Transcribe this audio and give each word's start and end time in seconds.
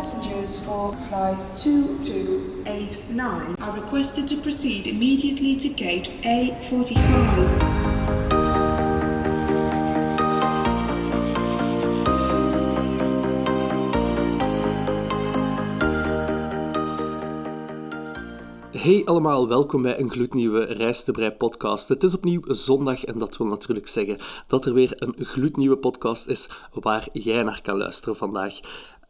passengers 0.00 0.56
for 0.56 0.96
flight 1.08 1.40
2289 1.54 3.54
are 3.60 3.80
requested 3.80 4.26
to 4.26 4.36
proceed 4.40 4.86
immediately 4.86 5.54
to 5.56 5.68
gate 5.68 6.08
A45. 6.22 6.96
Hey 18.70 19.02
allemaal, 19.04 19.48
welkom 19.48 19.82
bij 19.82 19.98
een 19.98 20.10
gloednieuwe 20.10 20.64
Reis 20.64 21.04
te 21.04 21.12
Brei 21.12 21.30
podcast. 21.30 21.88
Het 21.88 22.02
is 22.02 22.14
opnieuw 22.14 22.40
zondag 22.44 23.04
en 23.04 23.18
dat 23.18 23.36
wil 23.36 23.46
natuurlijk 23.46 23.88
zeggen 23.88 24.18
dat 24.46 24.64
er 24.64 24.74
weer 24.74 24.92
een 24.96 25.14
gloednieuwe 25.18 25.76
podcast 25.76 26.26
is 26.26 26.48
waar 26.72 27.08
jij 27.12 27.42
naar 27.42 27.62
kan 27.62 27.76
luisteren 27.76 28.16
vandaag. 28.16 28.60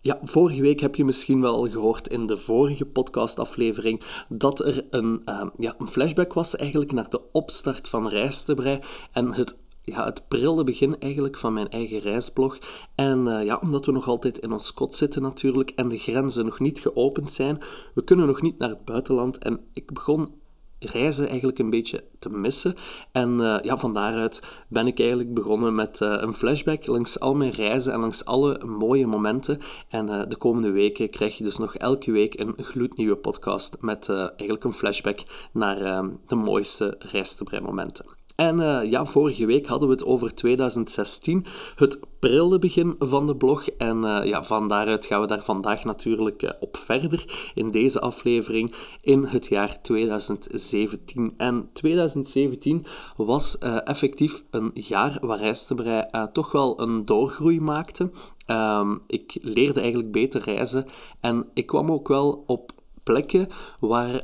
Ja, 0.03 0.19
vorige 0.23 0.61
week 0.61 0.81
heb 0.81 0.95
je 0.95 1.05
misschien 1.05 1.41
wel 1.41 1.69
gehoord 1.69 2.09
in 2.09 2.27
de 2.27 2.37
vorige 2.37 2.87
podcastaflevering 2.87 4.03
dat 4.29 4.67
er 4.67 4.87
een, 4.91 5.23
uh, 5.25 5.47
ja, 5.59 5.75
een 5.79 5.89
flashback 5.89 6.33
was 6.33 6.57
eigenlijk 6.57 6.93
naar 6.93 7.09
de 7.09 7.31
opstart 7.33 7.89
van 7.89 8.09
Reis 8.09 8.43
te 8.43 8.55
Brei 8.55 8.79
en 9.13 9.33
het 9.33 9.59
ja, 9.83 10.05
het 10.05 10.29
prille 10.29 10.65
begin 10.65 10.99
eigenlijk 10.99 11.39
van 11.39 11.53
mijn 11.53 11.69
eigen 11.69 11.99
reisblog. 11.99 12.59
En 12.95 13.27
uh, 13.27 13.45
ja, 13.45 13.59
omdat 13.63 13.87
we 13.87 13.93
nog 13.93 14.09
altijd 14.09 14.39
in 14.39 14.53
ons 14.53 14.75
kot 14.75 14.95
zitten 14.95 15.23
natuurlijk 15.23 15.71
en 15.71 15.89
de 15.89 15.99
grenzen 15.99 16.45
nog 16.45 16.61
niet 16.61 16.81
geopend 16.81 17.33
zijn, 17.33 17.59
we 17.95 18.05
kunnen 18.05 18.27
nog 18.27 18.43
niet 18.43 18.59
naar 18.59 18.69
het 18.69 18.85
buitenland. 18.85 19.39
En 19.39 19.61
ik 19.73 19.93
begon 19.93 20.40
reizen 20.81 21.29
eigenlijk 21.29 21.59
een 21.59 21.71
beetje 21.71 22.05
te 22.19 22.31
missen. 22.31 22.75
En 23.13 23.41
uh, 23.41 23.59
ja, 23.63 23.77
van 23.77 23.95
daaruit 23.95 24.43
ben 24.69 24.87
ik 24.87 24.99
eigenlijk 24.99 25.35
begonnen 25.35 25.75
met 25.75 26.01
uh, 26.01 26.17
een 26.21 26.35
flashback 26.35 26.87
langs 26.87 27.21
al 27.21 27.35
mijn 27.35 27.51
reizen 27.51 27.93
en 27.93 28.01
langs 28.01 28.25
alle 28.25 28.65
mooie 28.65 29.07
momenten. 29.07 29.59
En 29.89 30.09
uh, 30.09 30.23
de 30.29 30.37
komende 30.37 30.71
weken 30.71 31.11
krijg 31.11 31.39
je 31.39 31.45
dus 31.45 31.59
nog 31.59 31.75
elke 31.75 32.13
week 32.13 32.41
een 32.41 32.55
gloednieuwe 32.57 33.17
podcast 33.17 33.77
met 33.81 34.09
eigenlijk 34.09 34.65
een 34.65 34.73
flashback 34.73 35.21
naar 35.53 36.05
de 36.27 36.35
mooiste 36.35 36.97
reis 36.99 37.35
te 37.35 37.61
momenten. 37.63 38.20
En 38.41 38.61
uh, 38.61 38.91
ja, 38.91 39.05
vorige 39.05 39.47
week 39.47 39.67
hadden 39.67 39.89
we 39.89 39.95
het 39.95 40.05
over 40.05 40.35
2016, 40.35 41.47
het 41.75 42.01
prille 42.19 42.59
begin 42.59 42.95
van 42.99 43.27
de 43.27 43.37
blog. 43.37 43.69
En 43.69 44.03
uh, 44.05 44.21
ja, 44.25 44.43
van 44.43 44.69
daaruit 44.69 45.07
gaan 45.07 45.21
we 45.21 45.27
daar 45.27 45.43
vandaag 45.43 45.85
natuurlijk 45.85 46.43
uh, 46.43 46.51
op 46.61 46.77
verder 46.77 47.51
in 47.55 47.71
deze 47.71 48.01
aflevering 48.01 48.75
in 49.03 49.25
het 49.25 49.47
jaar 49.47 49.83
2017. 49.83 51.35
En 51.37 51.69
2017 51.73 52.87
was 53.17 53.59
effectief 53.59 54.43
een 54.51 54.71
jaar 54.75 55.19
waar 55.21 55.39
Rijstenbrei 55.39 56.05
toch 56.33 56.53
wel 56.53 56.81
een 56.81 57.05
doorgroei 57.05 57.61
maakte. 57.61 58.11
Um, 58.47 59.03
ik 59.07 59.39
leerde 59.43 59.81
eigenlijk 59.81 60.13
beter 60.13 60.43
reizen 60.43 60.87
en 61.21 61.49
ik 61.55 61.67
kwam 61.67 61.91
ook 61.91 62.09
wel 62.09 62.45
op 62.47 62.73
plekken 63.03 63.49
waar 63.81 64.23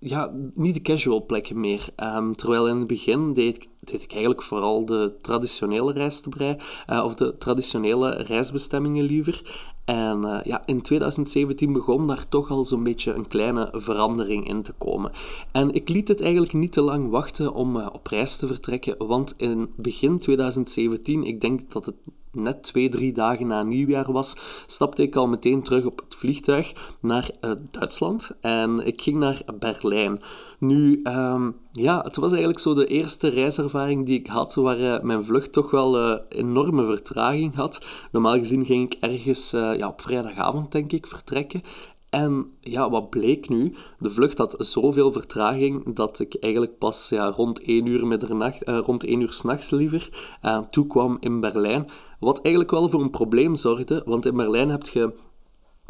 ja, 0.00 0.32
niet 0.54 0.74
de 0.74 0.82
casual 0.82 1.26
plekken 1.26 1.60
meer. 1.60 1.88
Um, 2.16 2.36
terwijl 2.36 2.68
in 2.68 2.76
het 2.76 2.86
begin 2.86 3.32
deed 3.32 3.56
ik, 3.56 3.68
deed 3.80 4.02
ik 4.02 4.10
eigenlijk 4.10 4.42
vooral 4.42 4.84
de 4.84 5.14
traditionele 5.20 5.92
reistebrei, 5.92 6.56
uh, 6.90 7.04
of 7.04 7.14
de 7.14 7.36
traditionele 7.38 8.10
reisbestemmingen 8.10 9.04
liever. 9.04 9.68
En 9.84 10.24
uh, 10.24 10.38
ja, 10.42 10.62
in 10.66 10.82
2017 10.82 11.72
begon 11.72 12.06
daar 12.06 12.28
toch 12.28 12.50
al 12.50 12.64
zo'n 12.64 12.82
beetje 12.82 13.12
een 13.12 13.28
kleine 13.28 13.68
verandering 13.72 14.48
in 14.48 14.62
te 14.62 14.72
komen. 14.72 15.12
En 15.52 15.74
ik 15.74 15.88
liet 15.88 16.08
het 16.08 16.20
eigenlijk 16.22 16.52
niet 16.52 16.72
te 16.72 16.82
lang 16.82 17.10
wachten 17.10 17.54
om 17.54 17.76
uh, 17.76 17.86
op 17.92 18.06
reis 18.06 18.36
te 18.36 18.46
vertrekken, 18.46 19.06
want 19.06 19.34
in 19.36 19.72
begin 19.76 20.18
2017, 20.18 21.22
ik 21.22 21.40
denk 21.40 21.72
dat 21.72 21.86
het 21.86 21.96
net 22.32 22.62
twee, 22.62 22.88
drie 22.88 23.12
dagen 23.12 23.46
na 23.46 23.62
nieuwjaar 23.62 24.12
was, 24.12 24.36
stapte 24.66 25.02
ik 25.02 25.16
al 25.16 25.28
meteen 25.28 25.62
terug 25.62 25.84
op 25.84 26.00
het 26.04 26.14
vliegtuig 26.14 26.72
naar 27.00 27.30
uh, 27.40 27.50
Duitsland. 27.70 28.30
En 28.40 28.86
ik 28.86 29.02
ging 29.02 29.18
naar 29.18 29.42
Berlijn. 29.58 30.20
Nu, 30.58 31.00
um, 31.04 31.56
ja, 31.72 32.02
het 32.02 32.16
was 32.16 32.30
eigenlijk 32.30 32.60
zo 32.60 32.74
de 32.74 32.86
eerste 32.86 33.28
reiservaring 33.28 34.06
die 34.06 34.18
ik 34.18 34.26
had, 34.26 34.54
waar 34.54 34.80
uh, 34.80 35.00
mijn 35.00 35.24
vlucht 35.24 35.52
toch 35.52 35.70
wel 35.70 36.10
uh, 36.10 36.18
enorme 36.28 36.84
vertraging 36.84 37.54
had. 37.54 37.84
Normaal 38.12 38.38
gezien 38.38 38.66
ging 38.66 38.92
ik 38.92 39.00
ergens 39.00 39.50
ja, 39.50 39.88
op 39.88 40.00
vrijdagavond, 40.00 40.72
denk 40.72 40.92
ik, 40.92 41.06
vertrekken. 41.06 41.62
En 42.10 42.52
ja, 42.60 42.90
wat 42.90 43.10
bleek 43.10 43.48
nu? 43.48 43.74
De 43.98 44.10
vlucht 44.10 44.38
had 44.38 44.54
zoveel 44.58 45.12
vertraging 45.12 45.94
dat 45.94 46.18
ik 46.18 46.34
eigenlijk 46.40 46.78
pas 46.78 47.08
ja, 47.08 47.30
rond 47.30 47.62
1 47.62 47.86
uur 47.86 48.06
middernacht, 48.06 48.68
uh, 48.68 48.78
rond 48.78 49.04
1 49.04 49.20
uur 49.20 49.32
s'nachts 49.32 49.70
liever, 49.70 50.08
uh, 50.42 50.58
toekwam 50.58 51.16
in 51.20 51.40
Berlijn. 51.40 51.90
Wat 52.18 52.40
eigenlijk 52.40 52.74
wel 52.74 52.88
voor 52.88 53.00
een 53.00 53.10
probleem 53.10 53.54
zorgde, 53.54 54.02
want 54.04 54.26
in 54.26 54.36
Berlijn 54.36 54.68
heb 54.68 54.86
je 54.86 55.12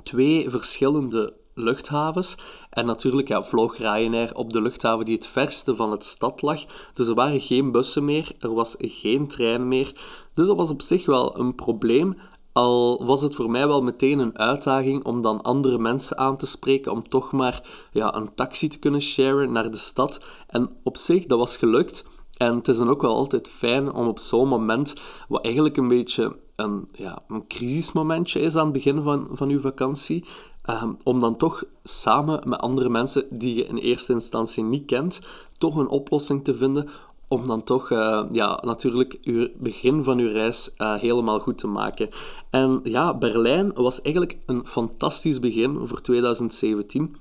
twee 0.02 0.50
verschillende 0.50 1.36
luchthavens. 1.54 2.36
En 2.70 2.86
natuurlijk 2.86 3.28
ja, 3.28 3.42
vloog 3.42 3.78
Ryanair 3.78 4.34
op 4.34 4.52
de 4.52 4.62
luchthaven 4.62 5.04
die 5.04 5.14
het 5.14 5.26
verste 5.26 5.76
van 5.76 5.90
het 5.90 6.04
stad 6.04 6.42
lag. 6.42 6.64
Dus 6.94 7.08
er 7.08 7.14
waren 7.14 7.40
geen 7.40 7.72
bussen 7.72 8.04
meer, 8.04 8.32
er 8.38 8.54
was 8.54 8.74
geen 8.78 9.28
trein 9.28 9.68
meer. 9.68 9.92
Dus 10.32 10.46
dat 10.46 10.56
was 10.56 10.70
op 10.70 10.82
zich 10.82 11.06
wel 11.06 11.38
een 11.38 11.54
probleem. 11.54 12.16
Al 12.52 13.04
was 13.06 13.22
het 13.22 13.34
voor 13.34 13.50
mij 13.50 13.66
wel 13.66 13.82
meteen 13.82 14.18
een 14.18 14.38
uitdaging 14.38 15.04
om 15.04 15.22
dan 15.22 15.42
andere 15.42 15.78
mensen 15.78 16.18
aan 16.18 16.36
te 16.36 16.46
spreken, 16.46 16.92
om 16.92 17.08
toch 17.08 17.32
maar 17.32 17.88
ja, 17.92 18.14
een 18.14 18.34
taxi 18.34 18.68
te 18.68 18.78
kunnen 18.78 19.02
sharen 19.02 19.52
naar 19.52 19.70
de 19.70 19.76
stad. 19.76 20.24
En 20.46 20.70
op 20.82 20.96
zich, 20.96 21.26
dat 21.26 21.38
was 21.38 21.56
gelukt. 21.56 22.08
En 22.36 22.54
het 22.54 22.68
is 22.68 22.76
dan 22.76 22.88
ook 22.88 23.02
wel 23.02 23.14
altijd 23.14 23.48
fijn 23.48 23.92
om 23.92 24.06
op 24.06 24.18
zo'n 24.18 24.48
moment, 24.48 24.94
wat 25.28 25.44
eigenlijk 25.44 25.76
een 25.76 25.88
beetje 25.88 26.36
een, 26.56 26.88
ja, 26.92 27.22
een 27.28 27.46
crisismomentje 27.46 28.40
is 28.40 28.56
aan 28.56 28.64
het 28.64 28.72
begin 28.72 29.02
van, 29.02 29.28
van 29.30 29.48
uw 29.48 29.60
vakantie, 29.60 30.24
um, 30.64 30.96
om 31.02 31.20
dan 31.20 31.36
toch 31.36 31.64
samen 31.82 32.48
met 32.48 32.60
andere 32.60 32.88
mensen 32.88 33.26
die 33.30 33.54
je 33.54 33.66
in 33.66 33.76
eerste 33.76 34.12
instantie 34.12 34.64
niet 34.64 34.86
kent, 34.86 35.20
toch 35.58 35.76
een 35.76 35.88
oplossing 35.88 36.44
te 36.44 36.54
vinden 36.54 36.88
om 37.32 37.46
dan 37.46 37.64
toch 37.64 37.90
uh, 37.90 38.24
ja, 38.32 38.60
natuurlijk 38.64 39.18
uw 39.22 39.48
begin 39.58 40.04
van 40.04 40.18
uw 40.18 40.32
reis 40.32 40.74
uh, 40.78 40.94
helemaal 40.94 41.38
goed 41.38 41.58
te 41.58 41.66
maken. 41.66 42.08
En 42.50 42.80
ja, 42.82 43.18
Berlijn 43.18 43.72
was 43.74 44.02
eigenlijk 44.02 44.38
een 44.46 44.66
fantastisch 44.66 45.38
begin 45.38 45.86
voor 45.86 46.00
2017. 46.00 47.16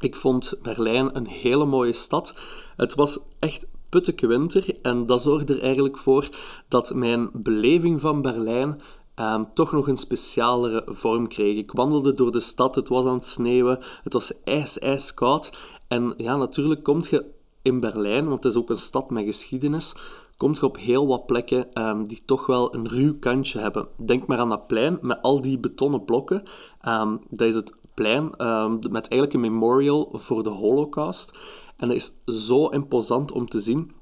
Ik 0.00 0.16
vond 0.16 0.58
Berlijn 0.62 1.16
een 1.16 1.26
hele 1.26 1.64
mooie 1.64 1.92
stad. 1.92 2.34
Het 2.76 2.94
was 2.94 3.18
echt 3.38 3.66
putteke 3.88 4.26
winter 4.26 4.78
en 4.82 5.06
dat 5.06 5.22
zorgde 5.22 5.54
er 5.54 5.62
eigenlijk 5.62 5.98
voor 5.98 6.28
dat 6.68 6.94
mijn 6.94 7.30
beleving 7.32 8.00
van 8.00 8.22
Berlijn 8.22 8.80
Um, 9.20 9.48
toch 9.54 9.72
nog 9.72 9.88
een 9.88 9.96
specialere 9.96 10.82
vorm 10.86 11.28
kreeg. 11.28 11.56
Ik 11.56 11.72
wandelde 11.72 12.14
door 12.14 12.32
de 12.32 12.40
stad, 12.40 12.74
het 12.74 12.88
was 12.88 13.04
aan 13.04 13.14
het 13.14 13.24
sneeuwen, 13.24 13.78
het 14.02 14.12
was 14.12 14.32
ijs, 14.44 14.78
ijskoud. 14.78 15.52
En 15.88 16.14
ja, 16.16 16.36
natuurlijk 16.36 16.82
komt 16.82 17.08
je 17.08 17.24
in 17.68 17.80
Berlijn, 17.80 18.28
want 18.28 18.42
het 18.42 18.52
is 18.52 18.58
ook 18.58 18.70
een 18.70 18.76
stad 18.76 19.10
met 19.10 19.24
geschiedenis, 19.24 19.94
komt 20.36 20.58
je 20.58 20.64
op 20.64 20.76
heel 20.76 21.06
wat 21.06 21.26
plekken 21.26 21.82
um, 21.82 22.06
die 22.06 22.22
toch 22.24 22.46
wel 22.46 22.74
een 22.74 22.88
ruw 22.88 23.18
kantje 23.18 23.58
hebben. 23.58 23.88
Denk 23.96 24.26
maar 24.26 24.38
aan 24.38 24.48
dat 24.48 24.66
plein 24.66 24.98
met 25.00 25.22
al 25.22 25.40
die 25.40 25.58
betonnen 25.58 26.04
blokken. 26.04 26.42
Um, 26.88 27.20
dat 27.30 27.48
is 27.48 27.54
het 27.54 27.72
plein 27.94 28.46
um, 28.46 28.78
met 28.90 29.08
eigenlijk 29.08 29.32
een 29.32 29.52
memorial 29.52 30.08
voor 30.12 30.42
de 30.42 30.50
Holocaust. 30.50 31.38
En 31.76 31.88
dat 31.88 31.96
is 31.96 32.12
zo 32.46 32.66
imposant 32.68 33.32
om 33.32 33.48
te 33.48 33.60
zien. 33.60 33.92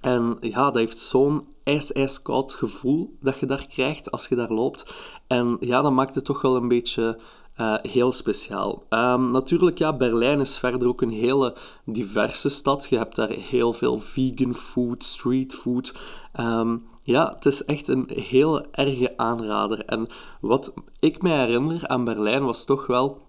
En 0.00 0.36
ja, 0.40 0.64
dat 0.64 0.74
heeft 0.74 0.98
zo'n 0.98 1.46
ijs-ijskoud 1.64 2.52
gevoel 2.52 3.16
dat 3.20 3.38
je 3.38 3.46
daar 3.46 3.66
krijgt 3.66 4.10
als 4.10 4.28
je 4.28 4.34
daar 4.34 4.52
loopt. 4.52 4.94
En 5.26 5.56
ja, 5.60 5.82
dat 5.82 5.92
maakt 5.92 6.14
het 6.14 6.24
toch 6.24 6.42
wel 6.42 6.56
een 6.56 6.68
beetje 6.68 7.18
uh, 7.60 7.74
heel 7.82 8.12
speciaal. 8.12 8.82
Um, 8.90 9.30
natuurlijk, 9.30 9.78
ja, 9.78 9.96
Berlijn 9.96 10.40
is 10.40 10.58
verder 10.58 10.88
ook 10.88 11.02
een 11.02 11.10
hele 11.10 11.54
diverse 11.84 12.48
stad. 12.48 12.86
Je 12.90 12.96
hebt 12.96 13.16
daar 13.16 13.30
heel 13.30 13.72
veel 13.72 13.98
vegan 13.98 14.54
food, 14.54 15.04
street 15.04 15.54
food. 15.54 15.94
Um, 16.40 16.86
ja, 17.02 17.32
het 17.34 17.46
is 17.46 17.64
echt 17.64 17.88
een 17.88 18.10
heel 18.14 18.70
erge 18.70 19.16
aanrader. 19.16 19.84
En 19.84 20.06
wat 20.40 20.74
ik 21.00 21.22
me 21.22 21.30
herinner 21.30 21.86
aan 21.88 22.04
Berlijn 22.04 22.44
was 22.44 22.64
toch 22.64 22.86
wel 22.86 23.24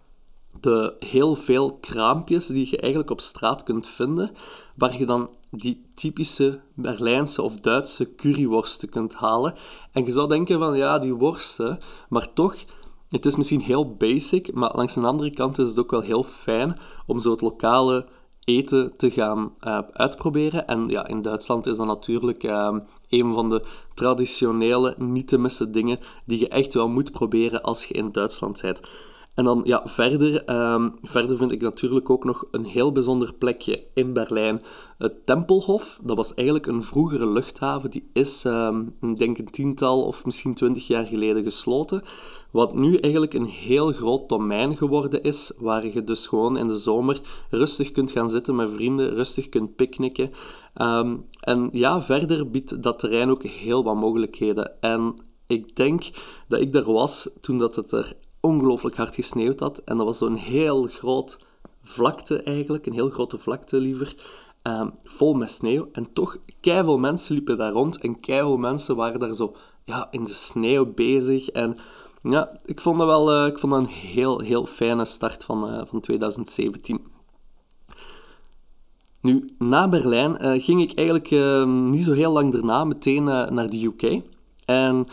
de 0.62 0.96
heel 1.00 1.36
veel 1.36 1.74
kraampjes 1.74 2.48
die 2.48 2.68
je 2.70 2.78
eigenlijk 2.78 3.12
op 3.12 3.22
straat 3.22 3.64
kunt 3.64 3.88
vinden, 3.88 4.32
waar 4.76 4.98
je 4.98 5.06
dan 5.06 5.30
die 5.52 5.86
typische 5.96 6.60
Berlijnse 6.74 7.42
of 7.42 7.56
Duitse 7.56 8.16
curryworsten 8.16 8.90
kunt 8.90 9.14
halen. 9.14 9.54
En 9.92 10.06
je 10.06 10.12
zou 10.12 10.28
denken 10.28 10.60
van 10.60 10.78
ja, 10.78 11.00
die 11.00 11.14
worsten, 11.14 11.80
maar 12.10 12.34
toch 12.34 12.56
het 13.10 13.26
is 13.26 13.36
misschien 13.36 13.62
heel 13.62 13.96
basic, 13.96 14.54
maar 14.54 14.76
langs 14.76 14.94
de 14.94 15.02
andere 15.02 15.34
kant 15.34 15.60
is 15.60 15.68
het 15.68 15.80
ook 15.80 15.92
wel 15.92 16.02
heel 16.02 16.24
fijn 16.24 16.80
om 17.06 17.20
zo 17.20 17.32
het 17.32 17.42
lokale 17.42 18.06
eten 18.44 18.94
te 18.98 19.12
gaan 19.12 19.54
uh, 19.62 19.80
uitproberen. 19.94 20.68
En 20.68 20.88
ja, 20.88 21.08
in 21.08 21.22
Duitsland 21.22 21.66
is 21.66 21.78
dat 21.78 21.86
natuurlijk 21.86 22.44
uh, 22.44 22.76
een 23.10 23.34
van 23.34 23.50
de 23.50 23.64
traditionele, 23.94 24.96
niet 24.98 25.28
te 25.28 25.38
missen 25.38 25.72
dingen 25.72 26.00
die 26.26 26.40
je 26.40 26.48
echt 26.48 26.74
wel 26.74 26.90
moet 26.90 27.12
proberen 27.12 27.62
als 27.62 27.86
je 27.86 27.94
in 27.94 28.12
Duitsland 28.12 28.62
bent. 28.62 28.82
En 29.38 29.44
dan 29.44 29.62
ja, 29.64 29.82
verder, 29.86 30.44
ehm, 30.46 30.90
verder 31.02 31.38
vind 31.38 31.52
ik 31.52 31.62
natuurlijk 31.62 32.10
ook 32.10 32.24
nog 32.24 32.46
een 32.52 32.66
heel 32.66 32.92
bijzonder 32.92 33.34
plekje 33.34 33.84
in 33.94 34.14
Berlijn. 34.14 34.62
Het 34.98 35.26
Tempelhof, 35.26 36.00
dat 36.04 36.18
was 36.18 36.34
eigenlijk 36.34 36.68
een 36.68 36.84
vroegere 36.84 37.30
luchthaven. 37.30 37.90
Die 37.90 38.10
is, 38.14 38.44
um, 38.44 38.96
denk 39.18 39.38
een 39.38 39.52
tiental 39.52 40.02
of 40.02 40.26
misschien 40.26 40.54
twintig 40.54 40.88
jaar 40.88 41.06
geleden 41.06 41.44
gesloten. 41.44 42.02
Wat 42.52 42.76
nu 42.76 42.98
eigenlijk 42.98 43.34
een 43.34 43.46
heel 43.46 43.92
groot 43.92 44.30
domein 44.30 44.78
geworden 44.78 45.24
is, 45.24 45.54
waar 45.60 45.86
je 45.86 46.04
dus 46.04 46.28
gewoon 46.28 46.58
in 46.58 46.68
de 46.68 46.78
zomer 46.78 47.22
rustig 47.50 47.92
kunt 47.92 48.12
gaan 48.12 48.30
zitten 48.30 48.56
met 48.56 48.72
vrienden, 48.72 49.14
rustig 49.14 49.50
kunt 49.50 49.76
picknicken. 49.76 50.32
Um, 50.82 51.26
en 51.40 51.70
ja, 51.72 52.02
verder 52.02 52.50
biedt 52.50 52.84
dat 52.84 53.00
terrein 53.00 53.30
ook 53.30 53.44
heel 53.44 53.84
wat 53.84 53.96
mogelijkheden. 53.96 54.82
En 54.82 55.14
ik 55.48 55.76
denk 55.76 56.10
dat 56.48 56.60
ik 56.60 56.74
daar 56.74 56.92
was 56.92 57.30
toen 57.42 57.58
dat 57.58 57.76
het 57.76 57.92
er 57.92 58.16
ongelooflijk 58.48 58.96
hard 58.96 59.16
gesneeuwd 59.16 59.60
had. 59.60 59.82
En 59.86 59.98
dat 59.98 60.06
was 60.06 60.18
zo'n 60.18 60.36
heel 60.36 60.84
groot 60.84 61.40
vlakte 61.84 62.42
eigenlijk, 62.42 62.86
een 62.86 62.94
heel 62.94 63.10
grote 63.10 63.38
vlakte 63.38 63.78
liever, 63.78 64.16
um, 64.64 64.94
vol 65.04 65.34
met 65.34 65.52
sneeuw. 65.52 65.90
En 65.92 66.14
toch, 66.14 66.38
keiveel 66.60 66.98
mensen 66.98 67.34
liepen 67.34 67.58
daar 67.58 67.72
rond 67.72 67.98
en 67.98 68.20
keiveel 68.20 68.58
mensen 68.58 68.96
waren 68.96 69.20
daar 69.20 69.34
zo 69.34 69.56
ja, 69.84 70.08
in 70.12 70.24
de 70.24 70.34
sneeuw 70.34 70.94
bezig. 70.94 71.50
En 71.50 71.78
ja, 72.24 72.60
ik 72.66 72.82
vond 72.82 73.00
dat 73.00 73.08
wel 73.08 73.42
uh, 73.42 73.48
ik 73.48 73.60
vond 73.60 73.72
dat 73.72 73.82
een 73.82 73.88
heel, 73.88 74.40
heel 74.40 74.66
fijne 74.66 75.06
start 75.06 75.44
van, 75.44 75.74
uh, 75.74 75.82
van 75.86 76.02
2017. 76.02 77.00
Nu, 79.22 79.50
na 79.58 79.90
Berlijn 79.90 80.38
uh, 80.42 80.64
ging 80.64 80.82
ik 80.82 80.98
eigenlijk 80.98 81.32
ehm, 81.32 81.90
niet 81.90 82.04
zo 82.04 82.12
heel 82.12 82.32
lang 82.32 82.52
daarna 82.52 82.84
meteen 82.84 83.24
naar 83.24 83.70
de 83.70 83.84
UK. 83.84 84.22
En 84.66 85.08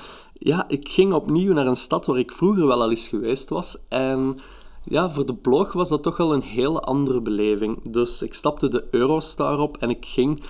ja, 0.45 0.65
ik 0.69 0.89
ging 0.89 1.13
opnieuw 1.13 1.53
naar 1.53 1.67
een 1.67 1.77
stad 1.77 2.07
waar 2.07 2.19
ik 2.19 2.33
vroeger 2.33 2.67
wel 2.67 2.83
al 2.83 2.91
eens 2.91 3.09
geweest 3.09 3.49
was. 3.49 3.79
En 3.89 4.39
ja, 4.83 5.11
voor 5.11 5.27
de 5.27 5.35
blog 5.35 5.73
was 5.73 5.89
dat 5.89 6.03
toch 6.03 6.17
wel 6.17 6.35
een 6.35 6.43
hele 6.43 6.81
andere 6.81 7.21
beleving. 7.21 7.93
Dus 7.93 8.23
ik 8.23 8.35
stapte 8.35 8.69
de 8.69 8.85
Eurostar 8.91 9.59
op 9.59 9.77
en 9.77 9.91
ik 9.91 10.05
ging 10.07 10.43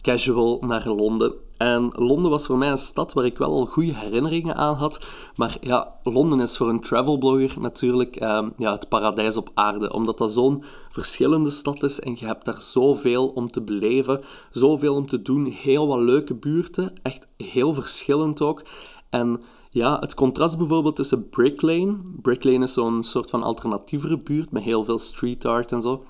casual 0.00 0.58
naar 0.66 0.88
Londen. 0.88 1.32
En 1.56 1.90
Londen 1.94 2.30
was 2.30 2.46
voor 2.46 2.58
mij 2.58 2.70
een 2.70 2.78
stad 2.78 3.12
waar 3.12 3.24
ik 3.24 3.38
wel 3.38 3.50
al 3.50 3.66
goede 3.66 3.94
herinneringen 3.94 4.56
aan 4.56 4.74
had. 4.74 5.06
Maar 5.36 5.56
ja, 5.60 5.94
Londen 6.02 6.40
is 6.40 6.56
voor 6.56 6.68
een 6.68 6.80
travelblogger 6.80 7.60
natuurlijk 7.60 8.16
eh, 8.16 8.46
ja, 8.56 8.72
het 8.72 8.88
paradijs 8.88 9.36
op 9.36 9.50
aarde. 9.54 9.92
Omdat 9.92 10.18
dat 10.18 10.30
zo'n 10.30 10.64
verschillende 10.90 11.50
stad 11.50 11.82
is 11.82 12.00
en 12.00 12.16
je 12.18 12.26
hebt 12.26 12.44
daar 12.44 12.60
zoveel 12.60 13.28
om 13.28 13.50
te 13.50 13.62
beleven, 13.62 14.20
zoveel 14.50 14.94
om 14.94 15.08
te 15.08 15.22
doen. 15.22 15.46
Heel 15.46 15.86
wat 15.86 15.98
leuke 15.98 16.34
buurten, 16.34 16.92
echt 17.02 17.28
heel 17.36 17.74
verschillend 17.74 18.40
ook. 18.40 18.62
En 19.12 19.42
ja, 19.70 19.98
het 19.98 20.14
contrast 20.14 20.58
bijvoorbeeld 20.58 20.96
tussen 20.96 21.28
Brick 21.28 21.62
Lane. 21.62 21.98
Brick 22.22 22.44
Lane 22.44 22.64
is 22.64 22.72
zo'n 22.72 23.02
soort 23.02 23.30
van 23.30 23.42
alternatievere 23.42 24.18
buurt 24.18 24.50
met 24.50 24.62
heel 24.62 24.84
veel 24.84 24.98
street 24.98 25.44
art 25.44 25.72
en 25.72 25.82
zo. 25.82 26.04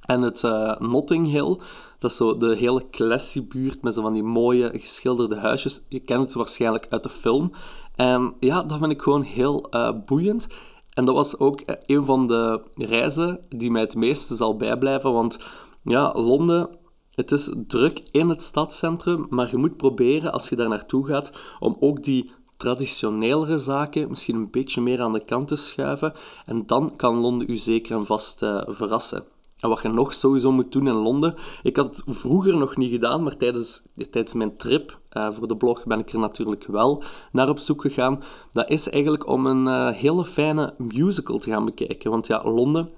En 0.00 0.22
het 0.22 0.42
uh, 0.42 0.76
Notting 0.78 1.30
Hill, 1.30 1.58
dat 1.98 2.10
is 2.10 2.16
zo 2.16 2.36
de 2.36 2.56
hele 2.56 2.90
classy 2.90 3.46
buurt 3.46 3.82
met 3.82 3.94
zo 3.94 4.02
van 4.02 4.12
die 4.12 4.22
mooie 4.22 4.70
geschilderde 4.78 5.36
huisjes. 5.36 5.82
Je 5.88 6.00
kent 6.00 6.22
het 6.22 6.34
waarschijnlijk 6.34 6.86
uit 6.88 7.02
de 7.02 7.08
film. 7.08 7.52
En 7.94 8.34
ja, 8.40 8.62
dat 8.62 8.78
vind 8.78 8.92
ik 8.92 9.02
gewoon 9.02 9.22
heel 9.22 9.66
uh, 9.70 9.90
boeiend. 10.06 10.48
En 10.90 11.04
dat 11.04 11.14
was 11.14 11.38
ook 11.38 11.60
eh, 11.60 11.74
een 11.86 12.04
van 12.04 12.26
de 12.26 12.62
reizen 12.74 13.40
die 13.48 13.70
mij 13.70 13.80
het 13.80 13.96
meeste 13.96 14.34
zal 14.34 14.56
bijblijven. 14.56 15.12
Want 15.12 15.38
ja, 15.82 16.12
Londen, 16.12 16.68
het 17.16 17.32
is 17.32 17.54
druk 17.66 18.02
in 18.10 18.28
het 18.28 18.42
stadscentrum, 18.42 19.26
maar 19.30 19.50
je 19.50 19.56
moet 19.56 19.76
proberen 19.76 20.32
als 20.32 20.48
je 20.48 20.56
daar 20.56 20.68
naartoe 20.68 21.06
gaat 21.06 21.32
om 21.60 21.76
ook 21.80 22.04
die 22.04 22.30
traditionelere 22.56 23.58
zaken 23.58 24.08
misschien 24.08 24.36
een 24.36 24.50
beetje 24.50 24.80
meer 24.80 25.02
aan 25.02 25.12
de 25.12 25.24
kant 25.24 25.48
te 25.48 25.56
schuiven. 25.56 26.12
En 26.44 26.66
dan 26.66 26.96
kan 26.96 27.16
Londen 27.16 27.50
u 27.50 27.56
zeker 27.56 27.96
en 27.96 28.06
vast 28.06 28.42
uh, 28.42 28.62
verrassen. 28.66 29.24
En 29.56 29.68
wat 29.68 29.82
je 29.82 29.88
nog 29.88 30.14
sowieso 30.14 30.52
moet 30.52 30.72
doen 30.72 30.86
in 30.86 30.94
Londen. 30.94 31.34
Ik 31.62 31.76
had 31.76 31.96
het 31.96 32.16
vroeger 32.16 32.56
nog 32.56 32.76
niet 32.76 32.90
gedaan, 32.90 33.22
maar 33.22 33.36
tijdens, 33.36 33.82
tijdens 34.10 34.34
mijn 34.34 34.56
trip 34.56 35.00
uh, 35.12 35.30
voor 35.30 35.48
de 35.48 35.56
blog 35.56 35.84
ben 35.84 35.98
ik 35.98 36.12
er 36.12 36.18
natuurlijk 36.18 36.66
wel 36.66 37.02
naar 37.32 37.48
op 37.48 37.58
zoek 37.58 37.80
gegaan. 37.82 38.22
Dat 38.52 38.70
is 38.70 38.88
eigenlijk 38.88 39.28
om 39.28 39.46
een 39.46 39.66
uh, 39.66 39.88
hele 39.88 40.24
fijne 40.24 40.74
musical 40.78 41.38
te 41.38 41.50
gaan 41.50 41.64
bekijken. 41.64 42.10
Want 42.10 42.26
ja, 42.26 42.42
Londen, 42.44 42.88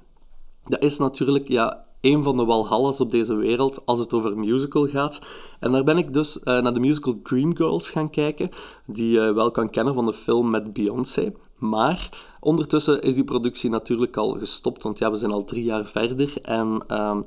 dat 0.64 0.82
is 0.82 0.98
natuurlijk 0.98 1.48
ja, 1.48 1.86
een 2.00 2.22
van 2.22 2.36
de 2.36 2.44
walhallas 2.44 3.00
op 3.00 3.10
deze 3.10 3.34
wereld 3.34 3.86
als 3.86 3.98
het 3.98 4.12
over 4.12 4.38
musical 4.38 4.86
gaat. 4.86 5.20
En 5.58 5.72
daar 5.72 5.84
ben 5.84 5.98
ik 5.98 6.12
dus 6.12 6.36
uh, 6.36 6.44
naar 6.44 6.74
de 6.74 6.80
musical 6.80 7.20
Dreamgirls 7.22 7.90
gaan 7.90 8.10
kijken, 8.10 8.48
die 8.86 9.10
je 9.10 9.32
wel 9.32 9.50
kan 9.50 9.70
kennen 9.70 9.94
van 9.94 10.06
de 10.06 10.12
film 10.12 10.50
met 10.50 10.72
Beyoncé. 10.72 11.32
Maar 11.58 12.08
ondertussen 12.40 13.02
is 13.02 13.14
die 13.14 13.24
productie 13.24 13.70
natuurlijk 13.70 14.16
al 14.16 14.30
gestopt, 14.30 14.82
want 14.82 14.98
ja, 14.98 15.10
we 15.10 15.16
zijn 15.16 15.30
al 15.30 15.44
drie 15.44 15.64
jaar 15.64 15.86
verder. 15.86 16.34
En 16.42 16.84
uh, 16.88 17.18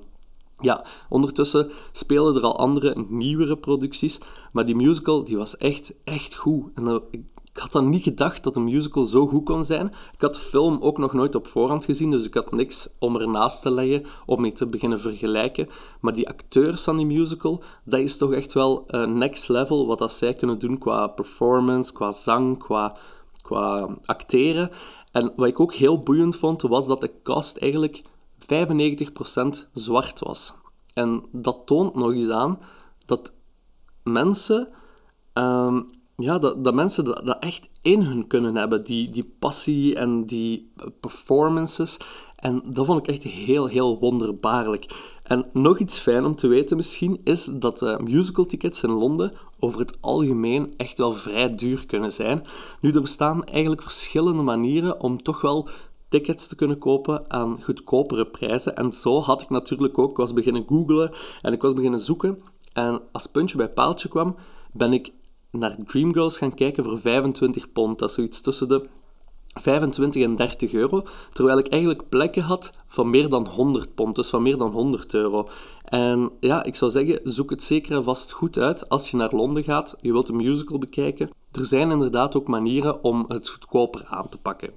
ja, 0.59 0.85
ondertussen 1.09 1.71
spelen 1.91 2.35
er 2.35 2.41
al 2.41 2.57
andere, 2.57 3.05
nieuwere 3.07 3.57
producties. 3.57 4.19
Maar 4.51 4.65
die 4.65 4.75
musical, 4.75 5.23
die 5.23 5.37
was 5.37 5.57
echt, 5.57 5.93
echt 6.03 6.35
goed. 6.35 6.63
En 6.73 6.83
dat, 6.83 7.03
ik, 7.11 7.21
ik 7.53 7.57
had 7.57 7.71
dan 7.71 7.89
niet 7.89 8.03
gedacht 8.03 8.43
dat 8.43 8.55
een 8.55 8.63
musical 8.63 9.03
zo 9.03 9.27
goed 9.27 9.45
kon 9.45 9.63
zijn. 9.63 9.87
Ik 10.13 10.21
had 10.21 10.33
de 10.33 10.39
film 10.39 10.77
ook 10.81 10.97
nog 10.97 11.13
nooit 11.13 11.35
op 11.35 11.47
voorhand 11.47 11.85
gezien, 11.85 12.11
dus 12.11 12.25
ik 12.25 12.33
had 12.33 12.51
niks 12.51 12.89
om 12.99 13.15
ernaast 13.15 13.61
te 13.61 13.71
leggen, 13.71 14.05
om 14.25 14.41
mee 14.41 14.51
te 14.51 14.67
beginnen 14.67 14.99
vergelijken. 14.99 15.69
Maar 16.01 16.13
die 16.13 16.29
acteurs 16.29 16.83
van 16.83 16.97
die 16.97 17.05
musical, 17.05 17.63
dat 17.83 17.99
is 17.99 18.17
toch 18.17 18.33
echt 18.33 18.53
wel 18.53 18.83
uh, 18.87 19.05
next 19.05 19.49
level 19.49 19.87
wat 19.87 19.99
dat 19.99 20.11
zij 20.11 20.33
kunnen 20.33 20.59
doen 20.59 20.77
qua 20.77 21.07
performance, 21.07 21.93
qua 21.93 22.11
zang, 22.11 22.57
qua, 22.57 22.97
qua 23.41 23.97
acteren. 24.05 24.69
En 25.11 25.33
wat 25.35 25.47
ik 25.47 25.59
ook 25.59 25.73
heel 25.73 26.03
boeiend 26.03 26.35
vond, 26.35 26.61
was 26.61 26.87
dat 26.87 27.01
de 27.01 27.11
cast 27.23 27.57
eigenlijk 27.57 28.01
95% 28.39 29.69
zwart 29.73 30.19
was. 30.19 30.53
En 30.93 31.23
dat 31.31 31.61
toont 31.65 31.95
nog 31.95 32.13
eens 32.13 32.29
aan 32.29 32.59
dat 33.05 33.33
mensen, 34.03 34.67
um, 35.33 36.00
ja, 36.21 36.39
dat, 36.39 36.63
dat 36.63 36.73
mensen 36.73 37.03
dat, 37.05 37.37
echt 37.39 37.69
in 37.81 38.01
hun 38.01 38.27
kunnen 38.27 38.55
hebben, 38.55 38.83
die, 38.83 39.09
die 39.09 39.33
passie 39.39 39.95
en 39.95 40.25
die 40.25 40.71
performances. 40.99 41.97
En 42.35 42.63
dat 42.65 42.85
vond 42.85 42.99
ik 42.99 43.07
echt 43.07 43.23
heel, 43.23 43.65
heel 43.65 43.99
wonderbaarlijk. 43.99 44.85
En 45.23 45.45
nog 45.53 45.79
iets 45.79 45.99
fijn 45.99 46.25
om 46.25 46.35
te 46.35 46.47
weten 46.47 46.77
misschien, 46.77 47.21
is 47.23 47.45
dat 47.45 47.81
uh, 47.81 47.97
musical 47.97 48.45
tickets 48.45 48.83
in 48.83 48.89
Londen 48.89 49.33
over 49.59 49.79
het 49.79 49.97
algemeen 49.99 50.73
echt 50.77 50.97
wel 50.97 51.13
vrij 51.13 51.55
duur 51.55 51.85
kunnen 51.85 52.11
zijn. 52.11 52.45
Nu, 52.81 52.91
er 52.91 53.01
bestaan 53.01 53.43
eigenlijk 53.43 53.81
verschillende 53.81 54.41
manieren 54.41 55.01
om 55.01 55.23
toch 55.23 55.41
wel 55.41 55.69
tickets 56.09 56.47
te 56.47 56.55
kunnen 56.55 56.77
kopen 56.77 57.31
aan 57.31 57.61
goedkopere 57.61 58.25
prijzen. 58.25 58.75
En 58.75 58.91
zo 58.91 59.19
had 59.19 59.41
ik 59.41 59.49
natuurlijk 59.49 59.97
ook, 59.97 60.09
ik 60.09 60.17
was 60.17 60.33
beginnen 60.33 60.65
googlen 60.67 61.11
en 61.41 61.53
ik 61.53 61.61
was 61.61 61.73
beginnen 61.73 61.99
zoeken. 61.99 62.41
En 62.73 63.01
als 63.11 63.27
puntje 63.27 63.57
bij 63.57 63.69
paaltje 63.69 64.09
kwam, 64.09 64.35
ben 64.73 64.93
ik 64.93 65.11
naar 65.51 65.75
Dreamgirls 65.85 66.37
gaan 66.37 66.53
kijken 66.53 66.83
voor 66.83 66.99
25 66.99 67.71
pond. 67.71 67.99
Dat 67.99 68.09
is 68.09 68.15
zoiets 68.15 68.41
tussen 68.41 68.69
de 68.69 68.87
25 69.53 70.23
en 70.23 70.35
30 70.35 70.73
euro, 70.73 71.03
terwijl 71.33 71.57
ik 71.57 71.67
eigenlijk 71.67 72.09
plekken 72.09 72.41
had 72.41 72.73
van 72.87 73.09
meer 73.09 73.29
dan 73.29 73.47
100 73.47 73.95
pond, 73.95 74.15
dus 74.15 74.29
van 74.29 74.41
meer 74.41 74.57
dan 74.57 74.71
100 74.71 75.13
euro. 75.13 75.47
En 75.83 76.31
ja, 76.39 76.63
ik 76.63 76.75
zou 76.75 76.91
zeggen, 76.91 77.19
zoek 77.23 77.49
het 77.49 77.63
zeker 77.63 77.95
en 77.95 78.03
vast 78.03 78.31
goed 78.31 78.57
uit 78.57 78.89
als 78.89 79.11
je 79.11 79.17
naar 79.17 79.35
Londen 79.35 79.63
gaat, 79.63 79.97
je 80.01 80.11
wilt 80.11 80.29
een 80.29 80.35
musical 80.35 80.77
bekijken. 80.77 81.29
Er 81.51 81.65
zijn 81.65 81.91
inderdaad 81.91 82.35
ook 82.35 82.47
manieren 82.47 83.03
om 83.03 83.25
het 83.27 83.49
goedkoper 83.49 84.05
aan 84.05 84.29
te 84.29 84.37
pakken. 84.37 84.73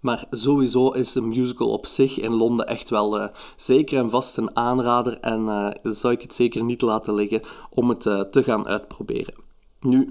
Maar 0.00 0.26
sowieso 0.30 0.90
is 0.90 1.14
een 1.14 1.28
musical 1.28 1.68
op 1.70 1.86
zich 1.86 2.18
in 2.18 2.34
Londen 2.34 2.66
echt 2.66 2.90
wel 2.90 3.18
uh, 3.18 3.28
zeker 3.56 3.98
en 3.98 4.10
vast 4.10 4.36
een 4.36 4.56
aanrader 4.56 5.18
en 5.20 5.42
uh, 5.42 5.68
zou 5.82 6.12
ik 6.12 6.22
het 6.22 6.34
zeker 6.34 6.64
niet 6.64 6.80
laten 6.80 7.14
liggen 7.14 7.40
om 7.70 7.88
het 7.88 8.06
uh, 8.06 8.20
te 8.20 8.42
gaan 8.42 8.66
uitproberen. 8.66 9.49
Nu, 9.82 10.04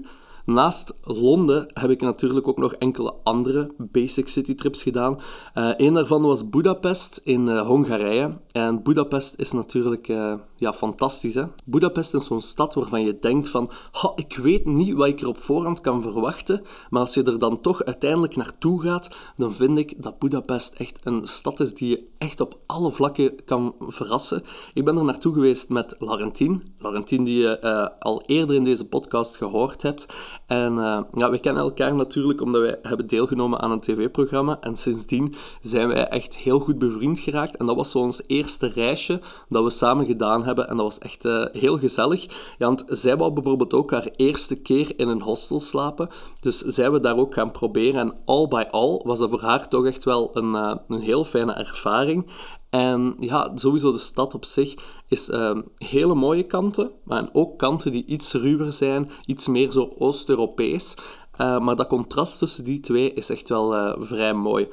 Naast 0.50 0.98
Londen 1.02 1.66
heb 1.74 1.90
ik 1.90 2.00
natuurlijk 2.00 2.48
ook 2.48 2.58
nog 2.58 2.72
enkele 2.72 3.14
andere 3.22 3.70
basic 3.78 4.28
city 4.28 4.54
trips 4.54 4.82
gedaan. 4.82 5.20
Uh, 5.54 5.70
een 5.76 5.94
daarvan 5.94 6.22
was 6.22 6.48
Budapest 6.48 7.20
in 7.24 7.46
uh, 7.46 7.66
Hongarije. 7.66 8.38
En 8.52 8.82
Budapest 8.82 9.34
is 9.36 9.52
natuurlijk 9.52 10.08
uh, 10.08 10.34
ja, 10.56 10.72
fantastisch. 10.72 11.34
Hè? 11.34 11.44
Budapest 11.64 12.14
is 12.14 12.24
zo'n 12.24 12.40
stad 12.40 12.74
waarvan 12.74 13.02
je 13.02 13.18
denkt 13.18 13.48
van... 13.48 13.70
ik 14.14 14.36
weet 14.36 14.64
niet 14.66 14.92
wat 14.92 15.06
ik 15.06 15.20
er 15.20 15.28
op 15.28 15.42
voorhand 15.42 15.80
kan 15.80 16.02
verwachten. 16.02 16.62
Maar 16.90 17.00
als 17.00 17.14
je 17.14 17.22
er 17.22 17.38
dan 17.38 17.60
toch 17.60 17.84
uiteindelijk 17.84 18.36
naartoe 18.36 18.82
gaat, 18.82 19.16
dan 19.36 19.54
vind 19.54 19.78
ik 19.78 20.02
dat 20.02 20.18
Budapest 20.18 20.74
echt 20.74 20.98
een 21.02 21.26
stad 21.26 21.60
is 21.60 21.74
die 21.74 21.88
je 21.88 22.08
echt 22.18 22.40
op 22.40 22.58
alle 22.66 22.90
vlakken 22.90 23.44
kan 23.44 23.74
verrassen. 23.78 24.42
Ik 24.74 24.84
ben 24.84 24.96
er 24.96 25.04
naartoe 25.04 25.34
geweest 25.34 25.68
met 25.68 25.96
Laurentien. 25.98 26.74
Laurentien 26.78 27.24
die 27.24 27.38
je 27.38 27.60
al 27.98 28.22
eerder 28.26 28.56
in 28.56 28.64
deze 28.64 28.88
podcast 28.88 29.36
gehoord 29.36 29.82
hebt. 29.82 30.06
En 30.46 30.76
uh, 30.76 31.00
ja, 31.14 31.30
we 31.30 31.38
kennen 31.38 31.62
elkaar 31.62 31.94
natuurlijk 31.94 32.40
omdat 32.40 32.60
wij 32.60 32.78
hebben 32.82 33.06
deelgenomen 33.06 33.60
aan 33.60 33.70
een 33.70 33.80
tv-programma. 33.80 34.60
En 34.60 34.76
sindsdien 34.76 35.34
zijn 35.60 35.88
wij 35.88 36.08
echt 36.08 36.36
heel 36.36 36.58
goed 36.58 36.78
bevriend 36.78 37.18
geraakt. 37.18 37.56
En 37.56 37.66
dat 37.66 37.76
was 37.76 37.90
zo 37.90 37.98
ons 37.98 38.22
eerste 38.26 38.66
reisje 38.66 39.20
dat 39.48 39.64
we 39.64 39.70
samen 39.70 40.06
gedaan 40.06 40.44
hebben. 40.44 40.68
En 40.68 40.76
dat 40.76 40.84
was 40.84 40.98
echt 40.98 41.24
uh, 41.24 41.44
heel 41.52 41.78
gezellig. 41.78 42.24
Ja, 42.58 42.66
want 42.66 42.84
zij 42.86 43.16
wou 43.16 43.32
bijvoorbeeld 43.32 43.74
ook 43.74 43.90
haar 43.90 44.08
eerste 44.16 44.60
keer 44.60 44.92
in 44.96 45.08
een 45.08 45.22
hostel 45.22 45.60
slapen. 45.60 46.08
Dus 46.40 46.58
zij 46.58 46.90
we 46.90 47.00
daar 47.00 47.16
ook 47.16 47.34
gaan 47.34 47.50
proberen. 47.50 48.00
En 48.00 48.14
all 48.24 48.48
by 48.48 48.64
all 48.70 49.00
was 49.04 49.18
dat 49.18 49.30
voor 49.30 49.42
haar 49.42 49.68
toch 49.68 49.86
echt 49.86 50.04
wel 50.04 50.36
een, 50.36 50.54
uh, 50.54 50.74
een 50.88 51.00
heel 51.00 51.24
fijne 51.24 51.52
ervaring. 51.52 52.26
En 52.70 53.14
ja, 53.18 53.52
sowieso 53.54 53.92
de 53.92 53.98
stad 53.98 54.34
op 54.34 54.44
zich 54.44 54.74
is 55.08 55.28
uh, 55.28 55.58
hele 55.74 56.14
mooie 56.14 56.42
kanten, 56.42 56.90
maar 57.04 57.28
ook 57.32 57.58
kanten 57.58 57.92
die 57.92 58.06
iets 58.06 58.32
ruwer 58.32 58.72
zijn, 58.72 59.10
iets 59.26 59.48
meer 59.48 59.70
zo 59.70 59.92
Oost-Europees. 59.98 60.94
Uh, 61.40 61.58
maar 61.58 61.76
dat 61.76 61.86
contrast 61.86 62.38
tussen 62.38 62.64
die 62.64 62.80
twee 62.80 63.12
is 63.12 63.30
echt 63.30 63.48
wel 63.48 63.74
uh, 63.76 63.92
vrij 63.98 64.34
mooi. 64.34 64.68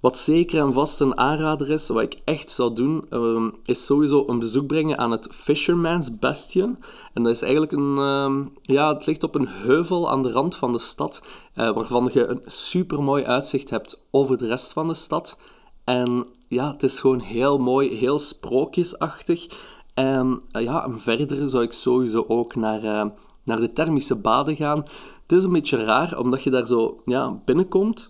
Wat 0.00 0.18
zeker 0.18 0.60
en 0.60 0.72
vast 0.72 1.00
een 1.00 1.18
aanrader 1.18 1.70
is, 1.70 1.88
wat 1.88 2.02
ik 2.02 2.16
echt 2.24 2.50
zou 2.50 2.74
doen, 2.74 3.06
uh, 3.10 3.48
is 3.64 3.86
sowieso 3.86 4.24
een 4.26 4.38
bezoek 4.38 4.66
brengen 4.66 4.98
aan 4.98 5.10
het 5.10 5.28
Fisherman's 5.30 6.18
Bastion. 6.18 6.78
En 7.12 7.22
dat 7.22 7.32
is 7.32 7.42
eigenlijk 7.42 7.72
een... 7.72 7.96
Uh, 7.96 8.46
ja, 8.62 8.94
het 8.94 9.06
ligt 9.06 9.22
op 9.22 9.34
een 9.34 9.48
heuvel 9.48 10.10
aan 10.10 10.22
de 10.22 10.30
rand 10.30 10.56
van 10.56 10.72
de 10.72 10.78
stad, 10.78 11.22
uh, 11.54 11.70
waarvan 11.74 12.10
je 12.12 12.26
een 12.26 12.42
supermooi 12.46 13.24
uitzicht 13.24 13.70
hebt 13.70 14.02
over 14.10 14.38
de 14.38 14.46
rest 14.46 14.72
van 14.72 14.88
de 14.88 14.94
stad. 14.94 15.38
En 15.84 16.26
ja, 16.46 16.72
het 16.72 16.82
is 16.82 17.00
gewoon 17.00 17.20
heel 17.20 17.58
mooi, 17.58 17.94
heel 17.94 18.18
sprookjesachtig. 18.18 19.46
En 19.94 20.42
ja, 20.48 20.84
en 20.84 21.00
verder 21.00 21.48
zou 21.48 21.62
ik 21.62 21.72
sowieso 21.72 22.24
ook 22.28 22.54
naar, 22.54 23.12
naar 23.44 23.60
de 23.60 23.72
thermische 23.72 24.16
baden 24.16 24.56
gaan. 24.56 24.78
Het 25.22 25.32
is 25.32 25.44
een 25.44 25.52
beetje 25.52 25.84
raar, 25.84 26.18
omdat 26.18 26.42
je 26.42 26.50
daar 26.50 26.66
zo 26.66 27.02
ja, 27.04 27.40
binnenkomt... 27.44 28.08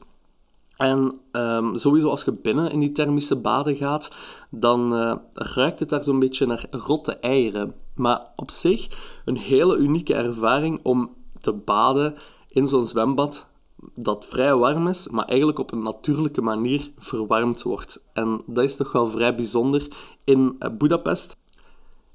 En 0.76 1.20
um, 1.32 1.76
sowieso 1.76 2.08
als 2.08 2.24
je 2.24 2.32
binnen 2.32 2.70
in 2.70 2.78
die 2.78 2.92
thermische 2.92 3.36
baden 3.36 3.76
gaat, 3.76 4.10
dan 4.50 4.94
uh, 4.94 5.14
ruikt 5.32 5.80
het 5.80 5.88
daar 5.88 6.02
zo'n 6.02 6.18
beetje 6.18 6.46
naar 6.46 6.66
rotte 6.70 7.12
eieren. 7.12 7.74
Maar 7.94 8.32
op 8.36 8.50
zich 8.50 8.88
een 9.24 9.36
hele 9.36 9.76
unieke 9.76 10.14
ervaring 10.14 10.80
om 10.82 11.10
te 11.40 11.52
baden 11.52 12.14
in 12.48 12.66
zo'n 12.66 12.86
zwembad 12.86 13.50
dat 13.94 14.26
vrij 14.26 14.56
warm 14.56 14.86
is, 14.86 15.08
maar 15.08 15.24
eigenlijk 15.24 15.58
op 15.58 15.72
een 15.72 15.82
natuurlijke 15.82 16.42
manier 16.42 16.90
verwarmd 16.98 17.62
wordt. 17.62 18.04
En 18.12 18.42
dat 18.46 18.64
is 18.64 18.76
toch 18.76 18.92
wel 18.92 19.08
vrij 19.08 19.34
bijzonder 19.34 19.88
in 20.24 20.56
uh, 20.58 20.68
Budapest. 20.78 21.36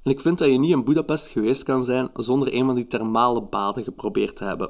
En 0.03 0.11
ik 0.11 0.19
vind 0.19 0.37
dat 0.37 0.49
je 0.49 0.57
niet 0.57 0.71
in 0.71 0.83
Budapest 0.83 1.27
geweest 1.27 1.63
kan 1.63 1.83
zijn 1.83 2.09
zonder 2.13 2.53
een 2.53 2.65
van 2.65 2.75
die 2.75 2.87
thermale 2.87 3.41
baden 3.41 3.83
geprobeerd 3.83 4.35
te 4.35 4.43
hebben. 4.43 4.69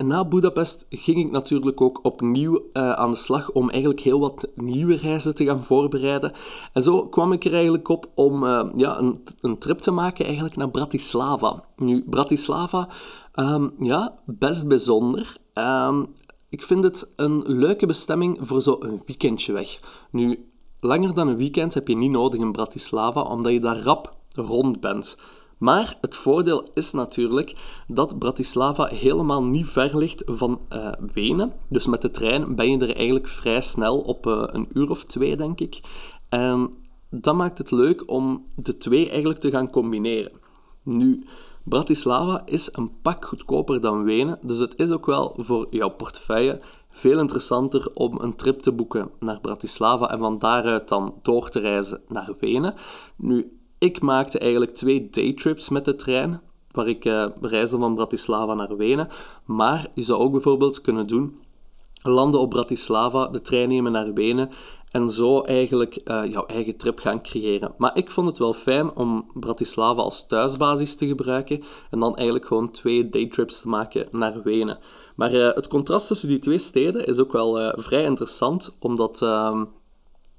En 0.00 0.06
na 0.06 0.24
Budapest 0.24 0.86
ging 0.90 1.18
ik 1.18 1.30
natuurlijk 1.30 1.80
ook 1.80 2.04
opnieuw 2.04 2.54
uh, 2.72 2.92
aan 2.92 3.10
de 3.10 3.16
slag 3.16 3.50
om 3.50 3.70
eigenlijk 3.70 4.00
heel 4.00 4.20
wat 4.20 4.48
nieuwe 4.54 4.96
reizen 4.96 5.34
te 5.34 5.44
gaan 5.44 5.64
voorbereiden. 5.64 6.32
En 6.72 6.82
zo 6.82 7.08
kwam 7.08 7.32
ik 7.32 7.44
er 7.44 7.54
eigenlijk 7.54 7.88
op 7.88 8.10
om 8.14 8.44
uh, 8.44 8.70
ja, 8.76 8.98
een, 8.98 9.22
een, 9.40 9.58
trip 9.58 9.78
te 9.78 9.90
maken 9.90 10.24
eigenlijk 10.24 10.56
naar 10.56 10.70
Bratislava. 10.70 11.64
Nu, 11.76 12.04
Bratislava, 12.08 12.88
um, 13.34 13.72
ja, 13.78 14.18
best 14.26 14.68
bijzonder. 14.68 15.36
Um, 15.60 16.14
ik 16.48 16.62
vind 16.62 16.84
het 16.84 17.12
een 17.16 17.42
leuke 17.46 17.86
bestemming 17.86 18.38
voor 18.40 18.62
zo'n 18.62 19.02
weekendje 19.06 19.52
weg. 19.52 19.80
Nu, 20.10 20.50
langer 20.80 21.14
dan 21.14 21.28
een 21.28 21.36
weekend 21.36 21.74
heb 21.74 21.88
je 21.88 21.96
niet 21.96 22.10
nodig 22.10 22.40
in 22.40 22.52
Bratislava, 22.52 23.22
omdat 23.22 23.52
je 23.52 23.60
daar 23.60 23.82
rap 23.82 24.16
rond 24.28 24.80
bent. 24.80 25.18
Maar 25.58 25.98
het 26.00 26.16
voordeel 26.16 26.68
is 26.74 26.92
natuurlijk 26.92 27.56
dat 27.86 28.18
Bratislava 28.18 28.84
helemaal 28.84 29.44
niet 29.44 29.66
ver 29.66 29.96
ligt 29.96 30.22
van 30.26 30.60
uh, 30.72 30.92
Wenen. 31.12 31.52
Dus 31.68 31.86
met 31.86 32.02
de 32.02 32.10
trein 32.10 32.54
ben 32.54 32.70
je 32.70 32.78
er 32.78 32.96
eigenlijk 32.96 33.28
vrij 33.28 33.60
snel 33.60 33.98
op 33.98 34.26
uh, 34.26 34.42
een 34.46 34.68
uur 34.72 34.90
of 34.90 35.04
twee, 35.04 35.36
denk 35.36 35.60
ik. 35.60 35.80
En 36.28 36.74
dat 37.10 37.34
maakt 37.34 37.58
het 37.58 37.70
leuk 37.70 38.10
om 38.10 38.46
de 38.56 38.76
twee 38.76 39.08
eigenlijk 39.08 39.40
te 39.40 39.50
gaan 39.50 39.70
combineren. 39.70 40.32
Nu, 40.82 41.24
Bratislava 41.64 42.42
is 42.44 42.68
een 42.72 43.00
pak 43.02 43.24
goedkoper 43.24 43.80
dan 43.80 44.04
Wenen, 44.04 44.38
dus 44.42 44.58
het 44.58 44.74
is 44.76 44.90
ook 44.90 45.06
wel 45.06 45.34
voor 45.38 45.66
jouw 45.70 45.88
portefeuille 45.90 46.60
veel 46.90 47.18
interessanter 47.18 47.90
om 47.94 48.20
een 48.20 48.34
trip 48.34 48.60
te 48.60 48.72
boeken 48.72 49.10
naar 49.18 49.40
Bratislava 49.40 50.10
en 50.10 50.18
van 50.18 50.38
daaruit 50.38 50.88
dan 50.88 51.14
door 51.22 51.48
te 51.48 51.60
reizen 51.60 52.00
naar 52.08 52.34
Wenen. 52.40 52.74
Nu, 53.16 53.58
ik 53.78 54.00
maakte 54.00 54.38
eigenlijk 54.38 54.72
twee 54.72 55.08
daytrips 55.10 55.68
met 55.68 55.84
de 55.84 55.96
trein, 55.96 56.40
waar 56.70 56.88
ik 56.88 57.04
uh, 57.04 57.26
reisde 57.40 57.78
van 57.78 57.94
Bratislava 57.94 58.54
naar 58.54 58.76
Wenen. 58.76 59.08
Maar 59.44 59.86
je 59.94 60.02
zou 60.02 60.20
ook 60.20 60.32
bijvoorbeeld 60.32 60.80
kunnen 60.80 61.06
doen, 61.06 61.38
landen 62.02 62.40
op 62.40 62.50
Bratislava, 62.50 63.28
de 63.28 63.40
trein 63.40 63.68
nemen 63.68 63.92
naar 63.92 64.12
Wenen 64.12 64.50
en 64.90 65.10
zo 65.10 65.40
eigenlijk 65.40 66.00
uh, 66.04 66.22
jouw 66.30 66.46
eigen 66.46 66.76
trip 66.76 66.98
gaan 66.98 67.22
creëren. 67.22 67.74
Maar 67.78 67.96
ik 67.96 68.10
vond 68.10 68.28
het 68.28 68.38
wel 68.38 68.52
fijn 68.52 68.96
om 68.96 69.30
Bratislava 69.34 70.02
als 70.02 70.26
thuisbasis 70.26 70.96
te 70.96 71.06
gebruiken 71.06 71.62
en 71.90 71.98
dan 71.98 72.16
eigenlijk 72.16 72.46
gewoon 72.46 72.70
twee 72.70 73.08
daytrips 73.08 73.60
te 73.60 73.68
maken 73.68 74.08
naar 74.12 74.42
Wenen. 74.42 74.78
Maar 75.16 75.34
uh, 75.34 75.54
het 75.54 75.68
contrast 75.68 76.06
tussen 76.06 76.28
die 76.28 76.38
twee 76.38 76.58
steden 76.58 77.06
is 77.06 77.18
ook 77.18 77.32
wel 77.32 77.72
vrij 77.76 78.04
interessant, 78.04 78.76
omdat 78.80 79.22
ehm, 79.22 79.64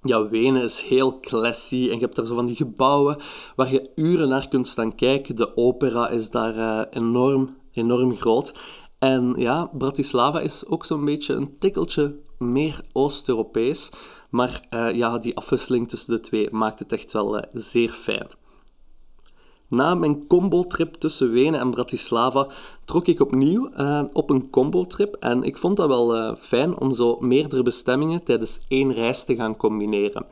ja, 0.02 0.30
Wenen 0.30 0.64
is 0.64 0.82
heel 0.82 1.20
classy 1.20 1.76
en 1.90 1.96
je 1.96 2.00
hebt 2.00 2.16
daar 2.16 2.26
zo 2.26 2.36
van 2.36 2.46
die 2.46 2.56
gebouwen 2.56 3.18
waar 3.56 3.72
je 3.72 3.90
uren 3.96 4.30
naar 4.30 4.48
kunt 4.48 4.68
staan 4.68 4.96
kijken. 4.96 5.36
De 5.36 5.58
opera 5.58 6.10
is 6.10 6.30
daar 6.30 6.88
enorm, 6.90 7.58
enorm 7.72 8.16
groot. 8.16 8.54
En 9.02 9.34
ja, 9.38 9.70
Bratislava 9.74 10.40
is 10.40 10.66
ook 10.66 10.86
zo'n 10.86 11.06
beetje 11.06 11.34
een 11.34 11.58
tikkeltje 11.58 12.20
meer 12.38 12.82
Oost-Europees. 12.94 13.92
Maar 14.30 14.68
uh, 14.74 14.96
ja, 14.96 15.18
die 15.18 15.38
afwisseling 15.38 15.90
tussen 15.90 16.14
de 16.14 16.20
twee 16.20 16.48
maakt 16.52 16.80
het 16.80 16.94
echt 16.94 17.12
wel 17.12 17.38
uh, 17.38 17.44
zeer 17.54 17.90
fijn. 17.90 18.28
Na 19.68 19.96
mijn 19.96 20.28
combo-trip 20.28 20.94
tussen 20.94 21.32
Wenen 21.32 21.60
en 21.60 21.72
Bratislava 21.72 22.48
trok 22.86 23.08
ik 23.08 23.20
opnieuw 23.20 23.70
uh, 23.78 24.04
op 24.14 24.30
een 24.30 24.50
combo-trip 24.50 25.16
en 25.16 25.44
ik 25.44 25.58
vond 25.58 25.78
dat 25.78 25.88
wel 25.88 26.36
fijn 26.36 26.80
om 26.80 26.94
zo 26.94 27.18
meerdere 27.20 27.64
bestemmingen 27.64 28.24
tijdens 28.24 28.62
één 28.68 28.94
reis 28.94 29.24
te 29.24 29.36
gaan 29.36 29.58
combineren. 29.58 30.26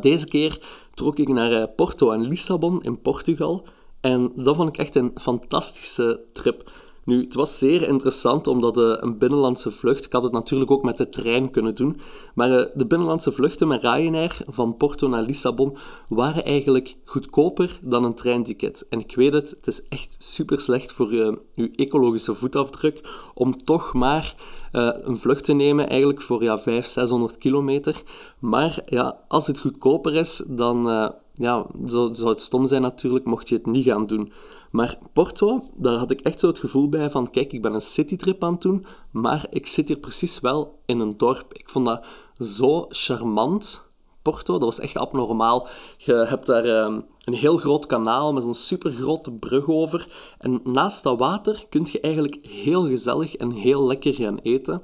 Deze 0.00 0.26
keer 0.26 0.58
trok 0.94 1.18
ik 1.18 1.28
naar 1.28 1.68
Porto 1.68 2.10
en 2.10 2.28
Lissabon 2.28 2.82
in 2.82 3.00
Portugal 3.00 3.66
en 4.00 4.32
dat 4.34 4.56
vond 4.56 4.68
ik 4.68 4.78
echt 4.78 4.94
een 4.94 5.10
fantastische 5.14 6.24
trip. 6.32 6.70
Nu, 7.06 7.20
het 7.20 7.34
was 7.34 7.58
zeer 7.58 7.88
interessant 7.88 8.46
omdat 8.46 8.78
uh, 8.78 8.94
een 8.96 9.18
binnenlandse 9.18 9.70
vlucht, 9.70 10.04
ik 10.04 10.12
had 10.12 10.22
het 10.22 10.32
natuurlijk 10.32 10.70
ook 10.70 10.82
met 10.82 10.96
de 10.96 11.08
trein 11.08 11.50
kunnen 11.50 11.74
doen, 11.74 12.00
maar 12.34 12.50
uh, 12.50 12.64
de 12.74 12.86
binnenlandse 12.86 13.32
vluchten 13.32 13.68
met 13.68 13.82
Ryanair 13.82 14.38
van 14.46 14.76
Porto 14.76 15.08
naar 15.08 15.22
Lissabon 15.22 15.76
waren 16.08 16.44
eigenlijk 16.44 16.96
goedkoper 17.04 17.78
dan 17.82 18.04
een 18.04 18.14
treinticket. 18.14 18.86
En 18.90 19.00
ik 19.00 19.14
weet 19.14 19.32
het, 19.32 19.50
het 19.50 19.66
is 19.66 19.88
echt 19.88 20.16
super 20.18 20.60
slecht 20.60 20.92
voor 20.92 21.12
uh, 21.12 21.32
uw 21.54 21.68
ecologische 21.74 22.34
voetafdruk 22.34 23.08
om 23.34 23.56
toch 23.64 23.92
maar 23.92 24.34
een 24.72 25.16
vlucht 25.16 25.44
te 25.44 25.52
nemen 25.52 25.88
eigenlijk 25.88 26.22
voor 26.22 26.42
ja, 26.42 26.58
500, 26.58 26.90
600 26.90 27.38
kilometer. 27.38 28.02
Maar 28.38 28.82
ja, 28.86 29.18
als 29.28 29.46
het 29.46 29.60
goedkoper 29.60 30.14
is, 30.14 30.42
dan 30.46 31.12
ja, 31.38 31.66
zou, 31.84 32.14
zou 32.14 32.28
het 32.28 32.40
stom 32.40 32.66
zijn 32.66 32.82
natuurlijk 32.82 33.24
mocht 33.24 33.48
je 33.48 33.54
het 33.54 33.66
niet 33.66 33.84
gaan 33.84 34.06
doen. 34.06 34.32
Maar 34.70 34.98
Porto, 35.12 35.62
daar 35.74 35.98
had 35.98 36.10
ik 36.10 36.20
echt 36.20 36.40
zo 36.40 36.46
het 36.46 36.58
gevoel 36.58 36.88
bij 36.88 37.10
van, 37.10 37.30
kijk, 37.30 37.52
ik 37.52 37.62
ben 37.62 37.74
een 37.74 37.80
citytrip 37.80 38.44
aan 38.44 38.52
het 38.52 38.62
doen, 38.62 38.86
maar 39.10 39.46
ik 39.50 39.66
zit 39.66 39.88
hier 39.88 39.98
precies 39.98 40.40
wel 40.40 40.78
in 40.86 41.00
een 41.00 41.16
dorp. 41.16 41.54
Ik 41.54 41.68
vond 41.68 41.86
dat 41.86 42.04
zo 42.38 42.86
charmant, 42.88 43.90
Porto. 44.22 44.52
Dat 44.52 44.62
was 44.62 44.80
echt 44.80 44.96
abnormaal. 44.96 45.68
Je 45.96 46.14
hebt 46.14 46.46
daar 46.46 46.64
um, 46.64 47.04
een 47.24 47.34
heel 47.34 47.56
groot 47.56 47.86
kanaal 47.86 48.32
met 48.32 48.42
zo'n 48.42 48.54
supergrote 48.54 49.32
brug 49.32 49.68
over. 49.68 50.08
En 50.38 50.60
naast 50.64 51.02
dat 51.02 51.18
water 51.18 51.64
kun 51.68 51.86
je 51.92 52.00
eigenlijk 52.00 52.46
heel 52.46 52.84
gezellig 52.86 53.36
en 53.36 53.50
heel 53.50 53.86
lekker 53.86 54.14
gaan 54.14 54.38
eten. 54.38 54.82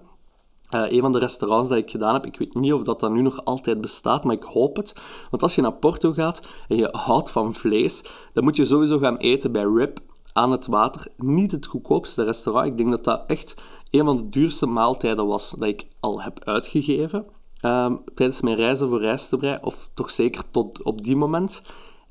Uh, 0.75 0.93
een 0.93 1.01
van 1.01 1.13
de 1.13 1.19
restaurants 1.19 1.69
dat 1.69 1.79
ik 1.79 1.91
gedaan 1.91 2.15
heb, 2.15 2.27
ik 2.27 2.39
weet 2.39 2.55
niet 2.55 2.73
of 2.73 2.83
dat, 2.83 3.01
dat 3.01 3.11
nu 3.11 3.23
nog 3.23 3.45
altijd 3.45 3.81
bestaat, 3.81 4.25
maar 4.25 4.35
ik 4.35 4.43
hoop 4.43 4.77
het. 4.77 4.95
Want 5.31 5.43
als 5.43 5.55
je 5.55 5.63
naar 5.63 5.73
Porto 5.73 6.13
gaat 6.13 6.43
en 6.69 6.77
je 6.77 6.89
houdt 6.93 7.31
van 7.31 7.55
vlees, 7.55 8.05
dan 8.33 8.45
moet 8.45 8.57
je 8.57 8.65
sowieso 8.65 8.99
gaan 8.99 9.17
eten 9.17 9.53
bij 9.53 9.65
Rip 9.65 10.01
aan 10.33 10.51
het 10.51 10.67
water. 10.67 11.07
Niet 11.17 11.53
het 11.53 11.67
goedkoopste 11.67 12.25
restaurant. 12.25 12.67
Ik 12.67 12.77
denk 12.77 12.91
dat 12.91 13.05
dat 13.05 13.25
echt 13.27 13.55
een 13.91 14.05
van 14.05 14.17
de 14.17 14.29
duurste 14.29 14.67
maaltijden 14.67 15.27
was 15.27 15.51
dat 15.51 15.69
ik 15.69 15.87
al 16.01 16.23
heb 16.23 16.45
uitgegeven. 16.45 17.27
Um, 17.65 18.03
tijdens 18.15 18.41
mijn 18.41 18.57
reizen 18.57 18.89
voor 18.89 19.01
reistebrei, 19.01 19.59
of 19.61 19.91
toch 19.95 20.11
zeker 20.11 20.51
tot 20.51 20.83
op 20.83 21.03
die 21.03 21.17
moment. 21.17 21.63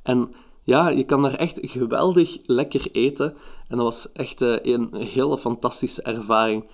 En 0.03 0.33
ja, 0.63 0.89
je 0.89 1.03
kan 1.03 1.21
daar 1.21 1.33
echt 1.33 1.59
geweldig 1.61 2.37
lekker 2.45 2.87
eten. 2.91 3.37
En 3.67 3.77
dat 3.77 3.85
was 3.85 4.11
echt 4.11 4.41
uh, 4.41 4.57
een 4.61 4.95
hele 4.95 5.37
fantastische 5.37 6.01
ervaring. 6.01 6.69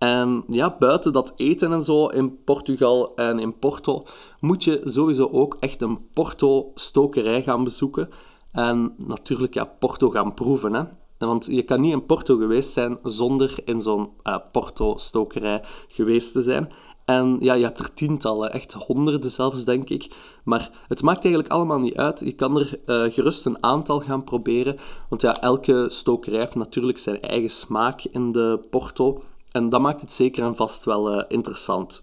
En 0.00 0.44
ja, 0.48 0.76
buiten 0.78 1.12
dat 1.12 1.32
eten 1.36 1.72
en 1.72 1.82
zo 1.82 2.06
in 2.06 2.44
Portugal 2.44 3.14
en 3.14 3.38
in 3.38 3.58
Porto, 3.58 4.04
moet 4.40 4.64
je 4.64 4.80
sowieso 4.84 5.28
ook 5.32 5.56
echt 5.60 5.82
een 5.82 5.98
Porto-stokerij 6.12 7.42
gaan 7.42 7.64
bezoeken. 7.64 8.08
En 8.52 8.94
natuurlijk 8.96 9.54
ja, 9.54 9.64
Porto 9.64 10.10
gaan 10.10 10.34
proeven. 10.34 10.74
Hè. 10.74 10.82
Want 11.18 11.46
je 11.46 11.62
kan 11.62 11.80
niet 11.80 11.92
in 11.92 12.06
Porto 12.06 12.36
geweest 12.36 12.72
zijn 12.72 12.98
zonder 13.02 13.54
in 13.64 13.82
zo'n 13.82 14.10
uh, 14.22 14.36
Porto-stokerij 14.52 15.62
geweest 15.88 16.32
te 16.32 16.42
zijn. 16.42 16.68
En 17.04 17.36
ja, 17.40 17.54
je 17.54 17.64
hebt 17.64 17.80
er 17.80 17.94
tientallen, 17.94 18.52
echt 18.52 18.72
honderden 18.72 19.30
zelfs, 19.30 19.64
denk 19.64 19.90
ik. 19.90 20.10
Maar 20.44 20.70
het 20.88 21.02
maakt 21.02 21.24
eigenlijk 21.24 21.52
allemaal 21.52 21.78
niet 21.78 21.96
uit. 21.96 22.20
Je 22.20 22.32
kan 22.32 22.56
er 22.56 22.80
uh, 22.86 23.12
gerust 23.12 23.46
een 23.46 23.62
aantal 23.62 24.00
gaan 24.00 24.24
proberen. 24.24 24.76
Want 25.08 25.22
ja, 25.22 25.40
elke 25.40 25.86
stokerij 25.88 26.38
heeft 26.38 26.54
natuurlijk 26.54 26.98
zijn 26.98 27.20
eigen 27.20 27.50
smaak 27.50 28.04
in 28.04 28.32
de 28.32 28.60
Porto. 28.70 29.22
En 29.50 29.68
dat 29.68 29.80
maakt 29.80 30.00
het 30.00 30.12
zeker 30.12 30.44
en 30.44 30.56
vast 30.56 30.84
wel 30.84 31.14
uh, 31.14 31.24
interessant. 31.28 32.02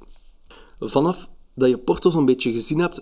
Vanaf 0.80 1.30
dat 1.54 1.70
je 1.70 1.78
Porto 1.78 2.10
zo'n 2.10 2.26
beetje 2.26 2.52
gezien 2.52 2.80
hebt, 2.80 3.02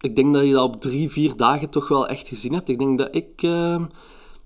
ik 0.00 0.16
denk 0.16 0.34
dat 0.34 0.46
je 0.46 0.52
dat 0.52 0.64
op 0.64 0.80
drie, 0.80 1.10
vier 1.10 1.36
dagen 1.36 1.70
toch 1.70 1.88
wel 1.88 2.08
echt 2.08 2.28
gezien 2.28 2.52
hebt. 2.52 2.68
Ik 2.68 2.78
denk 2.78 2.98
dat 2.98 3.14
ik 3.14 3.42
uh, 3.42 3.84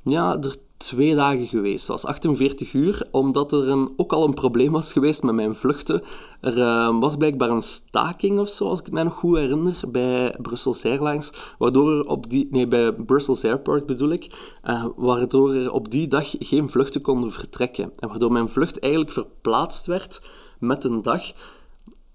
ja, 0.02 0.38
er 0.40 0.57
twee 0.79 1.15
dagen 1.15 1.47
geweest. 1.47 1.87
Dat 1.87 2.03
was 2.03 2.11
48 2.11 2.73
uur, 2.73 3.09
omdat 3.11 3.53
er 3.53 3.69
een, 3.69 3.93
ook 3.97 4.13
al 4.13 4.25
een 4.25 4.35
probleem 4.35 4.73
was 4.73 4.93
geweest 4.93 5.23
met 5.23 5.35
mijn 5.35 5.55
vluchten. 5.55 6.03
Er 6.41 6.59
uh, 6.59 7.01
was 7.01 7.17
blijkbaar 7.17 7.51
een 7.51 7.63
staking 7.63 8.39
of 8.39 8.49
zo, 8.49 8.69
als 8.69 8.79
ik 8.79 8.85
het 8.85 8.95
mij 8.95 9.03
nog 9.03 9.15
goed 9.15 9.37
herinner, 9.37 9.81
bij 9.89 10.37
Brussels 10.43 10.85
Airlines, 10.85 11.33
waardoor 11.59 11.93
er 11.93 12.07
op 12.07 12.31
die... 12.31 12.49
Nee, 12.51 12.69
bij 12.69 12.93
Brussels 12.93 13.45
Airport 13.45 13.87
bedoel 13.87 14.11
ik, 14.11 14.31
uh, 14.65 14.87
waardoor 14.97 15.55
er 15.55 15.73
op 15.73 15.91
die 15.91 16.09
dag 16.09 16.35
geen 16.39 16.71
vluchten 16.71 17.01
konden 17.01 17.33
vertrekken. 17.33 17.93
En 17.99 18.09
waardoor 18.09 18.33
mijn 18.33 18.49
vlucht 18.49 18.79
eigenlijk 18.79 19.13
verplaatst 19.13 19.87
werd 19.87 20.23
met 20.59 20.85
een 20.85 21.03
dag 21.03 21.33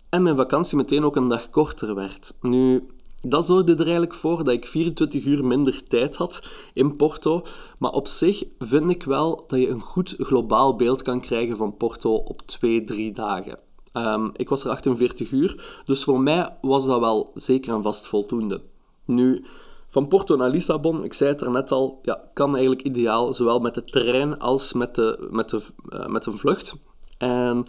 en 0.10 0.24
mijn 0.24 0.36
vakantie 0.36 0.77
meteen 0.77 1.03
ook 1.03 1.15
een 1.15 1.27
dag 1.27 1.50
korter 1.50 1.96
werd. 1.96 2.38
Nu, 2.41 2.88
dat 3.27 3.45
zorgde 3.45 3.73
er 3.73 3.81
eigenlijk 3.81 4.13
voor 4.13 4.43
dat 4.43 4.53
ik 4.53 4.65
24 4.65 5.25
uur 5.25 5.45
minder 5.45 5.83
tijd 5.83 6.15
had 6.15 6.43
in 6.73 6.95
Porto. 6.95 7.41
Maar 7.79 7.91
op 7.91 8.07
zich 8.07 8.43
vind 8.59 8.89
ik 8.89 9.03
wel 9.03 9.43
dat 9.47 9.59
je 9.59 9.69
een 9.69 9.81
goed 9.81 10.15
globaal 10.17 10.75
beeld 10.75 11.01
kan 11.01 11.21
krijgen 11.21 11.57
van 11.57 11.77
Porto 11.77 12.13
op 12.13 12.41
2, 12.45 12.83
3 12.83 13.11
dagen. 13.11 13.59
Um, 13.93 14.31
ik 14.35 14.49
was 14.49 14.63
er 14.63 14.69
48 14.69 15.31
uur, 15.31 15.81
dus 15.85 16.03
voor 16.03 16.19
mij 16.19 16.57
was 16.61 16.85
dat 16.85 16.99
wel 16.99 17.31
zeker 17.33 17.73
en 17.73 17.81
vast 17.81 18.07
voldoende. 18.07 18.61
Nu, 19.05 19.45
van 19.87 20.07
Porto 20.07 20.35
naar 20.35 20.49
Lissabon, 20.49 21.03
ik 21.03 21.13
zei 21.13 21.29
het 21.29 21.41
er 21.41 21.51
net 21.51 21.71
al, 21.71 21.99
ja, 22.01 22.29
kan 22.33 22.51
eigenlijk 22.53 22.85
ideaal, 22.85 23.33
zowel 23.33 23.59
met 23.59 23.75
de 23.75 23.83
trein 23.83 24.39
als 24.39 24.73
met, 24.73 24.95
de, 24.95 25.27
met, 25.31 25.49
de, 25.49 25.61
uh, 25.89 26.05
met 26.05 26.25
een 26.25 26.37
vlucht. 26.37 26.75
En 27.17 27.65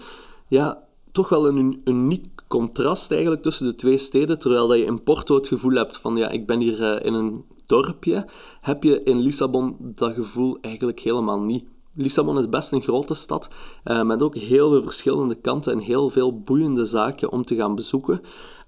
ja, 0.48 0.84
toch 1.12 1.28
wel 1.28 1.48
een 1.48 1.80
uniek 1.84 2.33
contrast 2.54 3.10
eigenlijk 3.10 3.42
tussen 3.42 3.66
de 3.66 3.74
twee 3.74 3.98
steden. 3.98 4.38
Terwijl 4.38 4.68
dat 4.68 4.78
je 4.78 4.84
in 4.84 5.02
Porto 5.02 5.34
het 5.34 5.48
gevoel 5.48 5.74
hebt 5.74 5.96
van 5.96 6.16
ja, 6.16 6.28
ik 6.28 6.46
ben 6.46 6.60
hier 6.60 6.80
uh, 6.80 7.06
in 7.06 7.14
een 7.14 7.44
dorpje, 7.66 8.26
heb 8.60 8.82
je 8.82 9.02
in 9.02 9.18
Lissabon 9.18 9.76
dat 9.80 10.12
gevoel 10.12 10.58
eigenlijk 10.60 11.00
helemaal 11.00 11.40
niet. 11.40 11.64
Lissabon 11.94 12.38
is 12.38 12.48
best 12.48 12.72
een 12.72 12.82
grote 12.82 13.14
stad, 13.14 13.48
uh, 13.84 14.02
met 14.02 14.22
ook 14.22 14.36
heel 14.36 14.70
veel 14.70 14.82
verschillende 14.82 15.34
kanten 15.34 15.72
en 15.72 15.78
heel 15.78 16.10
veel 16.10 16.40
boeiende 16.40 16.84
zaken 16.84 17.32
om 17.32 17.44
te 17.44 17.54
gaan 17.54 17.74
bezoeken. 17.74 18.20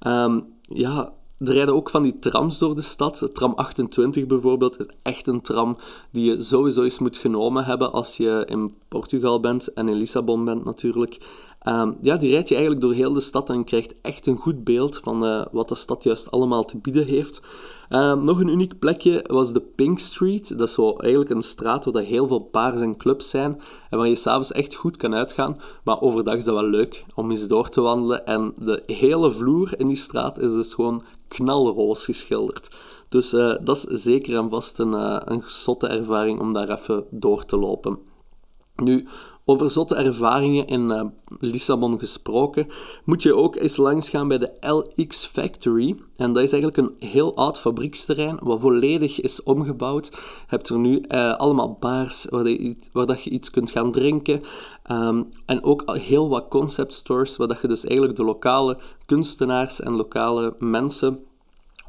Um, 0.06 0.46
ja, 0.62 1.12
er 1.38 1.52
rijden 1.52 1.74
ook 1.74 1.90
van 1.90 2.02
die 2.02 2.18
trams 2.18 2.58
door 2.58 2.74
de 2.74 2.82
stad. 2.82 3.30
Tram 3.32 3.52
28 3.54 4.26
bijvoorbeeld 4.26 4.78
is 4.78 4.86
echt 5.02 5.26
een 5.26 5.40
tram 5.40 5.76
die 6.10 6.30
je 6.30 6.42
sowieso 6.42 6.82
eens 6.82 6.98
moet 6.98 7.18
genomen 7.18 7.64
hebben 7.64 7.92
als 7.92 8.16
je 8.16 8.44
in 8.48 8.74
Portugal 8.88 9.40
bent 9.40 9.72
en 9.72 9.88
in 9.88 9.96
Lissabon 9.96 10.44
bent 10.44 10.64
natuurlijk. 10.64 11.18
Um, 11.68 11.96
ja, 12.02 12.16
die 12.16 12.30
rijdt 12.30 12.48
je 12.48 12.54
eigenlijk 12.54 12.84
door 12.84 12.94
heel 12.94 13.12
de 13.12 13.20
stad 13.20 13.50
en 13.50 13.64
krijgt 13.64 13.94
echt 14.02 14.26
een 14.26 14.36
goed 14.36 14.64
beeld 14.64 15.00
van 15.02 15.24
uh, 15.24 15.44
wat 15.52 15.68
de 15.68 15.74
stad 15.74 16.02
juist 16.02 16.30
allemaal 16.30 16.64
te 16.64 16.78
bieden 16.78 17.06
heeft. 17.06 17.40
Um, 17.90 18.24
nog 18.24 18.40
een 18.40 18.48
uniek 18.48 18.78
plekje 18.78 19.24
was 19.26 19.52
de 19.52 19.60
Pink 19.60 19.98
Street. 19.98 20.58
Dat 20.58 20.68
is 20.68 20.74
zo 20.74 20.92
eigenlijk 20.92 21.30
een 21.30 21.42
straat 21.42 21.84
waar 21.84 22.02
heel 22.02 22.26
veel 22.26 22.48
bars 22.50 22.80
en 22.80 22.96
clubs 22.96 23.30
zijn 23.30 23.60
en 23.90 23.98
waar 23.98 24.08
je 24.08 24.16
s'avonds 24.16 24.52
echt 24.52 24.74
goed 24.74 24.96
kan 24.96 25.14
uitgaan. 25.14 25.60
Maar 25.84 26.00
overdag 26.00 26.36
is 26.36 26.44
dat 26.44 26.54
wel 26.54 26.68
leuk 26.68 27.04
om 27.14 27.30
eens 27.30 27.48
door 27.48 27.68
te 27.68 27.80
wandelen. 27.80 28.26
En 28.26 28.54
de 28.58 28.82
hele 28.86 29.30
vloer 29.30 29.78
in 29.78 29.86
die 29.86 29.96
straat 29.96 30.38
is 30.38 30.52
dus 30.52 30.74
gewoon 30.74 31.02
knalroos 31.28 32.04
geschilderd. 32.04 32.70
Dus 33.08 33.32
uh, 33.32 33.54
dat 33.62 33.86
is 33.88 34.02
zeker 34.02 34.36
en 34.36 34.50
vast 34.50 34.78
een, 34.78 34.92
uh, 34.92 35.20
een 35.24 35.42
zotte 35.46 35.86
ervaring 35.86 36.40
om 36.40 36.52
daar 36.52 36.68
even 36.68 37.04
door 37.10 37.44
te 37.44 37.56
lopen. 37.56 37.98
Nu, 38.76 39.06
over 39.48 39.70
zotte 39.70 39.94
ervaringen 39.94 40.66
in 40.66 40.90
uh, 40.90 41.02
Lissabon 41.40 41.98
gesproken, 41.98 42.66
moet 43.04 43.22
je 43.22 43.34
ook 43.34 43.56
eens 43.56 43.76
langs 43.76 44.10
gaan 44.10 44.28
bij 44.28 44.38
de 44.38 44.52
LX 44.60 45.26
Factory. 45.26 45.96
En 46.16 46.32
dat 46.32 46.42
is 46.42 46.52
eigenlijk 46.52 46.76
een 46.76 47.08
heel 47.08 47.36
oud 47.36 47.58
fabrieksterrein, 47.58 48.38
wat 48.42 48.60
volledig 48.60 49.20
is 49.20 49.42
omgebouwd. 49.42 50.06
Je 50.06 50.18
hebt 50.46 50.68
er 50.68 50.78
nu 50.78 51.04
uh, 51.08 51.34
allemaal 51.34 51.76
bars 51.80 52.26
waar, 52.30 52.48
je, 52.48 52.76
dat 52.92 53.22
je 53.22 53.30
iets 53.30 53.50
kunt 53.50 53.70
gaan 53.70 53.92
drinken. 53.92 54.42
Um, 54.90 55.28
en 55.44 55.64
ook 55.64 55.96
heel 55.96 56.28
wat 56.28 56.48
concept 56.48 56.92
stores, 56.92 57.36
waar 57.36 57.48
dat 57.48 57.60
je 57.60 57.68
dus 57.68 57.84
eigenlijk 57.84 58.16
de 58.16 58.24
lokale 58.24 58.78
kunstenaars 59.06 59.80
en 59.80 59.92
lokale 59.92 60.54
mensen, 60.58 61.24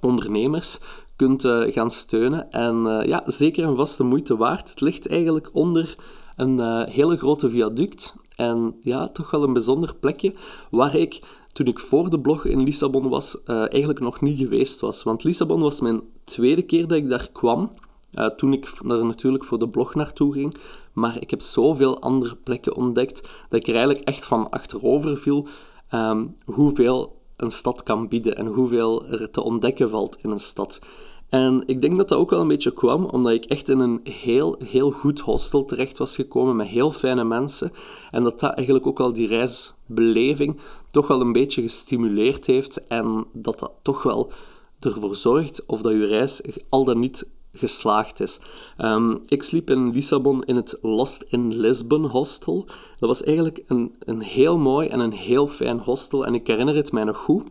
ondernemers, 0.02 0.80
kunt 1.16 1.44
uh, 1.46 1.74
gaan 1.74 1.92
steunen. 1.92 2.52
En 2.52 3.04
ja, 3.06 3.24
zeker 3.26 3.64
en 3.64 3.76
vast 3.76 3.98
de 3.98 4.04
moeite 4.04 4.38
waard. 4.38 4.70
Het 4.70 4.82
ligt 4.82 5.08
eigenlijk 5.08 5.50
onder 5.54 5.96
een 6.38 6.58
uh, 6.58 6.84
hele 6.84 7.18
grote 7.18 7.50
viaduct. 7.50 8.16
En 8.36 8.76
ja, 8.82 9.08
toch 9.08 9.32
wel 9.32 9.44
een 9.44 9.54
bijzonder 9.54 9.96
plekje 9.96 10.34
waar 10.72 10.96
ik, 10.96 11.20
toen 11.54 11.68
ik 11.68 11.80
voor 11.80 12.10
de 12.10 12.20
blog 12.20 12.46
in 12.46 12.64
Lissabon 12.64 13.10
was, 13.10 13.42
uh, 13.46 13.58
eigenlijk 13.58 14.00
nog 14.00 14.22
niet 14.22 14.38
geweest 14.38 14.80
was. 14.80 15.04
Want 15.04 15.24
Lissabon 15.24 15.60
was 15.60 15.82
mijn 15.82 16.02
tweede 16.24 16.62
keer 16.62 16.88
dat 16.88 16.98
ik 16.98 17.10
daar 17.10 17.30
kwam. 17.32 17.72
Uh, 18.14 18.26
toen 18.28 18.54
ik 18.54 18.66
er 18.88 19.06
natuurlijk 19.06 19.44
voor 19.44 19.60
de 19.60 19.70
blog 19.70 19.96
naartoe 19.96 20.34
ging. 20.34 20.56
Maar 20.94 21.22
ik 21.22 21.30
heb 21.30 21.42
zoveel 21.42 22.02
andere 22.02 22.36
plekken 22.36 22.76
ontdekt 22.76 23.30
dat 23.50 23.60
ik 23.60 23.68
er 23.68 23.76
eigenlijk 23.76 24.08
echt 24.08 24.26
van 24.26 24.50
achterover 24.50 25.18
viel 25.18 25.48
um, 25.94 26.36
hoeveel 26.46 27.22
een 27.38 27.52
stad 27.52 27.84
kan 27.84 28.08
bieden 28.08 28.36
en 28.36 28.46
hoeveel 28.46 29.08
er 29.08 29.32
te 29.32 29.44
ontdekken 29.44 29.90
valt 29.90 30.18
in 30.22 30.30
een 30.30 30.40
stad. 30.40 30.80
En 31.30 31.64
ik 31.66 31.82
denk 31.82 31.98
dat 31.98 32.10
dat 32.10 32.18
ook 32.18 32.30
wel 32.30 32.42
een 32.42 32.48
beetje 32.48 32.74
kwam 32.74 33.06
omdat 33.06 33.32
ik 33.32 33.46
echt 33.46 33.70
in 33.70 33.80
een 33.80 34.00
heel, 34.04 34.56
heel 34.66 34.92
goed 34.92 35.20
hostel 35.20 35.66
terecht 35.66 35.98
was 35.98 36.16
gekomen 36.16 36.56
met 36.56 36.68
heel 36.68 36.92
fijne 36.92 37.24
mensen. 37.24 37.72
En 38.12 38.24
dat 38.24 38.40
dat 38.40 38.54
eigenlijk 38.54 38.88
ook 38.88 38.98
wel 38.98 39.14
die 39.14 39.28
reisbeleving 39.28 40.58
toch 40.90 41.08
wel 41.08 41.22
een 41.22 41.32
beetje 41.32 41.62
gestimuleerd 41.62 42.46
heeft. 42.46 42.88
En 42.88 43.26
dat 43.34 43.60
dat 43.60 43.72
toch 43.82 44.04
wel 44.04 44.32
ervoor 44.80 45.16
zorgt 45.16 45.66
of 45.66 45.82
dat 45.82 45.92
je 45.92 46.06
reis 46.06 46.42
al 46.70 46.84
dan 46.84 47.00
niet 47.00 47.30
geslaagd 47.52 48.20
is. 48.20 48.40
Um, 48.78 49.22
ik 49.28 49.44
sliep 49.44 49.70
in 49.70 49.92
Lissabon 49.92 50.44
in 50.44 50.56
het 50.56 50.78
Lost 50.82 51.26
in 51.30 51.58
Lisbon 51.58 52.06
hostel. 52.06 52.66
Dat 53.00 53.10
was 53.10 53.24
eigenlijk 53.24 53.64
een, 53.68 53.96
een 54.00 54.22
heel 54.22 54.58
mooi 54.58 54.88
en 54.88 55.00
een 55.00 55.14
heel 55.14 55.48
fijn 55.48 55.80
hostel. 55.80 56.26
En 56.26 56.34
ik 56.34 56.48
herinner 56.48 56.76
het 56.76 56.92
mij 56.92 57.04
nog 57.04 57.18
goed. 57.18 57.50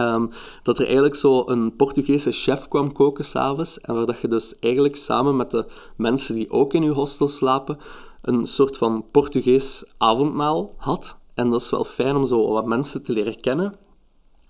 Um, 0.00 0.30
dat 0.62 0.78
er 0.78 0.84
eigenlijk 0.84 1.14
zo 1.14 1.42
een 1.46 1.76
Portugese 1.76 2.32
chef 2.32 2.68
kwam 2.68 2.92
koken 2.92 3.24
s'avonds. 3.24 3.80
En 3.80 3.94
waar 3.94 4.06
dat 4.06 4.20
je 4.20 4.28
dus 4.28 4.58
eigenlijk 4.58 4.96
samen 4.96 5.36
met 5.36 5.50
de 5.50 5.66
mensen 5.96 6.34
die 6.34 6.50
ook 6.50 6.74
in 6.74 6.82
je 6.82 6.90
hostel 6.90 7.28
slapen, 7.28 7.78
een 8.22 8.46
soort 8.46 8.76
van 8.76 9.04
Portugees 9.10 9.84
avondmaal 9.98 10.74
had. 10.76 11.18
En 11.34 11.50
dat 11.50 11.60
is 11.60 11.70
wel 11.70 11.84
fijn 11.84 12.16
om 12.16 12.24
zo 12.24 12.52
wat 12.52 12.66
mensen 12.66 13.02
te 13.02 13.12
leren 13.12 13.40
kennen. 13.40 13.74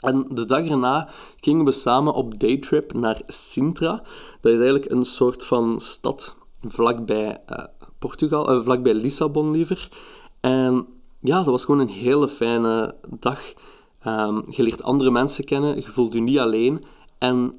En 0.01 0.27
de 0.31 0.45
dag 0.45 0.67
erna 0.67 1.09
gingen 1.41 1.65
we 1.65 1.73
samen 1.73 2.15
op 2.15 2.41
daytrip 2.41 2.93
naar 2.93 3.21
Sintra. 3.27 4.03
Dat 4.41 4.53
is 4.53 4.59
eigenlijk 4.59 4.91
een 4.91 5.05
soort 5.05 5.45
van 5.45 5.81
stad 5.81 6.37
vlakbij 6.63 7.39
uh, 7.49 7.65
Portugal, 7.99 8.55
uh, 8.55 8.63
vlakbij 8.63 8.95
Lissabon 8.95 9.51
liever. 9.51 9.89
En 10.41 10.87
ja, 11.21 11.37
dat 11.37 11.47
was 11.47 11.65
gewoon 11.65 11.81
een 11.81 11.89
hele 11.89 12.29
fijne 12.29 12.95
dag. 13.19 13.41
Um, 14.09 14.43
je 14.51 14.63
leert 14.63 14.83
andere 14.83 15.11
mensen 15.11 15.45
kennen, 15.45 15.77
je 15.77 15.83
voelt 15.83 16.13
je 16.13 16.21
niet 16.21 16.39
alleen. 16.39 16.85
En 17.19 17.55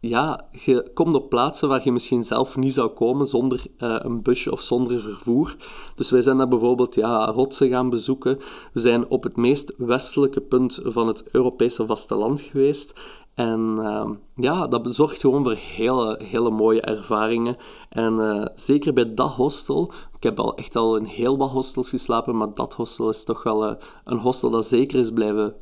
ja, 0.00 0.48
je 0.50 0.90
komt 0.94 1.14
op 1.14 1.28
plaatsen 1.28 1.68
waar 1.68 1.80
je 1.84 1.92
misschien 1.92 2.24
zelf 2.24 2.56
niet 2.56 2.74
zou 2.74 2.88
komen 2.88 3.26
zonder 3.26 3.62
uh, 3.78 3.96
een 3.98 4.22
busje 4.22 4.52
of 4.52 4.60
zonder 4.60 5.00
vervoer. 5.00 5.56
Dus 5.94 6.10
wij 6.10 6.20
zijn 6.20 6.36
daar 6.36 6.48
bijvoorbeeld 6.48 6.94
ja, 6.94 7.26
rotsen 7.26 7.68
gaan 7.68 7.90
bezoeken. 7.90 8.38
We 8.72 8.80
zijn 8.80 9.08
op 9.08 9.22
het 9.22 9.36
meest 9.36 9.74
westelijke 9.76 10.40
punt 10.40 10.80
van 10.84 11.06
het 11.06 11.24
Europese 11.30 11.86
vasteland 11.86 12.40
geweest. 12.40 13.00
En 13.34 13.74
uh, 13.78 14.10
ja, 14.34 14.66
dat 14.66 14.94
zorgt 14.94 15.20
gewoon 15.20 15.42
voor 15.42 15.56
hele, 15.58 16.20
hele 16.24 16.50
mooie 16.50 16.80
ervaringen. 16.80 17.56
En 17.88 18.14
uh, 18.14 18.44
zeker 18.54 18.92
bij 18.92 19.14
dat 19.14 19.30
hostel, 19.30 19.92
ik 20.16 20.22
heb 20.22 20.40
al 20.40 20.56
echt 20.56 20.76
al 20.76 20.96
in 20.96 21.04
heel 21.04 21.38
wat 21.38 21.50
hostels 21.50 21.88
geslapen, 21.88 22.36
maar 22.36 22.54
dat 22.54 22.74
hostel 22.74 23.08
is 23.08 23.24
toch 23.24 23.42
wel 23.42 23.64
uh, 23.64 23.74
een 24.04 24.18
hostel 24.18 24.50
dat 24.50 24.66
zeker 24.66 24.98
is 24.98 25.12
blijven 25.12 25.54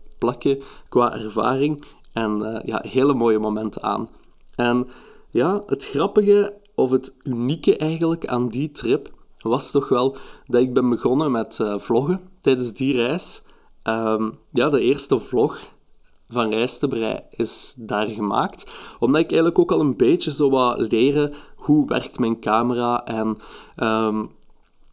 qua 0.89 1.19
ervaring 1.19 1.85
en 2.13 2.39
uh, 2.41 2.59
ja, 2.65 2.85
hele 2.89 3.15
mooie 3.15 3.39
momenten 3.39 3.83
aan. 3.83 4.09
En 4.55 4.89
ja, 5.31 5.63
het 5.67 5.87
grappige 5.87 6.55
of 6.75 6.91
het 6.91 7.17
unieke 7.23 7.77
eigenlijk 7.77 8.27
aan 8.27 8.49
die 8.49 8.71
trip 8.71 9.11
was 9.39 9.71
toch 9.71 9.89
wel 9.89 10.17
dat 10.47 10.61
ik 10.61 10.75
ben 10.75 10.89
begonnen 10.89 11.31
met 11.31 11.59
uh, 11.59 11.79
vloggen 11.79 12.21
tijdens 12.41 12.73
die 12.73 12.95
reis. 12.95 13.43
Um, 13.85 14.39
ja, 14.51 14.69
de 14.69 14.81
eerste 14.81 15.19
vlog 15.19 15.59
van 16.29 16.51
rijstebrei 16.51 17.21
is 17.31 17.75
daar 17.79 18.07
gemaakt. 18.07 18.71
Omdat 18.99 19.21
ik 19.21 19.31
eigenlijk 19.31 19.59
ook 19.59 19.73
al 19.73 19.81
een 19.81 19.97
beetje 19.97 20.33
zo 20.33 20.51
wat 20.51 20.79
leren 20.79 21.33
hoe 21.57 21.87
werkt 21.87 22.19
mijn 22.19 22.41
camera 22.41 23.05
en... 23.05 23.39
Um, 23.77 24.41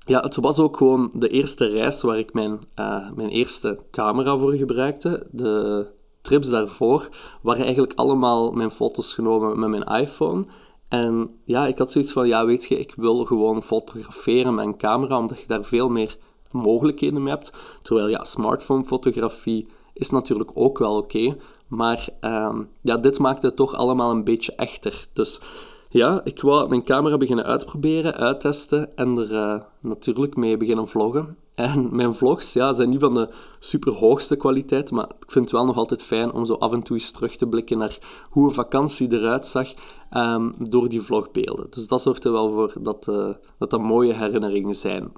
ja, 0.10 0.20
het 0.20 0.36
was 0.36 0.60
ook 0.60 0.78
gewoon 0.78 1.12
de 1.14 1.28
eerste 1.28 1.66
reis 1.66 2.02
waar 2.02 2.18
ik 2.18 2.34
mijn, 2.34 2.60
uh, 2.80 3.12
mijn 3.16 3.30
eerste 3.30 3.80
camera 3.92 4.38
voor 4.38 4.52
gebruikte. 4.52 5.28
De 5.32 5.88
trips 6.22 6.50
daarvoor 6.50 7.10
waren 7.42 7.64
eigenlijk 7.64 7.94
allemaal 7.96 8.52
mijn 8.52 8.72
foto's 8.72 9.14
genomen 9.14 9.60
met 9.60 9.70
mijn 9.70 10.02
iPhone. 10.02 10.46
En 10.88 11.40
ja, 11.46 11.68
ik 11.68 11.78
had 11.78 11.92
zoiets 11.92 12.12
van, 12.12 12.28
ja, 12.28 12.46
weet 12.46 12.66
je, 12.66 12.80
ik 12.80 12.94
wil 12.98 13.26
gewoon 13.26 13.64
fotograferen 13.64 14.56
met 14.56 14.66
een 14.66 14.78
camera, 14.78 15.18
omdat 15.18 15.40
je 15.40 15.48
daar 15.48 15.64
veel 15.64 15.90
meer 15.90 16.18
mogelijkheden 16.52 17.24
mee 17.24 17.34
hebt. 17.34 17.54
Terwijl, 17.82 18.08
ja, 18.08 18.24
smartphone-fotografie 18.24 19.68
is 19.94 20.10
natuurlijk 20.10 20.52
ook 20.54 20.78
wel 20.78 20.98
oké. 20.98 21.38
maar 21.68 22.08
uh, 22.22 22.60
ja, 22.82 22.98
dit 22.98 23.20
maakte 23.20 23.46
het 23.46 23.56
toch 23.56 23.76
allemaal 23.76 24.12
een 24.12 24.24
beetje 24.24 24.56
echter. 24.56 25.08
Dus 25.14 25.42
ja, 25.92 26.22
ik 26.24 26.42
wou 26.42 26.70
mijn 26.70 26.84
camera 26.84 27.18
beginnen 27.18 27.46
uitproberen, 27.46 28.14
uittesten 28.14 28.96
en 28.98 29.18
er 29.18 29.32
uh, 29.32 29.62
natuurlijk 29.82 30.36
mee 30.36 30.58
beginnen 30.58 30.88
vloggen. 30.88 31.38
En 31.60 31.96
mijn 31.96 32.14
vlogs 32.14 32.54
ja, 32.54 32.74
zijn 32.74 32.90
niet 32.90 33.00
van 33.00 33.14
de 33.14 33.30
super 33.60 33.94
hoogste 33.94 34.36
kwaliteit, 34.36 34.92
maar 34.92 35.06
ik 35.20 35.32
vind 35.32 35.46
het 35.46 35.54
wel 35.54 35.66
nog 35.66 35.78
altijd 35.78 36.04
fijn 36.04 36.34
om 36.34 36.46
zo 36.46 36.54
af 36.54 36.72
en 36.72 36.84
toe 36.84 36.96
eens 36.96 37.12
terug 37.12 37.36
te 37.36 37.48
blikken 37.48 37.78
naar 37.78 37.98
hoe 38.30 38.46
een 38.46 38.54
vakantie 38.54 39.14
eruit 39.14 39.48
zag 39.48 39.74
um, 40.12 40.56
door 40.58 40.90
die 40.90 41.02
vlogbeelden. 41.02 41.68
Dus 41.70 41.88
dat 41.88 42.02
zorgt 42.02 42.26
er 42.26 42.32
wel 42.32 42.52
voor 42.52 42.74
dat, 42.82 43.08
uh, 43.08 43.30
dat 43.58 43.70
dat 43.70 43.82
mooie 43.82 44.14
herinneringen 44.14 44.76
zijn. 44.76 45.12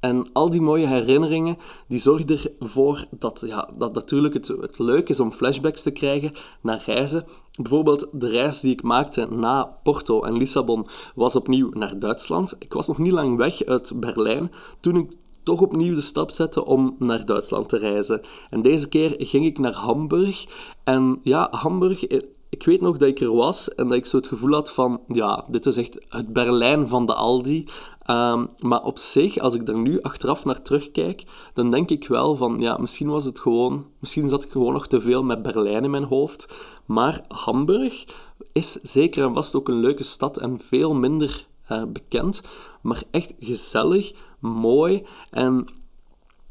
En 0.00 0.32
al 0.32 0.50
die 0.50 0.60
mooie 0.60 0.86
herinneringen, 0.86 1.56
die 1.88 1.98
zorgen 1.98 2.38
ervoor 2.58 3.06
dat, 3.10 3.44
ja, 3.46 3.70
dat 3.76 3.94
natuurlijk 3.94 4.34
het, 4.34 4.48
het 4.48 4.78
leuk 4.78 5.08
is 5.08 5.20
om 5.20 5.32
flashbacks 5.32 5.82
te 5.82 5.90
krijgen 5.90 6.32
naar 6.62 6.82
reizen. 6.86 7.26
Bijvoorbeeld 7.60 8.08
de 8.12 8.28
reis 8.28 8.60
die 8.60 8.72
ik 8.72 8.82
maakte 8.82 9.26
na 9.30 9.64
Porto 9.82 10.22
en 10.22 10.36
Lissabon 10.36 10.86
was 11.14 11.36
opnieuw 11.36 11.70
naar 11.72 11.98
Duitsland. 11.98 12.56
Ik 12.58 12.72
was 12.72 12.86
nog 12.86 12.98
niet 12.98 13.12
lang 13.12 13.36
weg 13.36 13.64
uit 13.64 14.00
Berlijn 14.00 14.52
toen 14.80 14.96
ik 14.96 15.10
toch 15.42 15.60
opnieuw 15.60 15.94
de 15.94 16.00
stap 16.00 16.30
zette 16.30 16.64
om 16.64 16.96
naar 16.98 17.24
Duitsland 17.24 17.68
te 17.68 17.78
reizen. 17.78 18.20
En 18.50 18.62
deze 18.62 18.88
keer 18.88 19.14
ging 19.18 19.46
ik 19.46 19.58
naar 19.58 19.72
Hamburg. 19.72 20.46
En 20.84 21.18
ja, 21.22 21.48
Hamburg 21.50 22.06
ik 22.48 22.64
weet 22.64 22.80
nog 22.80 22.96
dat 22.96 23.08
ik 23.08 23.20
er 23.20 23.34
was 23.34 23.74
en 23.74 23.88
dat 23.88 23.96
ik 23.96 24.06
zo 24.06 24.16
het 24.16 24.26
gevoel 24.26 24.52
had 24.52 24.72
van, 24.72 25.00
ja, 25.08 25.44
dit 25.48 25.66
is 25.66 25.76
echt 25.76 25.98
het 26.08 26.32
Berlijn 26.32 26.88
van 26.88 27.06
de 27.06 27.14
Aldi. 27.14 27.64
Ehm, 28.08 28.46
maar 28.58 28.82
op 28.82 28.98
zich, 28.98 29.38
als 29.38 29.54
ik 29.54 29.66
daar 29.66 29.78
nu 29.78 30.00
achteraf 30.00 30.44
naar 30.44 30.62
terugkijk, 30.62 31.24
dan 31.52 31.70
denk 31.70 31.90
ik 31.90 32.08
wel 32.08 32.36
van, 32.36 32.58
ja, 32.58 32.76
misschien 32.78 33.08
was 33.08 33.24
het 33.24 33.40
gewoon, 33.40 33.86
misschien 34.00 34.28
zat 34.28 34.44
ik 34.44 34.50
gewoon 34.50 34.72
nog 34.72 34.86
te 34.86 35.00
veel 35.00 35.22
met 35.22 35.42
Berlijn 35.42 35.84
in 35.84 35.90
mijn 35.90 36.04
hoofd. 36.04 36.54
Maar 36.86 37.24
Hamburg 37.28 38.04
is 38.52 38.72
zeker 38.72 39.24
en 39.24 39.34
vast 39.34 39.54
ook 39.54 39.68
een 39.68 39.80
leuke 39.80 40.02
stad 40.02 40.38
en 40.38 40.58
veel 40.58 40.94
minder 40.94 41.46
uh, 41.72 41.82
bekend, 41.88 42.42
maar 42.82 43.02
echt 43.10 43.34
gezellig, 43.38 44.12
mooi 44.40 45.06
en 45.30 45.66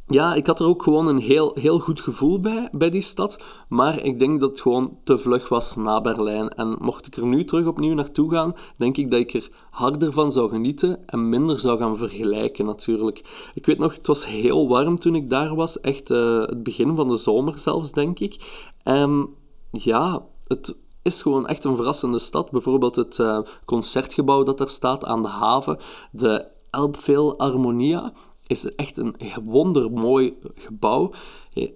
ja, 0.09 0.33
ik 0.33 0.47
had 0.47 0.59
er 0.59 0.65
ook 0.65 0.83
gewoon 0.83 1.07
een 1.07 1.17
heel, 1.17 1.51
heel 1.53 1.79
goed 1.79 2.01
gevoel 2.01 2.39
bij, 2.39 2.69
bij 2.71 2.89
die 2.89 3.01
stad. 3.01 3.43
Maar 3.69 4.03
ik 4.03 4.19
denk 4.19 4.39
dat 4.39 4.49
het 4.49 4.61
gewoon 4.61 4.97
te 5.03 5.17
vlug 5.17 5.49
was 5.49 5.75
na 5.75 6.01
Berlijn. 6.01 6.49
En 6.49 6.77
mocht 6.79 7.07
ik 7.07 7.15
er 7.15 7.25
nu 7.25 7.45
terug 7.45 7.65
opnieuw 7.65 7.93
naartoe 7.93 8.31
gaan, 8.31 8.53
denk 8.77 8.97
ik 8.97 9.11
dat 9.11 9.19
ik 9.19 9.33
er 9.33 9.49
harder 9.69 10.13
van 10.13 10.31
zou 10.31 10.49
genieten 10.49 11.05
en 11.05 11.29
minder 11.29 11.59
zou 11.59 11.79
gaan 11.79 11.97
vergelijken 11.97 12.65
natuurlijk. 12.65 13.51
Ik 13.53 13.65
weet 13.65 13.77
nog, 13.77 13.95
het 13.95 14.07
was 14.07 14.25
heel 14.25 14.67
warm 14.67 14.99
toen 14.99 15.15
ik 15.15 15.29
daar 15.29 15.55
was. 15.55 15.79
Echt 15.81 16.09
uh, 16.09 16.39
het 16.39 16.63
begin 16.63 16.95
van 16.95 17.07
de 17.07 17.15
zomer 17.15 17.59
zelfs, 17.59 17.91
denk 17.91 18.19
ik. 18.19 18.63
En 18.83 19.29
ja, 19.71 20.25
het 20.47 20.77
is 21.01 21.21
gewoon 21.21 21.47
echt 21.47 21.63
een 21.63 21.75
verrassende 21.75 22.19
stad. 22.19 22.51
Bijvoorbeeld 22.51 22.95
het 22.95 23.17
uh, 23.17 23.39
concertgebouw 23.65 24.43
dat 24.43 24.59
er 24.59 24.69
staat 24.69 25.05
aan 25.05 25.21
de 25.21 25.27
haven. 25.27 25.77
De 26.11 26.47
Elbphilharmonia. 26.69 27.99
Harmonia 27.99 28.13
is 28.47 28.75
echt 28.75 28.97
een 28.97 29.15
wondermooi 29.43 30.37
gebouw 30.55 31.11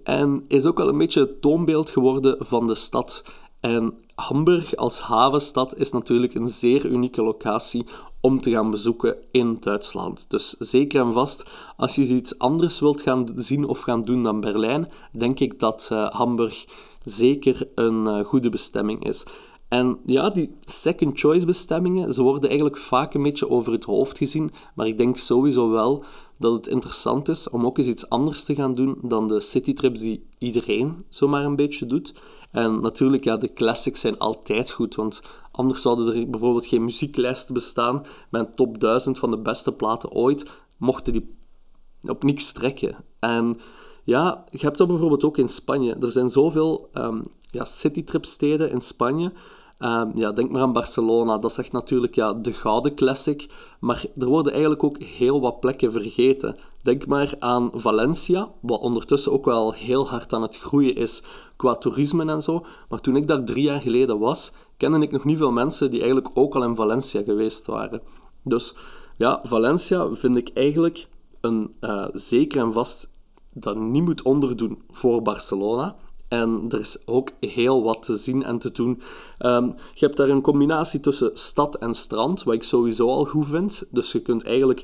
en 0.04 0.44
is 0.48 0.66
ook 0.66 0.78
wel 0.78 0.88
een 0.88 0.98
beetje 0.98 1.20
het 1.20 1.40
toonbeeld 1.40 1.90
geworden 1.90 2.46
van 2.46 2.66
de 2.66 2.74
stad. 2.74 3.24
En 3.60 3.94
Hamburg 4.14 4.76
als 4.76 5.00
havenstad 5.00 5.76
is 5.76 5.92
natuurlijk 5.92 6.34
een 6.34 6.48
zeer 6.48 6.86
unieke 6.86 7.22
locatie 7.22 7.86
om 8.20 8.40
te 8.40 8.50
gaan 8.50 8.70
bezoeken 8.70 9.16
in 9.30 9.56
Duitsland. 9.60 10.30
Dus 10.30 10.50
zeker 10.58 11.00
en 11.00 11.12
vast, 11.12 11.44
als 11.76 11.94
je 11.94 12.14
iets 12.14 12.38
anders 12.38 12.80
wilt 12.80 13.02
gaan 13.02 13.28
zien 13.36 13.64
of 13.64 13.80
gaan 13.80 14.02
doen 14.02 14.22
dan 14.22 14.40
Berlijn, 14.40 14.88
denk 15.12 15.40
ik 15.40 15.58
dat 15.58 15.88
uh, 15.92 16.10
Hamburg 16.10 16.64
zeker 17.04 17.68
een 17.74 18.08
uh, 18.08 18.24
goede 18.24 18.48
bestemming 18.48 19.04
is. 19.04 19.26
En 19.68 19.98
ja, 20.06 20.30
die 20.30 20.54
second 20.64 21.18
choice 21.18 21.46
bestemmingen, 21.46 22.12
ze 22.12 22.22
worden 22.22 22.48
eigenlijk 22.48 22.78
vaak 22.78 23.14
een 23.14 23.22
beetje 23.22 23.50
over 23.50 23.72
het 23.72 23.84
hoofd 23.84 24.18
gezien, 24.18 24.50
maar 24.74 24.86
ik 24.86 24.98
denk 24.98 25.16
sowieso 25.16 25.70
wel 25.70 26.04
dat 26.42 26.52
het 26.52 26.66
interessant 26.66 27.28
is 27.28 27.50
om 27.50 27.66
ook 27.66 27.78
eens 27.78 27.86
iets 27.86 28.08
anders 28.08 28.44
te 28.44 28.54
gaan 28.54 28.72
doen 28.72 28.98
dan 29.02 29.28
de 29.28 29.40
citytrips 29.40 30.00
die 30.00 30.26
iedereen 30.38 31.04
zomaar 31.08 31.44
een 31.44 31.56
beetje 31.56 31.86
doet. 31.86 32.14
En 32.50 32.80
natuurlijk, 32.80 33.24
ja, 33.24 33.36
de 33.36 33.52
classics 33.52 34.00
zijn 34.00 34.18
altijd 34.18 34.70
goed, 34.70 34.94
want 34.94 35.22
anders 35.50 35.82
zouden 35.82 36.16
er 36.16 36.30
bijvoorbeeld 36.30 36.66
geen 36.66 36.84
muzieklijsten 36.84 37.54
bestaan 37.54 38.02
met 38.30 38.40
een 38.40 38.54
top 38.54 38.80
1000 38.80 39.18
van 39.18 39.30
de 39.30 39.38
beste 39.38 39.72
platen 39.72 40.10
ooit, 40.10 40.50
mochten 40.76 41.12
die 41.12 41.36
op 42.08 42.22
niks 42.22 42.52
trekken. 42.52 42.96
En 43.18 43.58
ja, 44.04 44.44
je 44.50 44.58
hebt 44.58 44.78
dat 44.78 44.88
bijvoorbeeld 44.88 45.24
ook 45.24 45.38
in 45.38 45.48
Spanje. 45.48 45.94
Er 45.94 46.12
zijn 46.12 46.30
zoveel 46.30 46.88
um, 46.92 47.24
ja, 47.50 47.64
citytripsteden 47.64 48.70
in 48.70 48.80
Spanje 48.80 49.32
Ehm, 49.82 50.10
ja, 50.14 50.32
denk 50.32 50.50
maar 50.50 50.62
aan 50.62 50.72
Barcelona. 50.72 51.38
Dat 51.38 51.50
is 51.50 51.58
echt 51.58 51.72
natuurlijk 51.72 52.14
ja, 52.14 52.32
de 52.32 52.52
gouden 52.52 52.94
classic. 52.94 53.46
Maar 53.80 54.04
er 54.18 54.26
worden 54.26 54.52
eigenlijk 54.52 54.84
ook 54.84 55.02
heel 55.02 55.40
wat 55.40 55.60
plekken 55.60 55.92
vergeten. 55.92 56.56
Denk 56.82 57.06
maar 57.06 57.34
aan 57.38 57.70
Valencia, 57.74 58.52
wat 58.60 58.80
ondertussen 58.80 59.32
ook 59.32 59.44
wel 59.44 59.72
heel 59.72 60.08
hard 60.08 60.32
aan 60.32 60.42
het 60.42 60.58
groeien 60.58 60.94
is 60.94 61.22
qua 61.56 61.74
toerisme 61.74 62.24
en 62.24 62.42
zo. 62.42 62.64
Maar 62.88 63.00
toen 63.00 63.16
ik 63.16 63.28
daar 63.28 63.44
drie 63.44 63.62
jaar 63.62 63.80
geleden 63.80 64.18
was, 64.18 64.52
kende 64.76 64.98
ik 65.00 65.10
nog 65.10 65.24
niet 65.24 65.38
veel 65.38 65.52
mensen 65.52 65.90
die 65.90 66.00
eigenlijk 66.00 66.30
ook 66.34 66.54
al 66.54 66.62
in 66.62 66.74
Valencia 66.74 67.22
geweest 67.22 67.66
waren. 67.66 68.02
Dus 68.44 68.74
ja, 69.16 69.40
Valencia 69.42 70.14
vind 70.14 70.36
ik 70.36 70.50
eigenlijk 70.54 71.08
een 71.40 71.74
uh, 71.80 72.06
zeker 72.12 72.60
en 72.60 72.72
vast 72.72 73.12
dat 73.52 73.76
niet 73.76 74.02
moet 74.02 74.22
onderdoen 74.22 74.82
voor 74.90 75.22
Barcelona. 75.22 75.96
En 76.32 76.64
er 76.68 76.80
is 76.80 76.98
ook 77.06 77.28
heel 77.40 77.82
wat 77.82 78.02
te 78.02 78.16
zien 78.16 78.42
en 78.42 78.58
te 78.58 78.70
doen. 78.70 79.02
Um, 79.38 79.74
je 79.94 80.04
hebt 80.04 80.16
daar 80.16 80.28
een 80.28 80.40
combinatie 80.40 81.00
tussen 81.00 81.30
stad 81.34 81.74
en 81.74 81.94
strand, 81.94 82.42
wat 82.42 82.54
ik 82.54 82.62
sowieso 82.62 83.08
al 83.08 83.24
goed 83.24 83.46
vind. 83.46 83.84
Dus 83.90 84.12
je 84.12 84.20
kunt 84.20 84.44
eigenlijk 84.44 84.82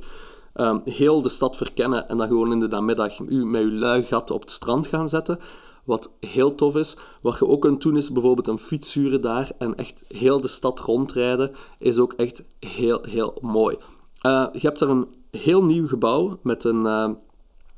um, 0.54 0.80
heel 0.84 1.22
de 1.22 1.28
stad 1.28 1.56
verkennen 1.56 2.08
en 2.08 2.16
dan 2.16 2.26
gewoon 2.26 2.52
in 2.52 2.60
de 2.60 2.68
namiddag 2.68 3.18
u 3.18 3.46
met 3.46 3.62
je 3.62 3.72
lui 3.72 4.02
gat 4.02 4.30
op 4.30 4.40
het 4.40 4.50
strand 4.50 4.86
gaan 4.86 5.08
zetten. 5.08 5.38
Wat 5.84 6.12
heel 6.20 6.54
tof 6.54 6.76
is. 6.76 6.96
Wat 7.22 7.38
je 7.38 7.46
ook 7.46 7.60
kunt 7.60 7.82
doen 7.82 7.96
is 7.96 8.12
bijvoorbeeld 8.12 8.48
een 8.48 8.58
fietsuren 8.58 9.20
daar 9.20 9.50
en 9.58 9.74
echt 9.74 10.04
heel 10.08 10.40
de 10.40 10.48
stad 10.48 10.80
rondrijden. 10.80 11.50
Is 11.78 11.98
ook 11.98 12.12
echt 12.12 12.44
heel, 12.60 13.02
heel 13.02 13.38
mooi. 13.40 13.76
Uh, 14.22 14.46
je 14.52 14.66
hebt 14.66 14.78
daar 14.78 14.88
een 14.88 15.06
heel 15.30 15.64
nieuw 15.64 15.86
gebouw 15.86 16.38
met 16.42 16.64
een, 16.64 16.84
uh, 16.84 17.10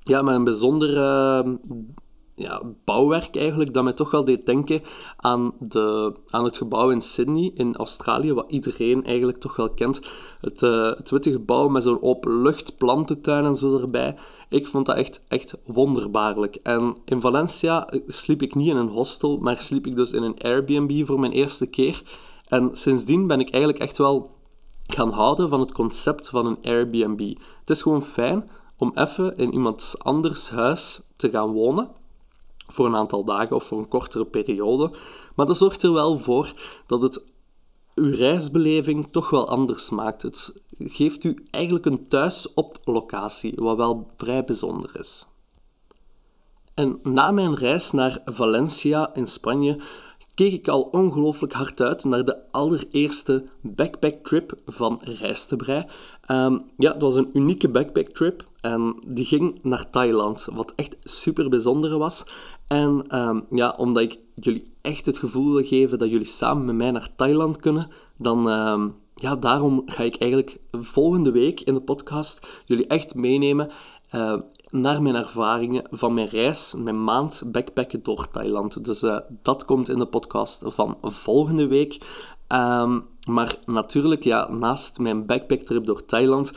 ja, 0.02 0.22
met 0.22 0.34
een 0.34 0.44
bijzondere 0.44 1.42
uh, 1.44 1.52
ja, 2.40 2.62
bouwwerk 2.84 3.36
eigenlijk 3.36 3.74
dat 3.74 3.84
mij 3.84 3.92
toch 3.92 4.10
wel 4.10 4.24
deed 4.24 4.46
denken 4.46 4.80
aan, 5.16 5.52
de, 5.58 6.14
aan 6.30 6.44
het 6.44 6.58
gebouw 6.58 6.90
in 6.90 7.00
Sydney 7.00 7.50
in 7.54 7.76
Australië, 7.76 8.32
wat 8.32 8.50
iedereen 8.50 9.04
eigenlijk 9.04 9.38
toch 9.38 9.56
wel 9.56 9.70
kent. 9.70 10.00
Het, 10.40 10.62
uh, 10.62 10.86
het 10.86 11.10
witte 11.10 11.30
gebouw 11.30 11.68
met 11.68 11.82
zo'n 11.82 12.02
openlucht 12.02 12.76
plantentuin 12.76 13.44
en 13.44 13.56
zo 13.56 13.78
erbij. 13.78 14.16
Ik 14.48 14.66
vond 14.66 14.86
dat 14.86 14.96
echt, 14.96 15.24
echt 15.28 15.58
wonderbaarlijk. 15.64 16.56
En 16.56 16.96
in 17.04 17.20
Valencia 17.20 17.88
sliep 18.06 18.42
ik 18.42 18.54
niet 18.54 18.68
in 18.68 18.76
een 18.76 18.88
hostel, 18.88 19.38
maar 19.38 19.58
sliep 19.58 19.86
ik 19.86 19.96
dus 19.96 20.12
in 20.12 20.22
een 20.22 20.38
Airbnb 20.38 21.06
voor 21.06 21.20
mijn 21.20 21.32
eerste 21.32 21.66
keer. 21.66 22.02
En 22.48 22.70
sindsdien 22.72 23.26
ben 23.26 23.40
ik 23.40 23.50
eigenlijk 23.50 23.82
echt 23.82 23.98
wel 23.98 24.30
gaan 24.86 25.10
houden 25.10 25.48
van 25.48 25.60
het 25.60 25.72
concept 25.72 26.28
van 26.28 26.46
een 26.46 26.58
Airbnb. 26.62 27.20
Het 27.60 27.70
is 27.70 27.82
gewoon 27.82 28.02
fijn 28.02 28.50
om 28.76 28.92
even 28.94 29.36
in 29.36 29.52
iemands 29.52 29.98
anders 29.98 30.50
huis 30.50 31.02
te 31.16 31.30
gaan 31.30 31.52
wonen 31.52 31.98
voor 32.72 32.86
een 32.86 32.96
aantal 32.96 33.24
dagen 33.24 33.56
of 33.56 33.64
voor 33.64 33.78
een 33.78 33.88
kortere 33.88 34.24
periode. 34.24 34.90
Maar 35.34 35.46
dat 35.46 35.56
zorgt 35.56 35.82
er 35.82 35.92
wel 35.92 36.18
voor 36.18 36.52
dat 36.86 37.02
het 37.02 37.24
uw 37.94 38.14
reisbeleving 38.14 39.08
toch 39.10 39.30
wel 39.30 39.48
anders 39.48 39.90
maakt. 39.90 40.22
Het 40.22 40.60
geeft 40.78 41.24
u 41.24 41.44
eigenlijk 41.50 41.86
een 41.86 42.08
thuis 42.08 42.54
op 42.54 42.78
locatie, 42.84 43.52
wat 43.56 43.76
wel 43.76 44.06
vrij 44.16 44.44
bijzonder 44.44 44.90
is. 44.98 45.26
En 46.74 46.98
na 47.02 47.30
mijn 47.30 47.54
reis 47.54 47.90
naar 47.90 48.22
Valencia 48.24 49.14
in 49.14 49.26
Spanje 49.26 49.80
keek 50.34 50.52
ik 50.52 50.68
al 50.68 50.82
ongelooflijk 50.82 51.52
hard 51.52 51.80
uit 51.80 52.04
naar 52.04 52.24
de 52.24 52.50
allereerste 52.50 53.44
backpacktrip 53.60 54.58
van 54.66 55.00
Rijstebrei. 55.02 55.84
Um, 56.30 56.70
ja, 56.76 56.92
het 56.92 57.02
was 57.02 57.16
een 57.16 57.30
unieke 57.32 57.68
backpacktrip 57.68 58.48
en 58.60 59.02
die 59.06 59.24
ging 59.24 59.58
naar 59.62 59.90
Thailand, 59.90 60.48
wat 60.52 60.72
echt 60.76 60.96
super 61.02 61.48
bijzonder 61.48 61.98
was. 61.98 62.24
En 62.70 63.18
um, 63.18 63.46
ja, 63.50 63.74
omdat 63.76 64.02
ik 64.02 64.18
jullie 64.34 64.72
echt 64.80 65.06
het 65.06 65.18
gevoel 65.18 65.52
wil 65.52 65.64
geven 65.64 65.98
dat 65.98 66.10
jullie 66.10 66.26
samen 66.26 66.64
met 66.64 66.74
mij 66.74 66.90
naar 66.90 67.08
Thailand 67.16 67.56
kunnen, 67.56 67.88
dan 68.16 68.48
ehm, 68.48 68.88
ja, 69.14 69.36
daarom 69.36 69.82
ga 69.86 70.02
ik 70.02 70.16
eigenlijk 70.16 70.60
volgende 70.70 71.30
week 71.30 71.60
in 71.60 71.74
de 71.74 71.80
podcast 71.80 72.46
jullie 72.64 72.86
echt 72.86 73.14
meenemen 73.14 73.70
uh, 74.14 74.34
naar 74.70 75.02
mijn 75.02 75.14
ervaringen 75.14 75.86
van 75.90 76.14
mijn 76.14 76.28
reis, 76.28 76.74
mijn 76.78 77.04
maand 77.04 77.42
backpacken 77.46 78.02
door 78.02 78.30
Thailand. 78.30 78.84
Dus 78.84 79.02
uh, 79.02 79.18
dat 79.42 79.64
komt 79.64 79.88
in 79.88 79.98
de 79.98 80.06
podcast 80.06 80.62
van 80.66 80.98
volgende 81.02 81.66
week. 81.66 81.98
Um, 82.48 83.04
maar 83.28 83.56
natuurlijk, 83.66 84.24
ja, 84.24 84.50
naast 84.50 84.98
mijn 84.98 85.26
backpacktrip 85.26 85.84
door 85.84 86.04
Thailand, 86.04 86.52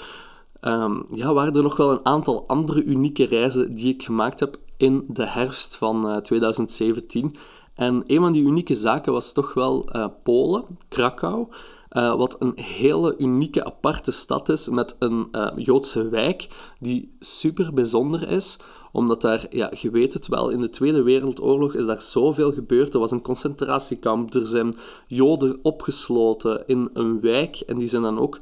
ja, 1.08 1.34
waren 1.34 1.56
er 1.56 1.64
nog 1.64 1.78
wel 1.78 1.92
een 1.92 2.06
aantal 2.06 2.48
andere 2.48 2.84
unieke 2.84 3.26
reizen 3.26 3.76
die 3.76 3.94
ik 3.94 4.04
gemaakt 4.04 4.40
heb 4.40 4.58
in 4.84 5.06
de 5.08 5.26
herfst 5.26 5.76
van 5.76 6.10
uh, 6.10 6.18
2017. 6.18 7.36
En 7.74 8.04
een 8.08 8.22
van 8.22 8.32
die 8.32 8.44
unieke 8.44 8.76
zaken 8.76 9.14
was 9.14 9.34
toch 9.34 9.54
wel 9.54 9.96
uh, 9.96 10.06
Polen, 10.24 10.66
Krakau. 10.88 11.48
Uh, 11.92 12.16
wat 12.16 12.36
een 12.40 12.60
hele 12.60 13.16
unieke, 13.18 13.66
aparte 13.66 14.12
stad 14.12 14.50
is 14.50 14.70
met 14.70 14.96
een 15.00 15.28
Joodse 15.56 16.10
wijk 16.10 16.48
die 16.80 17.16
super 17.20 17.74
bijzonder 17.74 18.30
is 18.30 18.58
omdat 18.94 19.22
daar, 19.22 19.46
ja, 19.50 19.72
je 19.80 19.92
weet 19.92 20.14
het 20.14 20.28
wel, 20.28 20.50
in 20.50 20.60
de 20.60 20.70
Tweede 20.70 21.04
Wereldoorlog 21.04 21.74
is 21.74 21.86
daar 21.86 22.02
zoveel 22.02 22.52
gebeurd. 22.52 22.94
Er 22.94 23.00
was 23.00 23.12
een 23.12 23.22
concentratiekamp, 23.22 24.34
er 24.34 24.48
zijn 24.48 24.76
Joden 25.08 25.60
opgesloten 25.62 26.64
in 26.68 26.90
een 26.94 27.22
wijk 27.22 27.56
en 27.56 27.78
die 27.78 27.88
zijn 27.88 28.02
dan 28.02 28.20
ook 28.20 28.40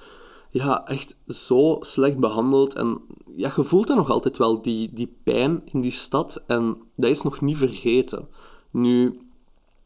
ja, 0.49 0.85
echt 0.85 1.15
zo 1.27 1.77
slecht 1.79 2.19
behandeld. 2.19 2.73
En 2.75 3.01
ja, 3.35 3.53
je 3.55 3.63
voelt 3.63 3.87
dan 3.87 3.97
nog 3.97 4.09
altijd 4.09 4.37
wel, 4.37 4.61
die, 4.61 4.89
die 4.93 5.15
pijn 5.23 5.61
in 5.71 5.81
die 5.81 5.91
stad. 5.91 6.43
En 6.47 6.77
dat 6.95 7.09
is 7.09 7.21
nog 7.21 7.41
niet 7.41 7.57
vergeten. 7.57 8.27
Nu, 8.71 9.19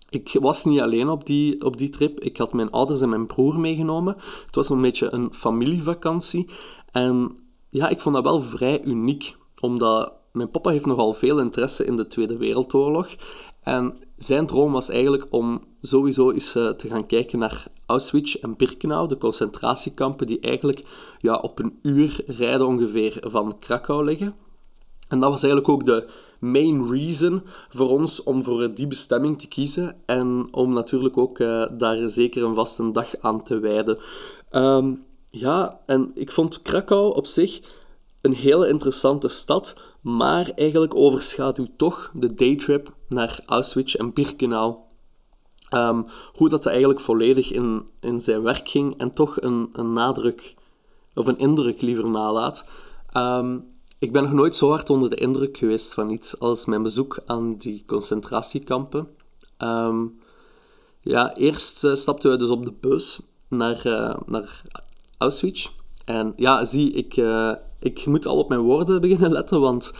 ik 0.09 0.37
was 0.41 0.65
niet 0.65 0.79
alleen 0.79 1.09
op 1.09 1.25
die, 1.25 1.65
op 1.65 1.77
die 1.77 1.89
trip. 1.89 2.19
Ik 2.19 2.37
had 2.37 2.53
mijn 2.53 2.71
ouders 2.71 3.01
en 3.01 3.09
mijn 3.09 3.25
broer 3.25 3.59
meegenomen. 3.59 4.15
Het 4.45 4.55
was 4.55 4.69
een 4.69 4.81
beetje 4.81 5.13
een 5.13 5.33
familievakantie. 5.33 6.49
En 6.91 7.35
ja, 7.69 7.89
ik 7.89 8.01
vond 8.01 8.15
dat 8.15 8.23
wel 8.23 8.41
vrij 8.41 8.83
uniek. 8.83 9.37
Omdat 9.59 10.13
mijn 10.31 10.51
papa 10.51 10.69
heeft 10.69 10.85
nogal 10.85 11.13
veel 11.13 11.39
interesse 11.39 11.85
in 11.85 11.95
de 11.95 12.07
Tweede 12.07 12.37
Wereldoorlog. 12.37 13.15
En 13.65 13.93
zijn 14.17 14.45
droom 14.45 14.71
was 14.71 14.89
eigenlijk 14.89 15.25
om 15.29 15.63
sowieso 15.81 16.31
eens 16.31 16.55
uh, 16.55 16.69
te 16.69 16.87
gaan 16.87 17.05
kijken 17.05 17.39
naar 17.39 17.67
Auschwitz 17.85 18.35
en 18.35 18.55
Birkenau, 18.55 19.07
de 19.07 19.17
concentratiekampen 19.17 20.27
die 20.27 20.39
eigenlijk 20.39 20.83
ja, 21.19 21.35
op 21.35 21.59
een 21.59 21.79
uur 21.81 22.21
rijden 22.25 22.67
ongeveer 22.67 23.17
van 23.21 23.59
Krakau 23.59 24.03
liggen. 24.03 24.35
En 25.07 25.19
dat 25.19 25.29
was 25.29 25.43
eigenlijk 25.43 25.73
ook 25.73 25.85
de 25.85 26.07
main 26.39 26.87
reason 26.89 27.41
voor 27.69 27.89
ons 27.89 28.23
om 28.23 28.43
voor 28.43 28.73
die 28.73 28.87
bestemming 28.87 29.39
te 29.39 29.47
kiezen 29.47 29.95
en 30.05 30.47
om 30.51 30.73
natuurlijk 30.73 31.17
ook 31.17 31.39
uh, 31.39 31.65
daar 31.77 32.09
zeker 32.09 32.43
een 32.43 32.55
vaste 32.55 32.91
dag 32.91 33.17
aan 33.19 33.43
te 33.43 33.59
wijden. 33.59 33.97
Um, 34.51 35.03
ja, 35.29 35.79
en 35.85 36.11
ik 36.13 36.31
vond 36.31 36.61
Krakau 36.61 37.15
op 37.15 37.27
zich 37.27 37.61
een 38.21 38.33
hele 38.33 38.67
interessante 38.67 39.27
stad, 39.27 39.75
maar 40.01 40.51
eigenlijk 40.55 40.95
overschaduwt 40.95 41.77
toch 41.77 42.11
de 42.13 42.33
daytrip 42.33 42.94
naar 43.07 43.39
Auschwitz 43.45 43.95
en 43.95 44.13
Birkenau. 44.13 44.75
Um, 45.75 46.05
hoe 46.33 46.49
dat 46.49 46.65
eigenlijk 46.65 46.99
volledig 46.99 47.51
in, 47.51 47.83
in 47.99 48.21
zijn 48.21 48.41
werk 48.41 48.69
ging 48.69 48.97
en 48.97 49.13
toch 49.13 49.41
een, 49.41 49.69
een 49.73 49.93
nadruk, 49.93 50.55
of 51.13 51.27
een 51.27 51.37
indruk 51.37 51.81
liever 51.81 52.09
nalaat. 52.09 52.65
Um, 53.17 53.73
ik 53.99 54.11
ben 54.11 54.23
nog 54.23 54.33
nooit 54.33 54.55
zo 54.55 54.69
hard 54.69 54.89
onder 54.89 55.09
de 55.09 55.15
indruk 55.15 55.57
geweest 55.57 55.93
van 55.93 56.09
iets 56.09 56.39
als 56.39 56.65
mijn 56.65 56.83
bezoek 56.83 57.19
aan 57.25 57.57
die 57.57 57.83
concentratiekampen. 57.87 59.07
Um, 59.57 60.19
ja, 61.01 61.35
eerst 61.35 61.83
uh, 61.83 61.93
stapten 61.93 62.31
we 62.31 62.37
dus 62.37 62.49
op 62.49 62.65
de 62.65 62.73
bus 62.79 63.19
naar, 63.47 63.81
uh, 63.85 64.15
naar 64.25 64.61
Auschwitz. 65.17 65.69
En 66.05 66.33
ja, 66.35 66.65
zie, 66.65 66.91
ik, 66.91 67.17
uh, 67.17 67.51
ik 67.79 68.05
moet 68.05 68.25
al 68.25 68.37
op 68.37 68.49
mijn 68.49 68.61
woorden 68.61 69.01
beginnen 69.01 69.31
letten, 69.31 69.59
want 69.59 69.93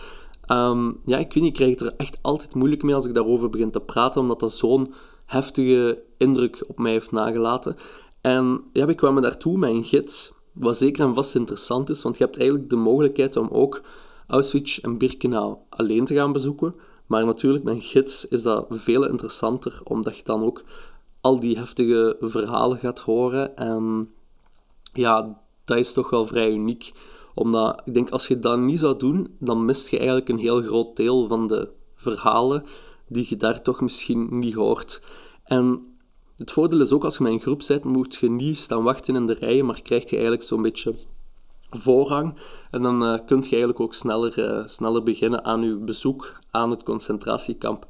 um, 0.48 1.00
ja, 1.04 1.18
ik 1.18 1.32
weet 1.32 1.42
niet, 1.42 1.46
ik 1.46 1.54
krijg 1.54 1.70
het 1.70 1.80
er 1.80 1.94
echt 1.96 2.18
altijd 2.22 2.54
moeilijk 2.54 2.82
mee 2.82 2.94
als 2.94 3.06
ik 3.06 3.14
daarover 3.14 3.50
begin 3.50 3.70
te 3.70 3.80
praten, 3.80 4.20
omdat 4.20 4.40
dat 4.40 4.52
zo'n 4.52 4.94
heftige 5.26 6.02
indruk 6.18 6.64
op 6.66 6.78
mij 6.78 6.92
heeft 6.92 7.10
nagelaten. 7.10 7.76
En 8.20 8.64
ja, 8.72 8.86
we 8.86 8.94
kwamen 8.94 9.22
daartoe 9.22 9.66
een 9.66 9.84
gids, 9.84 10.32
wat 10.52 10.76
zeker 10.76 11.06
en 11.06 11.14
vast 11.14 11.34
interessant 11.34 11.90
is, 11.90 12.02
want 12.02 12.18
je 12.18 12.24
hebt 12.24 12.38
eigenlijk 12.38 12.70
de 12.70 12.76
mogelijkheid 12.76 13.36
om 13.36 13.48
ook 13.48 13.82
Auschwitz 14.26 14.78
en 14.78 14.98
Birkenau 14.98 15.56
alleen 15.68 16.04
te 16.04 16.14
gaan 16.14 16.32
bezoeken. 16.32 16.74
Maar 17.06 17.24
natuurlijk, 17.24 17.64
een 17.68 17.82
gids 17.82 18.28
is 18.28 18.42
dat 18.42 18.66
veel 18.70 19.08
interessanter, 19.08 19.80
omdat 19.84 20.16
je 20.16 20.22
dan 20.22 20.42
ook 20.42 20.62
al 21.20 21.40
die 21.40 21.58
heftige 21.58 22.16
verhalen 22.20 22.78
gaat 22.78 23.00
horen. 23.00 23.56
En 23.56 24.10
ja, 24.92 25.40
dat 25.64 25.78
is 25.78 25.92
toch 25.92 26.10
wel 26.10 26.26
vrij 26.26 26.52
uniek. 26.52 26.92
Omdat 27.36 27.82
ik 27.84 27.94
denk, 27.94 28.10
als 28.10 28.28
je 28.28 28.38
dat 28.38 28.58
niet 28.58 28.80
zou 28.80 28.98
doen, 28.98 29.36
dan 29.38 29.64
mist 29.64 29.88
je 29.88 29.96
eigenlijk 29.96 30.28
een 30.28 30.38
heel 30.38 30.62
groot 30.62 30.96
deel 30.96 31.26
van 31.26 31.46
de 31.46 31.68
verhalen 31.94 32.64
die 33.08 33.26
je 33.28 33.36
daar 33.36 33.62
toch 33.62 33.80
misschien 33.80 34.38
niet 34.38 34.54
hoort. 34.54 35.02
En 35.44 35.96
het 36.36 36.52
voordeel 36.52 36.80
is 36.80 36.92
ook, 36.92 37.04
als 37.04 37.16
je 37.16 37.22
met 37.22 37.32
een 37.32 37.40
groep 37.40 37.62
bent, 37.66 37.84
moet 37.84 38.14
je 38.14 38.30
niet 38.30 38.58
staan 38.58 38.82
wachten 38.82 39.16
in 39.16 39.26
de 39.26 39.32
rijen, 39.32 39.66
maar 39.66 39.82
krijg 39.82 40.02
je 40.02 40.10
eigenlijk 40.10 40.42
zo'n 40.42 40.62
beetje 40.62 40.94
voorrang. 41.70 42.34
En 42.70 42.82
dan 42.82 43.02
uh, 43.02 43.18
kun 43.26 43.38
je 43.42 43.48
eigenlijk 43.48 43.80
ook 43.80 43.94
sneller, 43.94 44.38
uh, 44.38 44.66
sneller 44.66 45.02
beginnen 45.02 45.44
aan 45.44 45.62
je 45.62 45.76
bezoek 45.76 46.40
aan 46.50 46.70
het 46.70 46.82
concentratiekamp. 46.82 47.86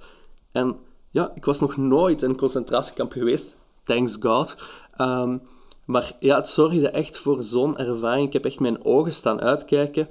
En 0.52 0.76
ja, 1.10 1.32
ik 1.34 1.44
was 1.44 1.60
nog 1.60 1.76
nooit 1.76 2.22
in 2.22 2.30
een 2.30 2.36
concentratiekamp 2.36 3.12
geweest, 3.12 3.56
thanks 3.84 4.16
God. 4.20 4.56
Um, 5.00 5.40
maar 5.86 6.12
ja, 6.20 6.36
het 6.36 6.48
zorgde 6.48 6.88
echt 6.88 7.18
voor 7.18 7.42
zo'n 7.42 7.76
ervaring. 7.76 8.26
Ik 8.26 8.32
heb 8.32 8.44
echt 8.44 8.60
mijn 8.60 8.84
ogen 8.84 9.12
staan 9.12 9.40
uitkijken 9.40 10.08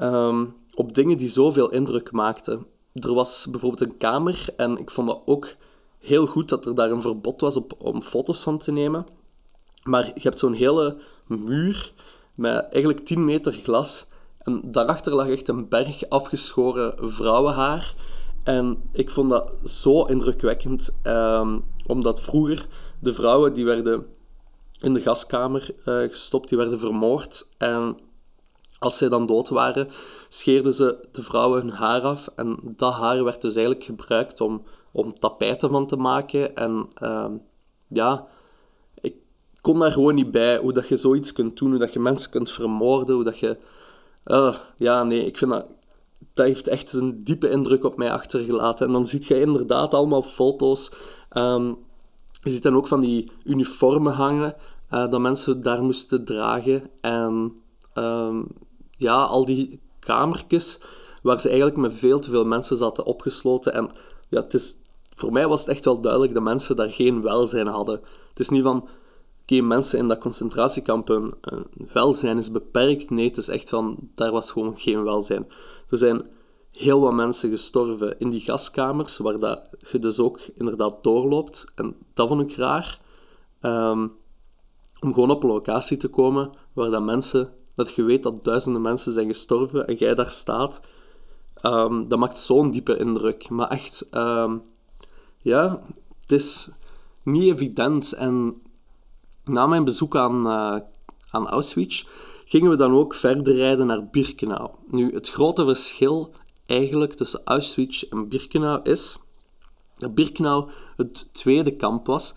um, 0.00 0.54
op 0.74 0.94
dingen 0.94 1.16
die 1.16 1.28
zoveel 1.28 1.70
indruk 1.70 2.12
maakten. 2.12 2.66
Er 2.94 3.14
was 3.14 3.46
bijvoorbeeld 3.50 3.90
een 3.90 3.96
kamer 3.96 4.44
en 4.56 4.76
ik 4.76 4.90
vond 4.90 5.08
dat 5.08 5.22
ook 5.24 5.54
heel 6.00 6.26
goed 6.26 6.48
dat 6.48 6.66
er 6.66 6.74
daar 6.74 6.90
een 6.90 7.02
verbod 7.02 7.40
was 7.40 7.56
op, 7.56 7.72
om 7.78 8.02
foto's 8.02 8.42
van 8.42 8.58
te 8.58 8.72
nemen. 8.72 9.06
Maar 9.82 10.04
je 10.06 10.20
hebt 10.20 10.38
zo'n 10.38 10.52
hele 10.52 10.96
muur 11.26 11.92
met 12.34 12.68
eigenlijk 12.70 13.04
10 13.04 13.24
meter 13.24 13.52
glas. 13.52 14.06
En 14.38 14.62
daarachter 14.64 15.14
lag 15.14 15.28
echt 15.28 15.48
een 15.48 15.68
berg 15.68 16.08
afgeschoren 16.08 17.10
vrouwenhaar. 17.12 17.94
En 18.44 18.82
ik 18.92 19.10
vond 19.10 19.30
dat 19.30 19.52
zo 19.64 20.04
indrukwekkend, 20.04 20.98
um, 21.04 21.64
omdat 21.86 22.20
vroeger 22.20 22.66
de 23.00 23.14
vrouwen 23.14 23.52
die 23.52 23.64
werden 23.64 24.06
in 24.80 24.92
de 24.92 25.00
gaskamer 25.00 25.74
uh, 25.86 26.08
gestopt, 26.08 26.48
die 26.48 26.58
werden 26.58 26.78
vermoord. 26.78 27.48
En 27.58 27.96
als 28.78 28.98
zij 28.98 29.08
dan 29.08 29.26
dood 29.26 29.48
waren, 29.48 29.88
scheerden 30.28 30.74
ze 30.74 31.08
de 31.12 31.22
vrouwen 31.22 31.60
hun 31.60 31.70
haar 31.70 32.00
af. 32.00 32.28
En 32.36 32.58
dat 32.62 32.92
haar 32.92 33.24
werd 33.24 33.40
dus 33.40 33.54
eigenlijk 33.54 33.84
gebruikt 33.84 34.40
om, 34.40 34.62
om 34.92 35.18
tapijten 35.18 35.70
van 35.70 35.86
te 35.86 35.96
maken. 35.96 36.56
En 36.56 36.88
uh, 37.02 37.26
ja, 37.88 38.26
ik 39.00 39.14
kon 39.60 39.78
daar 39.78 39.92
gewoon 39.92 40.14
niet 40.14 40.30
bij 40.30 40.58
hoe 40.58 40.72
dat 40.72 40.88
je 40.88 40.96
zoiets 40.96 41.32
kunt 41.32 41.58
doen, 41.58 41.70
hoe 41.70 41.78
dat 41.78 41.92
je 41.92 42.00
mensen 42.00 42.30
kunt 42.30 42.50
vermoorden, 42.50 43.14
hoe 43.14 43.24
dat 43.24 43.38
je... 43.38 43.56
Uh, 44.24 44.56
ja, 44.76 45.04
nee, 45.04 45.26
ik 45.26 45.38
vind 45.38 45.50
dat... 45.50 45.68
Dat 46.34 46.46
heeft 46.46 46.68
echt 46.68 46.92
een 46.92 47.24
diepe 47.24 47.50
indruk 47.50 47.84
op 47.84 47.96
mij 47.96 48.12
achtergelaten. 48.12 48.86
En 48.86 48.92
dan 48.92 49.06
zie 49.06 49.24
je 49.26 49.40
inderdaad 49.40 49.94
allemaal 49.94 50.22
foto's. 50.22 50.92
Um, 51.36 51.78
je 52.40 52.50
ziet 52.50 52.62
dan 52.62 52.76
ook 52.76 52.86
van 52.86 53.00
die 53.00 53.30
uniformen 53.44 54.12
hangen, 54.12 54.54
uh, 54.90 55.08
dat 55.08 55.20
mensen 55.20 55.62
daar 55.62 55.82
moesten 55.82 56.24
dragen. 56.24 56.90
En 57.00 57.52
um, 57.94 58.46
ja, 58.90 59.22
al 59.22 59.44
die 59.44 59.80
kamertjes 59.98 60.80
waar 61.22 61.40
ze 61.40 61.48
eigenlijk 61.48 61.78
met 61.78 61.94
veel 61.94 62.20
te 62.20 62.30
veel 62.30 62.44
mensen 62.44 62.76
zaten 62.76 63.04
opgesloten. 63.04 63.72
En 63.72 63.90
ja, 64.28 64.40
het 64.40 64.54
is, 64.54 64.76
voor 65.14 65.32
mij 65.32 65.48
was 65.48 65.60
het 65.60 65.68
echt 65.68 65.84
wel 65.84 66.00
duidelijk 66.00 66.34
dat 66.34 66.42
mensen 66.42 66.76
daar 66.76 66.88
geen 66.88 67.22
welzijn 67.22 67.66
hadden. 67.66 68.00
Het 68.28 68.38
is 68.38 68.48
niet 68.48 68.62
van, 68.62 68.88
oké, 69.42 69.60
mensen 69.60 69.98
in 69.98 70.08
dat 70.08 70.18
concentratiekamp, 70.18 71.08
hun, 71.08 71.34
welzijn 71.92 72.38
is 72.38 72.50
beperkt. 72.50 73.10
Nee, 73.10 73.28
het 73.28 73.38
is 73.38 73.48
echt 73.48 73.68
van, 73.68 73.96
daar 74.14 74.32
was 74.32 74.50
gewoon 74.50 74.78
geen 74.78 75.04
welzijn. 75.04 75.46
Er 75.88 75.98
zijn 75.98 76.26
heel 76.70 77.00
wat 77.00 77.12
mensen 77.12 77.50
gestorven 77.50 78.18
in 78.18 78.28
die 78.28 78.40
gaskamers, 78.40 79.18
waar 79.18 79.38
dat 79.38 79.62
je 79.92 79.98
dus 79.98 80.18
ook 80.18 80.40
inderdaad 80.54 81.02
doorloopt. 81.02 81.72
En 81.74 81.96
dat 82.14 82.28
vond 82.28 82.50
ik 82.50 82.56
raar. 82.56 83.00
Um, 83.60 84.14
om 85.00 85.14
gewoon 85.14 85.30
op 85.30 85.42
een 85.42 85.50
locatie 85.50 85.96
te 85.96 86.08
komen 86.08 86.50
waar 86.72 86.90
dat 86.90 87.02
mensen 87.02 87.52
dat 87.74 87.94
je 87.94 88.02
weet 88.02 88.22
dat 88.22 88.44
duizenden 88.44 88.82
mensen 88.82 89.12
zijn 89.12 89.26
gestorven 89.26 89.86
en 89.86 89.94
jij 89.94 90.14
daar 90.14 90.30
staat, 90.30 90.80
um, 91.62 92.08
dat 92.08 92.18
maakt 92.18 92.38
zo'n 92.38 92.70
diepe 92.70 92.98
indruk. 92.98 93.48
Maar 93.48 93.68
echt, 93.68 94.08
um, 94.12 94.62
ja, 95.38 95.82
het 96.20 96.32
is 96.32 96.70
niet 97.22 97.52
evident. 97.52 98.12
En 98.12 98.62
na 99.44 99.66
mijn 99.66 99.84
bezoek 99.84 100.16
aan, 100.16 100.46
uh, 100.46 100.76
aan 101.30 101.48
Auschwitz 101.48 102.06
gingen 102.44 102.70
we 102.70 102.76
dan 102.76 102.92
ook 102.92 103.14
verder 103.14 103.54
rijden 103.54 103.86
naar 103.86 104.08
Birkenau. 104.10 104.70
Nu, 104.86 105.14
het 105.14 105.30
grote 105.30 105.64
verschil 105.64 106.32
eigenlijk 106.70 107.14
tussen 107.14 107.40
Auschwitz 107.44 108.02
en 108.02 108.28
Birkenau 108.28 108.80
is 108.82 109.18
dat 109.96 110.14
Birkenau 110.14 110.70
het 110.96 111.34
tweede 111.34 111.76
kamp 111.76 112.06
was 112.06 112.34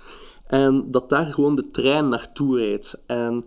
en 0.48 0.91
dat 0.91 1.10
daar 1.10 1.26
gewoon 1.26 1.56
de 1.56 1.72
trein 1.72 2.10
naartoe 2.10 2.58
reed. 2.58 3.04
En 3.08 3.46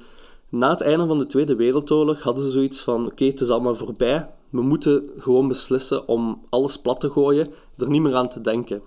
na 0.48 0.70
het 0.70 0.80
einde 0.80 1.06
van 1.06 1.18
de 1.18 1.26
Tweede 1.26 1.56
Wereldoorlog 1.56 2.22
hadden 2.22 2.44
ze 2.44 2.50
zoiets 2.50 2.80
van: 2.80 3.06
oké, 3.06 3.24
het 3.24 3.40
is 3.40 3.50
allemaal 3.50 3.76
voorbij. 3.76 4.30
We 4.50 4.62
moeten 4.62 5.10
gewoon 5.18 5.48
beslissen 5.48 6.08
om 6.08 6.46
alles 6.50 6.80
plat 6.80 7.00
te 7.00 7.10
gooien, 7.10 7.52
er 7.76 7.90
niet 7.90 8.02
meer 8.02 8.14
aan 8.14 8.28
te 8.28 8.40
denken. 8.40 8.82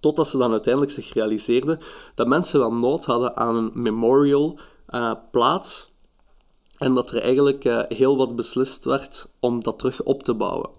Totdat 0.00 0.28
ze 0.28 0.38
dan 0.38 0.52
uiteindelijk 0.52 0.92
zich 0.92 1.12
realiseerden 1.12 1.78
dat 2.14 2.26
mensen 2.26 2.60
wel 2.60 2.74
nood 2.74 3.04
hadden 3.04 3.36
aan 3.36 3.56
een 3.56 3.70
memorial 3.74 4.58
uh, 4.90 5.12
plaats 5.30 5.92
en 6.76 6.94
dat 6.94 7.10
er 7.10 7.20
eigenlijk 7.20 7.64
uh, 7.64 7.82
heel 7.88 8.16
wat 8.16 8.36
beslist 8.36 8.84
werd 8.84 9.28
om 9.40 9.62
dat 9.62 9.78
terug 9.78 10.02
op 10.02 10.22
te 10.22 10.34
bouwen. 10.34 10.70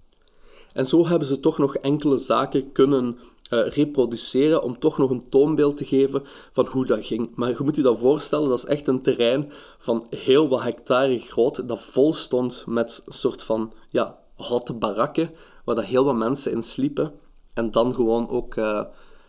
En 0.72 0.86
zo 0.86 1.06
hebben 1.06 1.28
ze 1.28 1.40
toch 1.40 1.58
nog 1.58 1.76
enkele 1.76 2.18
zaken 2.18 2.72
kunnen 2.72 3.18
uh, 3.50 3.68
reproduceren 3.68 4.62
om 4.62 4.78
toch 4.78 4.98
nog 4.98 5.10
een 5.10 5.28
toonbeeld 5.28 5.76
te 5.76 5.84
geven 5.84 6.22
van 6.52 6.66
hoe 6.66 6.86
dat 6.86 7.06
ging. 7.06 7.30
Maar 7.34 7.48
je 7.48 7.56
moet 7.64 7.76
je 7.76 7.82
dat 7.82 7.98
voorstellen, 7.98 8.48
dat 8.48 8.58
is 8.58 8.64
echt 8.64 8.88
een 8.88 9.02
terrein 9.02 9.52
van 9.78 10.06
heel 10.10 10.48
wat 10.48 10.62
hectare 10.62 11.18
groot, 11.18 11.68
dat 11.68 11.80
vol 11.80 12.12
stond 12.12 12.64
met 12.66 13.02
een 13.06 13.12
soort 13.12 13.42
van 13.42 13.72
ja, 13.90 14.18
houten 14.36 14.78
barakken, 14.78 15.30
waar 15.64 15.74
dat 15.74 15.84
heel 15.84 16.04
wat 16.04 16.14
mensen 16.14 16.52
in 16.52 16.62
sliepen. 16.62 17.12
En 17.54 17.70
dan 17.70 17.94
gewoon 17.94 18.28
ook 18.28 18.56
uh, 18.56 18.82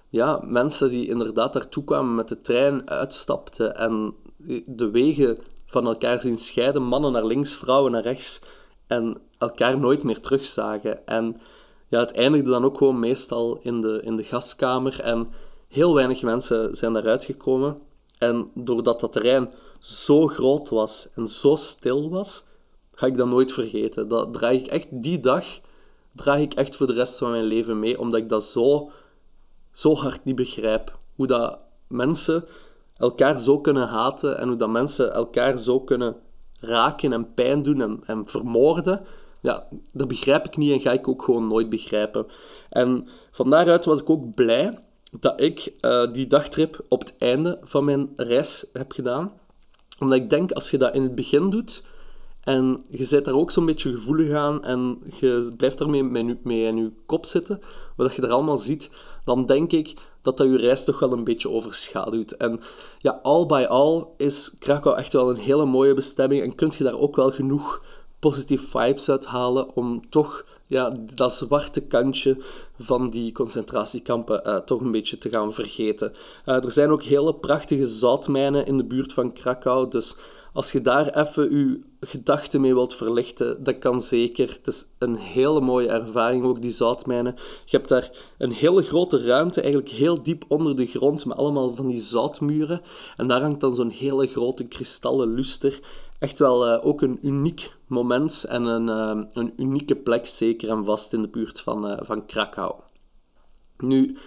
ja, 0.09 0.41
mensen 0.45 0.89
die 0.89 1.07
inderdaad 1.07 1.53
daartoe 1.53 1.83
kwamen 1.83 2.15
met 2.15 2.27
de 2.27 2.41
trein, 2.41 2.89
uitstapten 2.89 3.75
en 3.75 4.13
de 4.65 4.89
wegen 4.89 5.37
van 5.65 5.85
elkaar 5.85 6.21
zien 6.21 6.37
scheiden, 6.37 6.83
mannen 6.83 7.11
naar 7.11 7.25
links, 7.25 7.55
vrouwen 7.55 7.91
naar 7.91 8.01
rechts, 8.01 8.41
en 8.91 9.15
elkaar 9.37 9.79
nooit 9.79 10.03
meer 10.03 10.19
terugzagen. 10.19 11.07
En 11.07 11.41
ja, 11.87 11.99
het 11.99 12.11
eindigde 12.11 12.49
dan 12.49 12.65
ook 12.65 12.77
gewoon 12.77 12.99
meestal 12.99 13.59
in 13.61 13.81
de, 13.81 14.01
in 14.03 14.15
de 14.15 14.23
gaskamer. 14.23 14.99
En 14.99 15.29
heel 15.67 15.93
weinig 15.93 16.21
mensen 16.21 16.75
zijn 16.75 16.93
daaruit 16.93 17.25
gekomen. 17.25 17.77
En 18.17 18.51
doordat 18.53 18.99
dat 18.99 19.11
terrein 19.11 19.49
zo 19.79 20.27
groot 20.27 20.69
was 20.69 21.09
en 21.15 21.27
zo 21.27 21.55
stil 21.55 22.09
was, 22.09 22.45
ga 22.93 23.05
ik 23.05 23.17
dat 23.17 23.27
nooit 23.27 23.51
vergeten. 23.51 24.07
Dat 24.07 24.33
draag 24.33 24.53
ik 24.53 24.67
echt 24.67 24.87
die 24.91 25.19
dag, 25.19 25.45
draag 26.11 26.39
ik 26.39 26.53
echt 26.53 26.75
voor 26.75 26.87
de 26.87 26.93
rest 26.93 27.17
van 27.17 27.31
mijn 27.31 27.43
leven 27.43 27.79
mee, 27.79 27.99
omdat 27.99 28.19
ik 28.19 28.29
dat 28.29 28.43
zo, 28.43 28.91
zo 29.71 29.95
hard 29.95 30.23
niet 30.23 30.35
begrijp. 30.35 30.97
Hoe 31.15 31.27
dat 31.27 31.59
mensen 31.87 32.45
elkaar 32.97 33.39
zo 33.39 33.59
kunnen 33.59 33.87
haten 33.87 34.37
en 34.37 34.47
hoe 34.47 34.57
dat 34.57 34.69
mensen 34.69 35.13
elkaar 35.13 35.57
zo 35.57 35.79
kunnen 35.79 36.15
raken 36.61 37.13
en 37.13 37.33
pijn 37.33 37.61
doen 37.61 37.81
en, 37.81 37.99
en 38.05 38.27
vermoorden 38.27 39.05
ja, 39.41 39.67
dat 39.91 40.07
begrijp 40.07 40.45
ik 40.45 40.57
niet 40.57 40.71
en 40.71 40.79
ga 40.79 40.91
ik 40.91 41.07
ook 41.07 41.23
gewoon 41.23 41.47
nooit 41.47 41.69
begrijpen. 41.69 42.25
En 42.69 43.07
van 43.31 43.49
daaruit 43.49 43.85
was 43.85 44.01
ik 44.01 44.09
ook 44.09 44.33
blij 44.35 44.77
dat 45.19 45.41
ik 45.41 45.73
uh, 45.81 46.13
die 46.13 46.27
dagtrip 46.27 46.85
op 46.89 46.99
het 46.99 47.15
einde 47.17 47.59
van 47.61 47.85
mijn 47.85 48.09
reis 48.15 48.69
heb 48.73 48.91
gedaan. 48.91 49.31
Omdat 49.99 50.17
ik 50.17 50.29
denk, 50.29 50.51
als 50.51 50.71
je 50.71 50.77
dat 50.77 50.93
in 50.95 51.03
het 51.03 51.15
begin 51.15 51.49
doet 51.49 51.85
en 52.43 52.83
je 52.89 53.03
zit 53.03 53.25
daar 53.25 53.33
ook 53.33 53.51
zo'n 53.51 53.65
beetje 53.65 53.91
gevoelig 53.91 54.31
aan 54.31 54.63
en 54.63 55.01
je 55.19 55.53
blijft 55.57 55.77
daarmee 55.77 56.03
mee, 56.03 56.39
mee 56.43 56.65
in 56.65 56.77
je 56.77 56.91
kop 57.05 57.25
zitten, 57.25 57.59
wat 57.95 58.15
je 58.15 58.21
er 58.21 58.31
allemaal 58.31 58.57
ziet, 58.57 58.89
dan 59.25 59.45
denk 59.45 59.71
ik 59.71 59.93
dat 60.21 60.37
dat 60.37 60.47
je 60.47 60.57
reis 60.57 60.83
toch 60.83 60.99
wel 60.99 61.11
een 61.11 61.23
beetje 61.23 61.49
overschaduwt. 61.49 62.31
En 62.31 62.59
ja, 62.99 63.19
all 63.23 63.45
by 63.45 63.65
all 63.69 64.05
is 64.17 64.55
Krakau 64.59 64.97
echt 64.97 65.13
wel 65.13 65.29
een 65.29 65.37
hele 65.37 65.65
mooie 65.65 65.93
bestemming 65.93 66.43
en 66.43 66.55
kun 66.55 66.71
je 66.77 66.83
daar 66.83 66.99
ook 66.99 67.15
wel 67.15 67.31
genoeg 67.31 67.81
positieve 68.19 68.65
vibes 68.65 69.09
uithalen 69.09 69.75
om 69.75 70.09
toch 70.09 70.45
ja, 70.67 70.95
dat 71.15 71.33
zwarte 71.33 71.81
kantje 71.81 72.37
van 72.79 73.09
die 73.09 73.31
concentratiekampen 73.31 74.47
uh, 74.47 74.57
toch 74.57 74.81
een 74.81 74.91
beetje 74.91 75.17
te 75.17 75.29
gaan 75.29 75.53
vergeten. 75.53 76.13
Uh, 76.45 76.63
er 76.63 76.71
zijn 76.71 76.91
ook 76.91 77.03
hele 77.03 77.35
prachtige 77.35 77.85
zoutmijnen 77.85 78.65
in 78.65 78.77
de 78.77 78.85
buurt 78.85 79.13
van 79.13 79.33
Krakau, 79.33 79.89
dus 79.89 80.17
als 80.53 80.71
je 80.71 80.81
daar 80.81 81.07
even 81.07 81.57
je 81.57 81.79
gedachten 82.07 82.61
mee 82.61 82.73
wilt 82.73 82.95
verlichten, 82.95 83.63
dat 83.63 83.77
kan 83.77 84.01
zeker. 84.01 84.47
Het 84.47 84.67
is 84.67 84.85
een 84.97 85.15
hele 85.15 85.61
mooie 85.61 85.87
ervaring, 85.87 86.43
ook 86.43 86.61
die 86.61 86.71
zoutmijnen. 86.71 87.35
Je 87.65 87.77
hebt 87.77 87.89
daar 87.89 88.11
een 88.37 88.51
hele 88.51 88.81
grote 88.81 89.23
ruimte, 89.23 89.61
eigenlijk 89.61 89.93
heel 89.93 90.23
diep 90.23 90.43
onder 90.47 90.75
de 90.75 90.85
grond, 90.85 91.25
met 91.25 91.37
allemaal 91.37 91.75
van 91.75 91.87
die 91.87 92.01
zoutmuren. 92.01 92.81
En 93.17 93.27
daar 93.27 93.41
hangt 93.41 93.59
dan 93.59 93.75
zo'n 93.75 93.89
hele 93.89 94.27
grote 94.27 94.67
kristallen 94.67 95.33
luster 95.33 95.79
echt 96.21 96.39
wel 96.39 96.67
uh, 96.67 96.85
ook 96.85 97.01
een 97.01 97.19
uniek 97.21 97.75
moment 97.87 98.43
en 98.43 98.63
een, 98.63 98.87
uh, 98.87 99.23
een 99.33 99.53
unieke 99.57 99.95
plek, 99.95 100.27
zeker 100.27 100.69
en 100.69 100.85
vast 100.85 101.13
in 101.13 101.21
de 101.21 101.27
buurt 101.27 101.59
van, 101.59 101.91
uh, 101.91 101.97
van 102.01 102.25
Krakau. 102.25 102.73
Nu, 103.77 104.17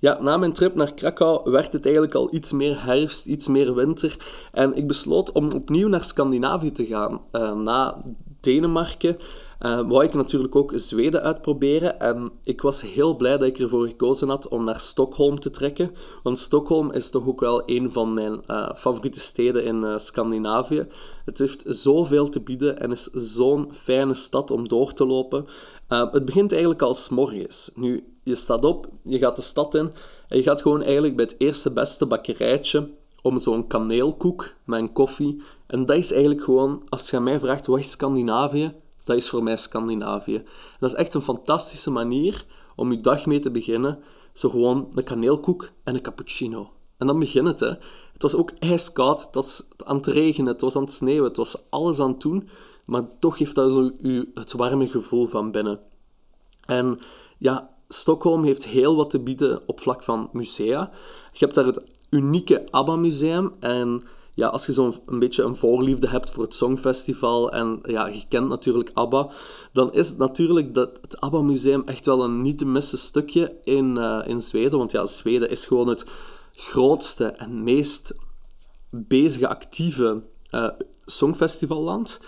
ja, 0.00 0.20
na 0.20 0.36
mijn 0.36 0.52
trip 0.52 0.74
naar 0.74 0.94
Krakau 0.94 1.50
werd 1.50 1.72
het 1.72 1.84
eigenlijk 1.84 2.14
al 2.14 2.34
iets 2.34 2.52
meer 2.52 2.84
herfst, 2.84 3.26
iets 3.26 3.48
meer 3.48 3.74
winter. 3.74 4.16
En 4.52 4.76
ik 4.76 4.86
besloot 4.86 5.32
om 5.32 5.52
opnieuw 5.52 5.88
naar 5.88 6.04
Scandinavië 6.04 6.72
te 6.72 6.86
gaan. 6.86 7.20
na 7.64 8.02
Denemarken 8.40 9.16
uh, 9.60 9.80
wou 9.88 10.04
ik 10.04 10.14
natuurlijk 10.14 10.56
ook 10.56 10.72
Zweden 10.74 11.22
uitproberen. 11.22 12.00
En 12.00 12.32
ik 12.44 12.60
was 12.60 12.82
heel 12.82 13.16
blij 13.16 13.38
dat 13.38 13.48
ik 13.48 13.58
ervoor 13.58 13.86
gekozen 13.86 14.28
had 14.28 14.48
om 14.48 14.64
naar 14.64 14.80
Stockholm 14.80 15.40
te 15.40 15.50
trekken. 15.50 15.94
Want 16.22 16.38
Stockholm 16.38 16.92
is 16.92 17.10
toch 17.10 17.26
ook 17.26 17.40
wel 17.40 17.62
een 17.68 17.92
van 17.92 18.14
mijn 18.14 18.42
uh, 18.46 18.70
favoriete 18.74 19.20
steden 19.20 19.64
in 19.64 19.84
uh, 19.84 19.98
Scandinavië. 19.98 20.86
Het 21.24 21.38
heeft 21.38 21.62
zoveel 21.66 22.28
te 22.28 22.40
bieden 22.40 22.80
en 22.80 22.90
is 22.90 23.04
zo'n 23.12 23.68
fijne 23.72 24.14
stad 24.14 24.50
om 24.50 24.68
door 24.68 24.92
te 24.92 25.06
lopen. 25.06 25.46
het 25.88 26.24
begint 26.24 26.50
eigenlijk 26.52 26.82
al 26.82 26.96
morgens. 27.10 27.70
Nu, 27.74 28.04
je 28.30 28.36
staat 28.36 28.64
op, 28.64 28.88
je 29.02 29.18
gaat 29.18 29.36
de 29.36 29.42
stad 29.42 29.74
in 29.74 29.92
en 30.28 30.36
je 30.36 30.42
gaat 30.42 30.62
gewoon 30.62 30.82
eigenlijk 30.82 31.16
bij 31.16 31.24
het 31.24 31.34
eerste 31.38 31.72
beste 31.72 32.06
bakkerijtje 32.06 32.90
om 33.22 33.38
zo'n 33.38 33.66
kaneelkoek 33.66 34.54
met 34.64 34.80
een 34.80 34.92
koffie. 34.92 35.42
En 35.66 35.86
dat 35.86 35.96
is 35.96 36.12
eigenlijk 36.12 36.42
gewoon, 36.42 36.82
als 36.88 37.10
je 37.10 37.20
mij 37.20 37.40
vraagt, 37.40 37.66
wat 37.66 37.78
is 37.78 37.90
Scandinavië? 37.90 38.74
Dat 39.04 39.16
is 39.16 39.28
voor 39.28 39.42
mij 39.42 39.56
Scandinavië. 39.56 40.44
dat 40.78 40.90
is 40.90 40.96
echt 40.96 41.14
een 41.14 41.22
fantastische 41.22 41.90
manier 41.90 42.44
om 42.76 42.90
je 42.90 43.00
dag 43.00 43.26
mee 43.26 43.38
te 43.38 43.50
beginnen. 43.50 43.98
Zo 44.32 44.48
gewoon 44.48 44.90
een 44.94 45.04
kaneelkoek 45.04 45.70
en 45.84 45.94
een 45.94 46.02
cappuccino. 46.02 46.70
En 46.98 47.06
dan 47.06 47.18
begint 47.18 47.46
het. 47.46 47.60
Het 48.12 48.22
was 48.22 48.34
ook 48.34 48.50
ijskoud, 48.58 49.24
het 49.24 49.34
was 49.34 49.68
aan 49.84 49.96
het 49.96 50.06
regenen, 50.06 50.52
het 50.52 50.60
was 50.60 50.76
aan 50.76 50.82
het 50.82 50.92
sneeuwen, 50.92 51.28
het 51.28 51.36
was 51.36 51.70
alles 51.70 52.00
aan 52.00 52.10
het 52.10 52.20
doen. 52.20 52.48
Maar 52.84 53.02
toch 53.18 53.36
geeft 53.36 53.54
dat 53.54 53.72
zo 53.72 53.90
u 54.00 54.30
het 54.34 54.52
warme 54.52 54.88
gevoel 54.88 55.26
van 55.26 55.50
binnen. 55.50 55.80
En 56.66 57.00
ja, 57.38 57.70
Stockholm 57.92 58.44
heeft 58.44 58.64
heel 58.64 58.96
wat 58.96 59.10
te 59.10 59.20
bieden 59.20 59.62
op 59.66 59.80
vlak 59.80 60.02
van 60.02 60.28
musea. 60.32 60.90
Je 61.32 61.38
hebt 61.38 61.54
daar 61.54 61.66
het 61.66 61.82
unieke 62.10 62.66
ABBA-museum 62.70 63.52
en 63.60 64.02
ja, 64.34 64.48
als 64.48 64.66
je 64.66 64.72
zo'n 64.72 64.94
beetje 65.06 65.42
een 65.42 65.56
voorliefde 65.56 66.08
hebt 66.08 66.30
voor 66.30 66.42
het 66.42 66.54
Songfestival 66.54 67.52
en 67.52 67.78
ja, 67.82 68.06
je 68.06 68.24
kent 68.28 68.48
natuurlijk 68.48 68.90
ABBA, 68.94 69.30
dan 69.72 69.92
is 69.92 70.08
het 70.08 70.18
natuurlijk 70.18 70.74
dat 70.74 70.98
het 71.02 71.20
ABBA-museum 71.20 71.82
echt 71.84 72.06
wel 72.06 72.24
een 72.24 72.40
niet 72.40 72.58
te 72.58 72.66
missen 72.66 72.98
stukje 72.98 73.58
in, 73.62 73.96
uh, 73.96 74.20
in 74.24 74.40
Zweden. 74.40 74.78
Want 74.78 74.90
ja, 74.92 75.06
Zweden 75.06 75.50
is 75.50 75.66
gewoon 75.66 75.88
het 75.88 76.06
grootste 76.52 77.24
en 77.24 77.62
meest 77.62 78.14
bezige, 78.90 79.48
actieve 79.48 80.22
uh, 80.50 80.68
Songfestivalland. 81.04 82.20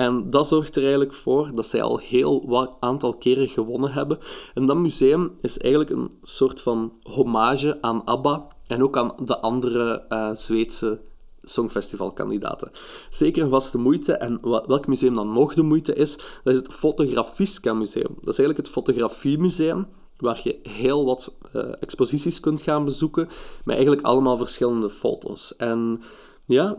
En 0.00 0.30
dat 0.30 0.48
zorgt 0.48 0.76
er 0.76 0.82
eigenlijk 0.82 1.14
voor 1.14 1.50
dat 1.54 1.66
zij 1.66 1.82
al 1.82 1.98
heel 1.98 2.48
wat 2.48 2.76
aantal 2.80 3.14
keren 3.14 3.48
gewonnen 3.48 3.92
hebben. 3.92 4.18
En 4.54 4.66
dat 4.66 4.76
museum 4.76 5.32
is 5.40 5.58
eigenlijk 5.58 5.92
een 5.92 6.08
soort 6.22 6.60
van 6.60 6.98
hommage 7.02 7.78
aan 7.80 8.04
ABBA 8.04 8.46
en 8.66 8.82
ook 8.82 8.96
aan 8.96 9.12
de 9.24 9.40
andere 9.40 10.04
uh, 10.08 10.34
Zweedse 10.34 11.00
Songfestivalkandidaten. 11.42 12.70
Zeker 13.10 13.42
een 13.42 13.50
vaste 13.50 13.78
moeite. 13.78 14.12
En 14.12 14.38
welk 14.42 14.86
museum 14.86 15.14
dan 15.14 15.32
nog 15.32 15.54
de 15.54 15.62
moeite 15.62 15.94
is, 15.94 16.16
dat 16.16 16.52
is 16.54 16.56
het 16.56 16.72
Fotografiska 16.72 17.74
Museum. 17.74 18.14
Dat 18.14 18.32
is 18.32 18.38
eigenlijk 18.38 18.58
het 18.58 18.68
fotografiemuseum 18.68 19.86
waar 20.16 20.40
je 20.42 20.58
heel 20.62 21.04
wat 21.04 21.32
uh, 21.56 21.62
exposities 21.80 22.40
kunt 22.40 22.62
gaan 22.62 22.84
bezoeken, 22.84 23.28
met 23.64 23.74
eigenlijk 23.74 24.06
allemaal 24.06 24.36
verschillende 24.36 24.90
foto's. 24.90 25.56
En 25.56 26.02
ja, 26.46 26.76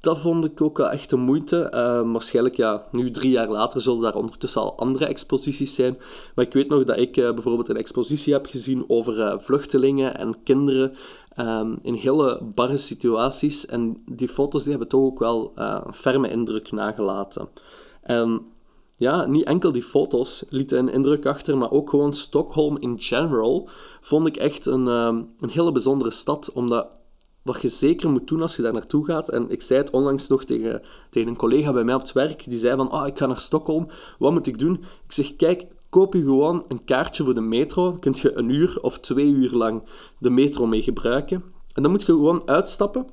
dat 0.00 0.18
vond 0.18 0.44
ik 0.44 0.60
ook 0.60 0.78
wel 0.78 0.90
echt 0.90 1.10
de 1.10 1.16
moeite. 1.16 1.72
Uh, 1.74 2.12
waarschijnlijk, 2.12 2.56
ja, 2.56 2.86
nu 2.92 3.10
drie 3.10 3.30
jaar 3.30 3.48
later 3.48 3.80
zullen 3.80 4.00
daar 4.00 4.14
ondertussen 4.14 4.60
al 4.60 4.78
andere 4.78 5.06
exposities 5.06 5.74
zijn. 5.74 5.98
Maar 6.34 6.44
ik 6.44 6.52
weet 6.52 6.68
nog 6.68 6.84
dat 6.84 6.98
ik 6.98 7.16
uh, 7.16 7.32
bijvoorbeeld 7.32 7.68
een 7.68 7.76
expositie 7.76 8.32
heb 8.32 8.46
gezien 8.46 8.84
over 8.88 9.18
uh, 9.18 9.38
vluchtelingen 9.38 10.18
en 10.18 10.42
kinderen 10.42 10.94
um, 11.36 11.78
in 11.82 11.94
hele 11.94 12.40
barre 12.54 12.76
situaties. 12.76 13.66
En 13.66 14.02
die 14.06 14.28
foto's 14.28 14.62
die 14.62 14.70
hebben 14.70 14.88
toch 14.88 15.02
ook 15.02 15.18
wel 15.18 15.52
een 15.54 15.94
ferme 15.94 16.30
indruk 16.30 16.72
nagelaten. 16.72 17.48
En 18.02 18.42
ja, 18.96 19.26
niet 19.26 19.44
enkel 19.44 19.72
die 19.72 19.82
foto's 19.82 20.44
lieten 20.48 20.78
een 20.78 20.92
indruk 20.92 21.26
achter, 21.26 21.58
maar 21.58 21.70
ook 21.70 21.90
gewoon 21.90 22.14
Stockholm 22.14 22.78
in 22.78 23.00
general 23.00 23.68
vond 24.00 24.26
ik 24.26 24.36
echt 24.36 24.66
een, 24.66 24.86
um, 24.86 25.34
een 25.40 25.50
hele 25.50 25.72
bijzondere 25.72 26.10
stad, 26.10 26.52
omdat 26.52 26.88
wat 27.42 27.60
je 27.62 27.68
zeker 27.68 28.10
moet 28.10 28.28
doen 28.28 28.42
als 28.42 28.56
je 28.56 28.62
daar 28.62 28.72
naartoe 28.72 29.04
gaat. 29.04 29.28
En 29.28 29.50
ik 29.50 29.62
zei 29.62 29.80
het 29.80 29.90
onlangs 29.90 30.28
nog 30.28 30.44
tegen, 30.44 30.82
tegen 31.10 31.28
een 31.28 31.36
collega 31.36 31.72
bij 31.72 31.84
mij 31.84 31.94
op 31.94 32.00
het 32.00 32.12
werk. 32.12 32.44
Die 32.44 32.58
zei 32.58 32.76
van, 32.76 32.92
oh, 32.92 33.06
ik 33.06 33.18
ga 33.18 33.26
naar 33.26 33.40
Stockholm. 33.40 33.88
Wat 34.18 34.32
moet 34.32 34.46
ik 34.46 34.58
doen? 34.58 34.74
Ik 35.04 35.12
zeg, 35.12 35.36
kijk 35.36 35.66
koop 35.90 36.14
je 36.14 36.22
gewoon 36.22 36.64
een 36.68 36.84
kaartje 36.84 37.24
voor 37.24 37.34
de 37.34 37.40
metro. 37.40 37.90
Dan 37.90 38.00
kun 38.00 38.14
je 38.16 38.36
een 38.36 38.48
uur 38.48 38.78
of 38.80 38.98
twee 38.98 39.30
uur 39.30 39.50
lang 39.50 39.82
de 40.18 40.30
metro 40.30 40.66
mee 40.66 40.82
gebruiken. 40.82 41.44
En 41.74 41.82
dan 41.82 41.90
moet 41.90 42.00
je 42.00 42.12
gewoon 42.12 42.42
uitstappen 42.48 43.06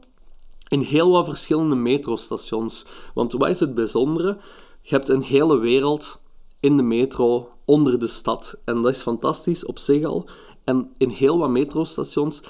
in 0.68 0.80
heel 0.80 1.12
wat 1.12 1.26
verschillende 1.26 1.76
metrostations. 1.76 2.86
Want 3.14 3.34
wat 3.34 3.50
is 3.50 3.60
het 3.60 3.74
bijzondere? 3.74 4.38
Je 4.82 4.96
hebt 4.96 5.10
een 5.10 5.24
hele 5.24 5.60
wereld 5.60 6.22
in 6.60 6.76
de 6.76 6.84
metro 6.84 7.50
onder 7.66 8.00
de 8.00 8.08
stad. 8.08 8.62
En 8.66 8.82
dat 8.82 8.92
is 8.92 9.02
fantastisch 9.02 9.66
op 9.66 9.80
zich 9.80 10.04
al. 10.04 10.30
En 10.68 10.92
in 10.98 11.10
heel 11.10 11.38
wat 11.38 11.50
metrostations 11.50 12.44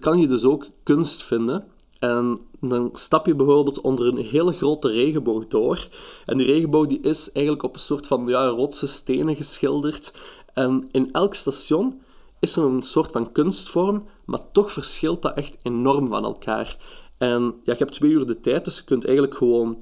kan 0.00 0.18
je 0.18 0.26
dus 0.26 0.44
ook 0.44 0.66
kunst 0.82 1.22
vinden. 1.22 1.64
En 1.98 2.38
dan 2.60 2.90
stap 2.92 3.26
je 3.26 3.34
bijvoorbeeld 3.34 3.80
onder 3.80 4.06
een 4.06 4.16
hele 4.16 4.52
grote 4.52 4.88
regenboog 4.88 5.46
door. 5.46 5.88
En 6.26 6.36
die 6.36 6.46
regenboog 6.46 6.86
die 6.86 7.00
is 7.00 7.32
eigenlijk 7.32 7.64
op 7.64 7.74
een 7.74 7.80
soort 7.80 8.06
van 8.06 8.26
ja, 8.26 8.46
rotse 8.46 8.86
stenen 8.86 9.36
geschilderd. 9.36 10.14
En 10.52 10.88
in 10.90 11.12
elk 11.12 11.34
station 11.34 12.00
is 12.40 12.56
er 12.56 12.64
een 12.64 12.82
soort 12.82 13.12
van 13.12 13.32
kunstvorm, 13.32 14.04
maar 14.24 14.50
toch 14.52 14.72
verschilt 14.72 15.22
dat 15.22 15.36
echt 15.36 15.56
enorm 15.62 16.08
van 16.08 16.24
elkaar. 16.24 16.76
En 17.18 17.42
ja, 17.42 17.72
je 17.72 17.78
hebt 17.78 17.92
twee 17.92 18.10
uur 18.10 18.26
de 18.26 18.40
tijd, 18.40 18.64
dus 18.64 18.76
je 18.78 18.84
kunt 18.84 19.04
eigenlijk 19.04 19.36
gewoon 19.36 19.78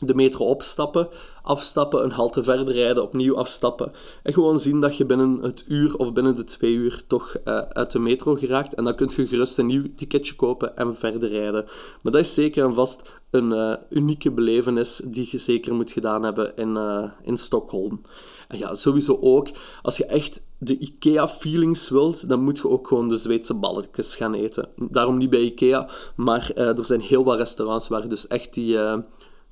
de 0.00 0.14
metro 0.14 0.44
opstappen, 0.44 1.08
afstappen, 1.42 2.04
een 2.04 2.10
halte 2.10 2.42
verder 2.42 2.74
rijden, 2.74 3.02
opnieuw 3.02 3.36
afstappen. 3.36 3.92
En 4.22 4.32
gewoon 4.32 4.58
zien 4.58 4.80
dat 4.80 4.96
je 4.96 5.06
binnen 5.06 5.38
het 5.42 5.64
uur 5.66 5.96
of 5.96 6.12
binnen 6.12 6.36
de 6.36 6.44
twee 6.44 6.72
uur 6.72 7.02
toch 7.06 7.36
uh, 7.44 7.58
uit 7.58 7.90
de 7.90 7.98
metro 7.98 8.34
geraakt. 8.34 8.74
En 8.74 8.84
dan 8.84 8.94
kun 8.94 9.10
je 9.16 9.26
gerust 9.26 9.58
een 9.58 9.66
nieuw 9.66 9.84
ticketje 9.96 10.34
kopen 10.36 10.76
en 10.76 10.94
verder 10.94 11.28
rijden. 11.28 11.64
Maar 12.02 12.12
dat 12.12 12.20
is 12.20 12.34
zeker 12.34 12.64
en 12.64 12.74
vast 12.74 13.02
een 13.30 13.50
uh, 13.50 13.74
unieke 13.90 14.30
belevenis 14.30 15.02
die 15.04 15.28
je 15.30 15.38
zeker 15.38 15.74
moet 15.74 15.92
gedaan 15.92 16.22
hebben 16.22 16.56
in, 16.56 16.74
uh, 16.74 17.04
in 17.22 17.36
Stockholm. 17.36 18.00
En 18.48 18.58
ja, 18.58 18.74
sowieso 18.74 19.18
ook, 19.20 19.48
als 19.82 19.96
je 19.96 20.04
echt 20.04 20.42
de 20.58 20.78
IKEA-feelings 20.78 21.88
wilt, 21.88 22.28
dan 22.28 22.42
moet 22.42 22.58
je 22.58 22.68
ook 22.68 22.88
gewoon 22.88 23.08
de 23.08 23.16
Zweedse 23.16 23.54
balletjes 23.54 24.16
gaan 24.16 24.34
eten. 24.34 24.68
Daarom 24.76 25.16
niet 25.16 25.30
bij 25.30 25.40
IKEA, 25.40 25.88
maar 26.16 26.50
er 26.54 26.84
zijn 26.84 27.00
heel 27.00 27.24
wat 27.24 27.38
restaurants 27.38 27.88
waar 27.88 28.08
dus 28.08 28.26
echt 28.26 28.54
die 28.54 28.78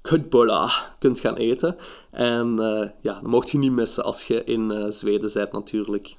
kutbolla 0.08 0.70
kunt 0.98 1.20
gaan 1.20 1.36
eten. 1.36 1.76
En 2.10 2.56
uh, 2.58 2.88
ja, 3.00 3.12
dat 3.12 3.22
mocht 3.22 3.50
je 3.50 3.58
niet 3.58 3.72
missen 3.72 4.04
als 4.04 4.24
je 4.24 4.44
in 4.44 4.70
uh, 4.70 4.84
Zweden 4.88 5.30
bent 5.34 5.52
natuurlijk. 5.52 6.16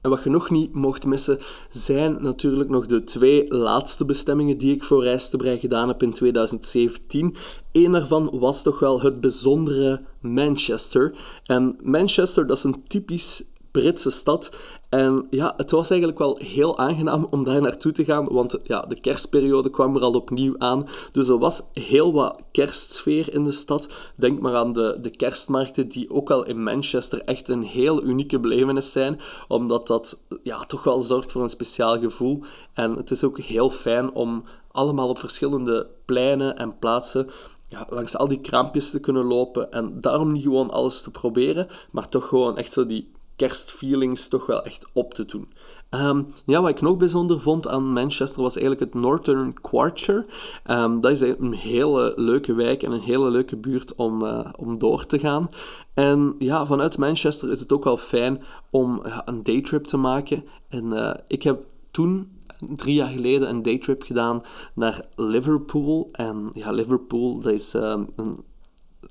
En 0.00 0.10
wat 0.10 0.24
je 0.24 0.30
nog 0.30 0.50
niet 0.50 0.74
mocht 0.74 1.06
missen, 1.06 1.38
zijn 1.70 2.22
natuurlijk 2.22 2.70
nog 2.70 2.86
de 2.86 3.04
twee 3.04 3.48
laatste 3.48 4.04
bestemmingen 4.04 4.58
die 4.58 4.74
ik 4.74 4.84
voor 4.84 5.02
Reistebrei 5.02 5.58
gedaan 5.58 5.88
heb 5.88 6.02
in 6.02 6.12
2017. 6.12 7.36
Eén 7.72 7.92
daarvan 7.92 8.38
was 8.38 8.62
toch 8.62 8.78
wel 8.78 9.00
het 9.00 9.20
bijzondere 9.20 10.04
Manchester. 10.20 11.14
En 11.44 11.78
Manchester, 11.82 12.46
dat 12.46 12.56
is 12.56 12.64
een 12.64 12.82
typisch 12.86 13.44
Britse 13.70 14.10
stad. 14.10 14.56
En 14.88 15.26
ja, 15.30 15.54
het 15.56 15.70
was 15.70 15.90
eigenlijk 15.90 16.20
wel 16.20 16.38
heel 16.42 16.78
aangenaam 16.78 17.26
om 17.30 17.44
daar 17.44 17.60
naartoe 17.60 17.92
te 17.92 18.04
gaan, 18.04 18.24
want 18.24 18.58
ja, 18.62 18.80
de 18.80 19.00
kerstperiode 19.00 19.70
kwam 19.70 19.96
er 19.96 20.02
al 20.02 20.12
opnieuw 20.12 20.54
aan. 20.58 20.86
Dus 21.10 21.28
er 21.28 21.38
was 21.38 21.62
heel 21.72 22.12
wat 22.12 22.42
kerstsfeer 22.52 23.34
in 23.34 23.42
de 23.42 23.52
stad. 23.52 23.88
Denk 24.16 24.40
maar 24.40 24.54
aan 24.54 24.72
de, 24.72 24.98
de 25.00 25.10
kerstmarkten, 25.10 25.88
die 25.88 26.10
ook 26.10 26.28
wel 26.28 26.44
in 26.44 26.62
Manchester 26.62 27.22
echt 27.22 27.48
een 27.48 27.62
heel 27.62 28.04
unieke 28.04 28.40
belevenis 28.40 28.92
zijn, 28.92 29.20
omdat 29.48 29.86
dat 29.86 30.24
ja, 30.42 30.64
toch 30.64 30.84
wel 30.84 31.00
zorgt 31.00 31.32
voor 31.32 31.42
een 31.42 31.48
speciaal 31.48 31.98
gevoel. 31.98 32.42
En 32.72 32.92
het 32.92 33.10
is 33.10 33.24
ook 33.24 33.38
heel 33.38 33.70
fijn 33.70 34.12
om 34.12 34.44
allemaal 34.70 35.08
op 35.08 35.18
verschillende 35.18 35.90
pleinen 36.04 36.56
en 36.56 36.78
plaatsen 36.78 37.30
ja, 37.68 37.86
langs 37.88 38.16
al 38.16 38.28
die 38.28 38.40
kraampjes 38.40 38.90
te 38.90 39.00
kunnen 39.00 39.24
lopen 39.24 39.72
en 39.72 40.00
daarom 40.00 40.32
niet 40.32 40.42
gewoon 40.42 40.70
alles 40.70 41.02
te 41.02 41.10
proberen, 41.10 41.66
maar 41.90 42.08
toch 42.08 42.28
gewoon 42.28 42.56
echt 42.56 42.72
zo 42.72 42.86
die 42.86 43.10
kerstfeelings 43.38 44.28
toch 44.28 44.46
wel 44.46 44.62
echt 44.62 44.86
op 44.92 45.14
te 45.14 45.24
doen. 45.24 45.48
Um, 45.90 46.26
ja, 46.44 46.60
wat 46.60 46.70
ik 46.70 46.80
nog 46.80 46.96
bijzonder 46.96 47.40
vond 47.40 47.68
aan 47.68 47.92
Manchester 47.92 48.42
was 48.42 48.56
eigenlijk 48.56 48.92
het 48.92 49.02
Northern 49.02 49.60
Quarter. 49.60 50.26
Um, 50.70 51.00
dat 51.00 51.10
is 51.10 51.20
een 51.20 51.52
hele 51.52 52.12
leuke 52.16 52.54
wijk 52.54 52.82
en 52.82 52.92
een 52.92 53.00
hele 53.00 53.30
leuke 53.30 53.56
buurt 53.56 53.94
om, 53.94 54.22
uh, 54.22 54.52
om 54.56 54.78
door 54.78 55.06
te 55.06 55.18
gaan. 55.18 55.48
En 55.94 56.34
ja, 56.38 56.66
vanuit 56.66 56.98
Manchester 56.98 57.50
is 57.50 57.60
het 57.60 57.72
ook 57.72 57.84
wel 57.84 57.96
fijn 57.96 58.42
om 58.70 59.02
uh, 59.06 59.18
een 59.24 59.42
daytrip 59.42 59.84
te 59.84 59.96
maken. 59.96 60.44
En 60.68 60.84
uh, 60.84 61.14
ik 61.26 61.42
heb 61.42 61.64
toen 61.90 62.28
drie 62.74 62.94
jaar 62.94 63.10
geleden 63.10 63.48
een 63.48 63.62
daytrip 63.62 64.02
gedaan 64.02 64.42
naar 64.74 65.04
Liverpool. 65.16 66.08
En 66.12 66.50
ja, 66.52 66.70
Liverpool, 66.70 67.40
dat 67.40 67.52
is 67.52 67.72
een 67.72 68.44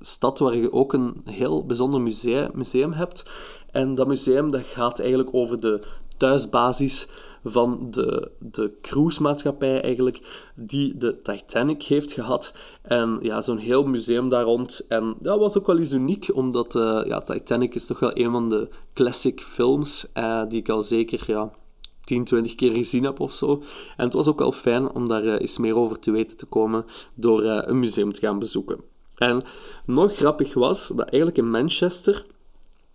stad 0.00 0.38
waar 0.38 0.56
je 0.56 0.72
ook 0.72 0.92
een 0.92 1.20
heel 1.24 1.66
bijzonder 1.66 2.00
museum, 2.00 2.50
museum 2.54 2.92
hebt. 2.92 3.30
En 3.70 3.94
dat 3.94 4.06
museum 4.06 4.50
dat 4.50 4.64
gaat 4.64 4.98
eigenlijk 4.98 5.34
over 5.34 5.60
de 5.60 5.80
thuisbasis 6.16 7.08
van 7.44 7.86
de, 7.90 8.30
de 8.38 8.72
cruisemaatschappij 8.82 9.82
eigenlijk, 9.82 10.50
die 10.54 10.96
de 10.96 11.22
Titanic 11.22 11.82
heeft 11.82 12.12
gehad. 12.12 12.56
En 12.82 13.18
ja, 13.22 13.40
zo'n 13.40 13.58
heel 13.58 13.84
museum 13.84 14.28
daar 14.28 14.44
rond. 14.44 14.86
En 14.88 15.14
dat 15.20 15.38
was 15.38 15.58
ook 15.58 15.66
wel 15.66 15.78
eens 15.78 15.92
uniek, 15.92 16.30
omdat 16.34 16.74
uh, 16.74 17.02
ja, 17.06 17.20
Titanic 17.20 17.74
is 17.74 17.86
toch 17.86 17.98
wel 17.98 18.10
een 18.18 18.30
van 18.30 18.48
de 18.48 18.68
classic 18.94 19.40
films 19.40 20.06
uh, 20.14 20.42
die 20.48 20.58
ik 20.58 20.68
al 20.68 20.82
zeker 20.82 21.24
ja, 21.26 21.50
10, 22.04 22.24
20 22.24 22.54
keer 22.54 22.72
gezien 22.72 23.04
heb 23.04 23.20
of 23.20 23.32
zo. 23.32 23.62
En 23.96 24.04
het 24.04 24.12
was 24.12 24.28
ook 24.28 24.38
wel 24.38 24.52
fijn 24.52 24.92
om 24.92 25.08
daar 25.08 25.24
uh, 25.24 25.32
eens 25.32 25.58
meer 25.58 25.76
over 25.76 25.98
te 25.98 26.10
weten 26.10 26.36
te 26.36 26.46
komen 26.46 26.84
door 27.14 27.44
een 27.44 27.78
museum 27.78 28.12
te 28.12 28.20
gaan 28.20 28.38
bezoeken. 28.38 28.80
En 29.16 29.42
nog 29.86 30.14
grappig 30.14 30.54
was 30.54 30.88
dat 30.88 31.08
eigenlijk 31.08 31.38
in 31.38 31.50
Manchester 31.50 32.24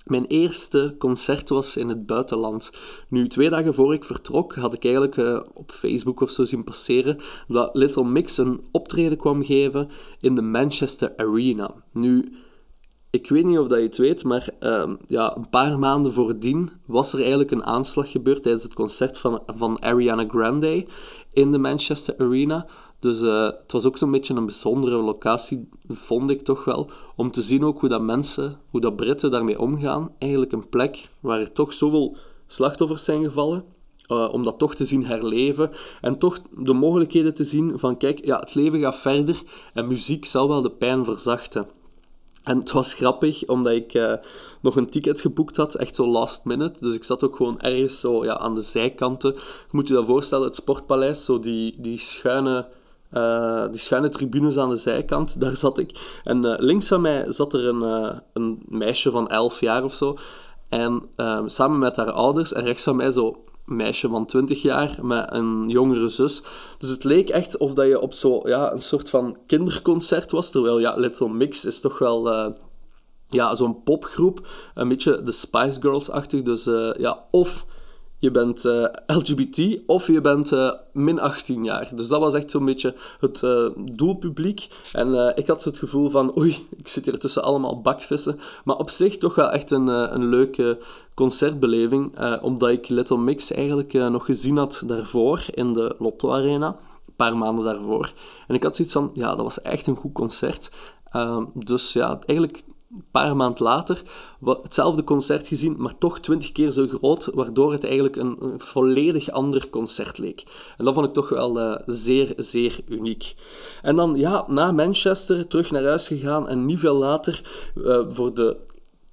mijn 0.03 0.25
eerste 0.25 0.95
concert 0.97 1.49
was 1.49 1.77
in 1.77 1.89
het 1.89 2.05
buitenland. 2.05 2.71
Nu, 3.09 3.27
twee 3.27 3.49
dagen 3.49 3.73
voor 3.73 3.93
ik 3.93 4.03
vertrok, 4.03 4.55
had 4.55 4.73
ik 4.73 4.83
eigenlijk 4.83 5.17
uh, 5.17 5.41
op 5.53 5.71
Facebook 5.71 6.21
of 6.21 6.31
zo 6.31 6.43
zien 6.43 6.63
passeren 6.63 7.17
dat 7.47 7.69
Little 7.75 8.05
Mix 8.05 8.37
een 8.37 8.63
optreden 8.71 9.17
kwam 9.17 9.43
geven 9.43 9.89
in 10.19 10.35
de 10.35 10.41
Manchester 10.41 11.13
Arena. 11.15 11.73
Nu, 11.91 12.33
ik 13.09 13.29
weet 13.29 13.45
niet 13.45 13.57
of 13.57 13.67
dat 13.67 13.77
je 13.77 13.83
het 13.83 13.97
weet, 13.97 14.23
maar 14.23 14.49
uh, 14.59 14.93
ja, 15.05 15.35
een 15.35 15.49
paar 15.49 15.79
maanden 15.79 16.13
voordien 16.13 16.71
was 16.85 17.13
er 17.13 17.19
eigenlijk 17.19 17.51
een 17.51 17.65
aanslag 17.65 18.11
gebeurd 18.11 18.41
tijdens 18.41 18.63
het 18.63 18.73
concert 18.73 19.17
van, 19.17 19.43
van 19.45 19.81
Ariana 19.81 20.25
Grande 20.27 20.85
in 21.31 21.51
de 21.51 21.59
Manchester 21.59 22.15
Arena. 22.17 22.67
Dus 23.03 23.21
uh, 23.21 23.45
het 23.45 23.71
was 23.71 23.85
ook 23.85 23.97
zo'n 23.97 24.11
beetje 24.11 24.33
een 24.33 24.45
bijzondere 24.45 24.95
locatie, 24.95 25.69
vond 25.87 26.29
ik 26.29 26.41
toch 26.41 26.63
wel, 26.65 26.89
om 27.15 27.31
te 27.31 27.41
zien 27.41 27.63
ook 27.63 27.79
hoe 27.79 27.89
dat 27.89 28.01
mensen, 28.01 28.59
hoe 28.69 28.81
dat 28.81 28.95
Britten 28.95 29.31
daarmee 29.31 29.59
omgaan. 29.59 30.11
Eigenlijk 30.17 30.51
een 30.51 30.69
plek 30.69 31.09
waar 31.19 31.39
er 31.39 31.51
toch 31.51 31.73
zoveel 31.73 32.17
slachtoffers 32.47 33.03
zijn 33.03 33.23
gevallen, 33.23 33.63
uh, 34.07 34.33
om 34.33 34.43
dat 34.43 34.59
toch 34.59 34.75
te 34.75 34.85
zien 34.85 35.05
herleven 35.05 35.71
en 36.01 36.17
toch 36.17 36.39
de 36.57 36.73
mogelijkheden 36.73 37.33
te 37.33 37.43
zien 37.43 37.79
van 37.79 37.97
kijk, 37.97 38.25
ja, 38.25 38.39
het 38.39 38.55
leven 38.55 38.79
gaat 38.79 38.97
verder 38.97 39.41
en 39.73 39.87
muziek 39.87 40.25
zal 40.25 40.47
wel 40.47 40.61
de 40.61 40.71
pijn 40.71 41.05
verzachten. 41.05 41.65
En 42.43 42.57
het 42.57 42.71
was 42.71 42.93
grappig, 42.93 43.45
omdat 43.45 43.73
ik 43.73 43.93
uh, 43.93 44.13
nog 44.61 44.75
een 44.75 44.89
ticket 44.89 45.21
geboekt 45.21 45.57
had, 45.57 45.75
echt 45.75 45.95
zo 45.95 46.07
last 46.07 46.45
minute. 46.45 46.79
Dus 46.79 46.95
ik 46.95 47.03
zat 47.03 47.23
ook 47.23 47.35
gewoon 47.35 47.59
ergens 47.59 47.99
zo 47.99 48.23
ja, 48.25 48.37
aan 48.37 48.53
de 48.53 48.61
zijkanten. 48.61 49.33
Je 49.33 49.41
moet 49.71 49.87
je 49.87 49.93
dat 49.93 50.05
voorstellen, 50.05 50.45
het 50.45 50.55
Sportpaleis, 50.55 51.25
zo 51.25 51.39
die, 51.39 51.75
die 51.81 51.97
schuine 51.97 52.67
uh, 53.13 53.65
die 53.69 53.79
schuine 53.79 54.09
tribunes 54.09 54.57
aan 54.57 54.69
de 54.69 54.75
zijkant, 54.75 55.39
daar 55.39 55.55
zat 55.55 55.77
ik. 55.77 56.19
En 56.23 56.45
uh, 56.45 56.53
links 56.57 56.87
van 56.87 57.01
mij 57.01 57.31
zat 57.31 57.53
er 57.53 57.67
een, 57.67 57.81
uh, 57.81 58.17
een 58.33 58.63
meisje 58.67 59.11
van 59.11 59.27
11 59.27 59.59
jaar 59.59 59.83
of 59.83 59.93
zo. 59.93 60.17
En 60.69 61.03
ehm, 61.15 61.47
samen 61.47 61.79
met 61.79 61.95
haar 61.95 62.11
ouders. 62.11 62.53
En 62.53 62.63
rechts 62.63 62.83
van 62.83 62.95
mij 62.95 63.11
zo 63.11 63.27
een 63.67 63.75
meisje 63.75 64.09
van 64.09 64.25
20 64.25 64.61
jaar 64.61 64.97
met 65.01 65.33
een 65.33 65.63
jongere 65.67 66.09
zus. 66.09 66.41
Dus 66.77 66.89
het 66.89 67.03
leek 67.03 67.29
echt 67.29 67.57
of 67.57 67.73
dat 67.73 67.87
je 67.87 67.99
op 67.99 68.13
zo, 68.13 68.41
ja, 68.43 68.71
een 68.71 68.81
soort 68.81 69.09
van 69.09 69.37
kinderconcert 69.47 70.31
was. 70.31 70.51
Terwijl 70.51 70.79
ja, 70.79 70.93
Little 70.97 71.29
Mix 71.29 71.65
is 71.65 71.79
toch 71.79 71.97
wel 71.97 72.53
ja, 73.29 73.55
zo'n 73.55 73.83
popgroep. 73.83 74.47
Een 74.73 74.87
beetje 74.87 75.21
de 75.21 75.31
Spice 75.31 75.81
Girls-achtig. 75.81 76.41
Dus 76.41 76.63
ja, 76.97 77.25
of 77.31 77.65
je 78.23 78.31
bent 78.31 78.65
eh, 78.65 78.85
LGBT 79.05 79.79
of 79.85 80.07
je 80.07 80.21
bent 80.21 80.51
uh, 80.51 80.71
min 80.91 81.19
18 81.19 81.63
jaar. 81.63 81.91
Dus 81.95 82.07
dat 82.07 82.19
was 82.19 82.33
echt 82.33 82.51
zo'n 82.51 82.65
beetje 82.65 82.95
het 83.19 83.41
uh, 83.41 83.69
doelpubliek. 83.91 84.67
En 84.93 85.33
ik 85.35 85.47
had 85.47 85.63
het 85.63 85.79
gevoel 85.79 86.09
van, 86.09 86.37
oei, 86.37 86.67
ik 86.77 86.87
zit 86.87 87.05
hier 87.05 87.19
tussen 87.19 87.43
allemaal 87.43 87.81
bakvissen. 87.81 88.39
Maar 88.63 88.75
op 88.75 88.89
zich 88.89 89.17
toch 89.17 89.35
wel 89.35 89.51
echt 89.51 89.71
een, 89.71 89.87
een 89.87 90.25
leuke 90.25 90.79
concertbeleving, 91.13 92.19
omdat 92.41 92.69
ik 92.69 92.89
Little 92.89 93.17
Mix 93.17 93.51
eigenlijk 93.51 93.93
nog 93.93 94.25
gezien 94.25 94.57
had 94.57 94.83
daarvoor 94.85 95.45
in 95.51 95.73
de 95.73 95.95
Lotto 95.99 96.31
Arena. 96.31 96.67
Een 96.67 97.15
paar 97.15 97.37
maanden 97.37 97.65
daarvoor. 97.65 98.13
En 98.47 98.55
ik 98.55 98.63
had 98.63 98.75
zoiets 98.75 98.93
van, 98.93 99.11
ja, 99.13 99.29
dat 99.29 99.41
was 99.41 99.61
echt 99.61 99.87
een 99.87 99.95
goed 99.97 100.13
concert. 100.13 100.71
Ehm, 101.11 101.43
dus 101.53 101.93
ja, 101.93 102.19
eigenlijk 102.25 102.63
een 102.93 103.05
paar 103.11 103.35
maanden 103.35 103.63
later 103.63 104.01
hetzelfde 104.45 105.03
concert 105.03 105.47
gezien, 105.47 105.75
maar 105.77 105.97
toch 105.97 106.19
twintig 106.19 106.51
keer 106.51 106.71
zo 106.71 106.87
groot, 106.87 107.29
waardoor 107.33 107.71
het 107.71 107.83
eigenlijk 107.83 108.15
een, 108.15 108.35
een, 108.39 108.59
volledig 108.59 109.29
ander 109.29 109.69
concert 109.69 110.17
leek. 110.17 110.43
En 110.77 110.85
dat 110.85 110.93
vond 110.93 111.07
ik 111.07 111.13
toch 111.13 111.29
wel 111.29 111.59
uh, 111.59 111.75
zeer, 111.85 112.33
zeer 112.35 112.79
uniek. 112.87 113.33
En 113.81 113.95
dan, 113.95 114.15
ja, 114.15 114.45
na 114.47 114.71
Manchester 114.71 115.47
terug 115.47 115.71
naar 115.71 115.83
huis 115.83 116.07
gegaan 116.07 116.47
en 116.47 116.65
niet 116.65 116.79
veel 116.79 116.95
later 116.95 117.41
uh, 117.75 117.99
voor 118.07 118.33
de 118.33 118.57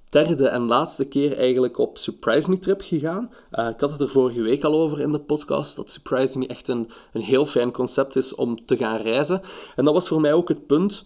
derde 0.09 0.47
en 0.47 0.61
laatste 0.61 1.05
keer 1.05 1.37
eigenlijk 1.37 1.77
op 1.77 1.97
Surprise 1.97 2.49
Me 2.49 2.59
Trip 2.59 2.81
gegaan. 2.81 3.31
Uh, 3.51 3.69
ik 3.69 3.79
had 3.79 3.91
het 3.91 4.01
er 4.01 4.09
vorige 4.09 4.41
week 4.41 4.63
al 4.63 4.73
over 4.73 4.99
in 4.99 5.11
de 5.11 5.19
podcast, 5.19 5.75
dat 5.75 5.89
Surprise 5.89 6.37
Me 6.37 6.47
echt 6.47 6.67
een, 6.67 6.89
een 7.13 7.21
heel 7.21 7.45
fijn 7.45 7.71
concept 7.71 8.15
is 8.15 8.35
om 8.35 8.65
te 8.65 8.77
gaan 8.77 8.97
reizen. 8.97 9.41
En 9.75 9.85
dat 9.85 9.93
was 9.93 10.07
voor 10.07 10.21
mij 10.21 10.33
ook 10.33 10.49
het 10.49 10.65
punt 10.65 11.05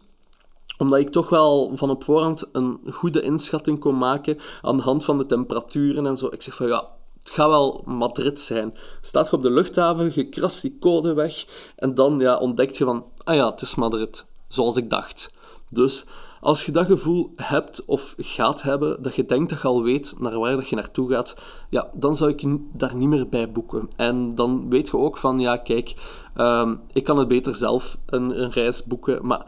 omdat 0.78 1.00
ik 1.00 1.10
toch 1.10 1.30
wel 1.30 1.72
van 1.76 1.90
op 1.90 2.04
voorhand 2.04 2.50
een 2.52 2.80
goede 2.92 3.22
inschatting 3.22 3.80
kon 3.80 3.98
maken 3.98 4.38
aan 4.62 4.78
de 4.78 4.84
hand 4.84 5.06
van 5.06 5.18
de 5.18 5.26
temperaturen 5.26 6.06
en 6.06 6.18
zo. 6.18 6.28
Ik 6.32 6.42
zeg 6.42 6.56
van 6.56 6.68
ja, 6.68 6.90
het 7.20 7.30
gaat 7.30 7.50
wel 7.50 7.82
Madrid 7.86 8.42
zijn. 8.42 8.74
Staat 9.02 9.30
je 9.30 9.36
op 9.36 9.42
de 9.42 9.52
luchthaven, 9.52 10.12
je 10.14 10.30
krast 10.30 10.62
die 10.62 10.78
code 10.80 11.14
weg 11.14 11.46
en 11.76 11.96
dan 11.96 12.20
ja, 12.20 12.38
ontdekt 12.38 12.78
je 12.78 12.84
van, 12.84 13.06
ah 13.24 13.36
ja, 13.36 13.52
het 13.52 13.62
is 13.62 13.76
Madrid. 13.76 14.26
Zoals 14.48 14.78
ik 14.78 14.90
dacht. 14.90 15.34
Dus 15.70 16.06
als 16.42 16.66
je 16.66 16.72
dat 16.72 16.86
gevoel 16.86 17.34
hebt 17.36 17.86
of 17.86 18.16
gaat 18.18 18.62
hebben, 18.62 19.02
dat 19.02 19.16
je 19.16 19.26
denkt 19.26 19.50
dat 19.50 19.62
je 19.62 19.68
al 19.68 19.84
weet 19.84 20.16
naar 20.20 20.40
waar 20.40 20.56
dat 20.56 20.68
je 20.68 20.76
naartoe 20.76 21.12
gaat, 21.12 21.38
ja, 21.70 21.90
dan 21.94 22.16
zou 22.16 22.30
ik 22.30 22.44
daar 22.74 22.96
niet 22.96 23.10
meer 23.10 23.30
bij 23.30 23.52
boeken. 23.52 23.88
En 23.96 24.36
dan 24.36 24.70
weet 24.70 24.88
je 24.88 24.98
ook 24.98 25.18
van, 25.18 25.40
ja, 25.40 25.58
kijk, 25.58 25.94
um, 26.38 26.82
ik 26.94 27.04
kan 27.04 27.18
het 27.18 27.28
beter 27.28 27.56
zelf 27.56 27.98
een, 28.06 28.42
een 28.42 28.52
reis 28.52 28.84
boeken. 28.84 29.26
Maar 29.26 29.46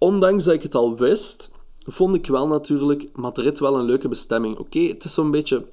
ondanks 0.00 0.44
dat 0.44 0.54
ik 0.54 0.62
het 0.62 0.74
al 0.74 0.96
wist, 0.96 1.50
vond 1.78 2.14
ik 2.14 2.26
wel 2.26 2.46
natuurlijk 2.46 3.08
Madrid 3.12 3.58
wel 3.58 3.78
een 3.78 3.84
leuke 3.84 4.08
bestemming. 4.08 4.58
Oké, 4.58 4.80
het 4.80 5.04
is 5.04 5.14
zo'n 5.14 5.30
beetje 5.30 5.66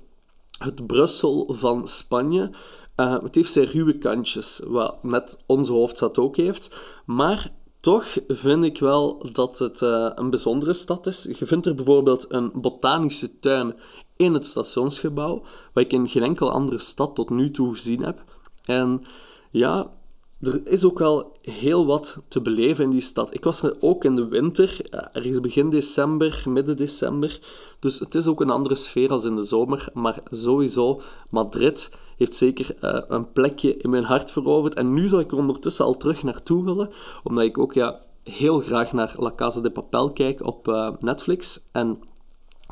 het 0.58 0.88
Brussel 0.88 1.50
van 1.54 1.88
Spanje. 1.88 2.52
Uh, 2.96 3.22
het 3.22 3.36
heeft 3.36 3.52
zijn 3.52 3.66
ruwe 3.66 3.98
kantjes, 3.98 4.62
wat 4.68 5.04
net 5.04 5.44
onze 5.46 5.72
hoofdstad 5.72 6.18
ook 6.18 6.38
heeft. 6.38 6.76
Maar 7.06 7.54
toch 7.80 8.18
vind 8.28 8.64
ik 8.64 8.80
wel 8.80 9.32
dat 9.32 9.60
het 9.60 9.82
uh, 9.82 10.12
een 10.16 10.30
bijzondere 10.30 10.74
stad 10.74 11.06
is. 11.06 11.30
Je 11.38 11.46
vindt 11.46 11.66
er 11.66 11.76
bijvoorbeeld 11.76 12.26
een 12.34 12.52
botanische 12.54 13.40
tuin 13.40 13.76
in 14.16 14.34
het 14.34 14.46
stationsgebouw, 14.46 15.44
wat 15.74 15.84
ik 15.84 15.94
in 15.94 16.08
geen 16.08 16.24
enkele 16.24 16.52
andere 16.52 16.80
stad 16.80 17.16
tot 17.16 17.30
nu 17.30 17.52
toe 17.52 17.74
gezien 17.74 18.02
heb. 18.02 18.24
En 18.66 19.04
ja, 19.50 19.97
er 20.42 20.68
is 20.68 20.86
ook 20.86 21.00
wel 21.00 21.32
heel 21.42 21.86
wat 21.86 22.18
te 22.28 22.42
beleven 22.42 22.84
in 22.84 22.90
die 22.90 23.02
stad. 23.02 23.34
Ik 23.34 23.44
was 23.44 23.64
er 23.64 23.76
ook 23.80 24.04
in 24.04 24.16
de 24.16 24.28
winter, 24.28 24.80
eh, 24.90 25.06
ergens 25.12 25.40
begin 25.40 25.70
december, 25.70 26.44
midden 26.50 26.78
december. 26.78 27.40
Dus 27.80 28.00
het 28.00 28.16
is 28.16 28.28
ook 28.28 28.42
een 28.42 28.50
andere 28.50 28.76
sfeer 28.76 29.10
als 29.10 29.26
in 29.26 29.36
de 29.36 29.44
zomer. 29.44 29.90
Maar 29.94 30.20
sowieso, 30.30 31.02
Madrid 31.30 31.92
heeft 32.18 32.36
zeker 32.36 32.76
uh, 32.82 33.02
een 33.08 33.32
plekje 33.32 33.78
in 33.78 33.90
mijn 33.90 34.04
hart 34.04 34.32
veroverd. 34.32 34.74
En 34.74 34.94
nu 34.94 35.08
zou 35.08 35.22
ik 35.22 35.32
er 35.32 35.38
ondertussen 35.38 35.86
al 35.86 35.98
terug 35.98 36.24
naartoe 36.24 36.64
willen, 36.64 36.90
omdat 37.24 37.44
ik 37.44 37.58
ook 37.58 37.74
ja, 37.74 38.00
heel 38.24 38.60
graag 38.60 38.94
naar 38.94 39.14
La 39.18 39.34
Casa 39.36 39.62
de 39.62 39.72
Papel 39.72 40.12
kijk 40.12 40.46
op 40.46 40.68
uh, 40.68 40.90
Netflix. 41.00 41.68
En 41.72 42.00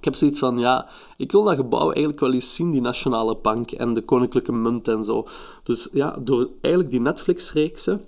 ik 0.05 0.11
heb 0.11 0.19
zoiets 0.19 0.39
van, 0.39 0.57
ja, 0.57 0.87
ik 1.17 1.31
wil 1.31 1.43
dat 1.43 1.55
gebouw 1.55 1.85
eigenlijk 1.91 2.19
wel 2.19 2.33
eens 2.33 2.55
zien, 2.55 2.71
die 2.71 2.81
nationale 2.81 3.37
bank 3.41 3.71
en 3.71 3.93
de 3.93 4.01
koninklijke 4.01 4.51
munt 4.51 4.87
en 4.87 5.03
zo. 5.03 5.27
Dus 5.63 5.89
ja, 5.91 6.17
door 6.21 6.49
eigenlijk 6.61 6.93
die 6.93 7.01
Netflix-reeksen 7.01 8.05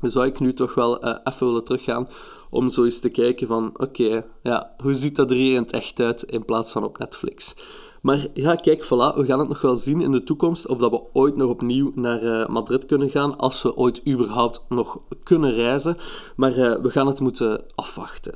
zou 0.00 0.26
ik 0.26 0.40
nu 0.40 0.52
toch 0.52 0.74
wel 0.74 1.04
uh, 1.04 1.16
even 1.24 1.46
willen 1.46 1.64
teruggaan 1.64 2.08
om 2.50 2.68
zo 2.68 2.84
eens 2.84 3.00
te 3.00 3.08
kijken 3.08 3.46
van, 3.46 3.70
oké, 3.76 4.24
ja, 4.42 4.74
hoe 4.82 4.94
ziet 4.94 5.16
dat 5.16 5.30
er 5.30 5.36
hier 5.36 5.54
in 5.54 5.62
het 5.62 5.70
echt 5.70 6.00
uit 6.00 6.22
in 6.22 6.44
plaats 6.44 6.72
van 6.72 6.84
op 6.84 6.98
Netflix? 6.98 7.56
Maar 8.00 8.26
ja, 8.34 8.54
kijk, 8.54 8.84
voilà, 8.84 9.16
we 9.16 9.24
gaan 9.24 9.38
het 9.38 9.48
nog 9.48 9.60
wel 9.60 9.76
zien 9.76 10.00
in 10.00 10.10
de 10.10 10.22
toekomst 10.22 10.66
of 10.66 10.78
dat 10.78 10.90
we 10.90 11.02
ooit 11.12 11.36
nog 11.36 11.50
opnieuw 11.50 11.92
naar 11.94 12.22
uh, 12.22 12.46
Madrid 12.46 12.86
kunnen 12.86 13.10
gaan, 13.10 13.38
als 13.38 13.62
we 13.62 13.76
ooit 13.76 14.06
überhaupt 14.08 14.64
nog 14.68 14.98
kunnen 15.22 15.52
reizen. 15.52 15.96
Maar 16.36 16.58
uh, 16.58 16.80
we 16.82 16.90
gaan 16.90 17.06
het 17.06 17.20
moeten 17.20 17.64
afwachten. 17.74 18.34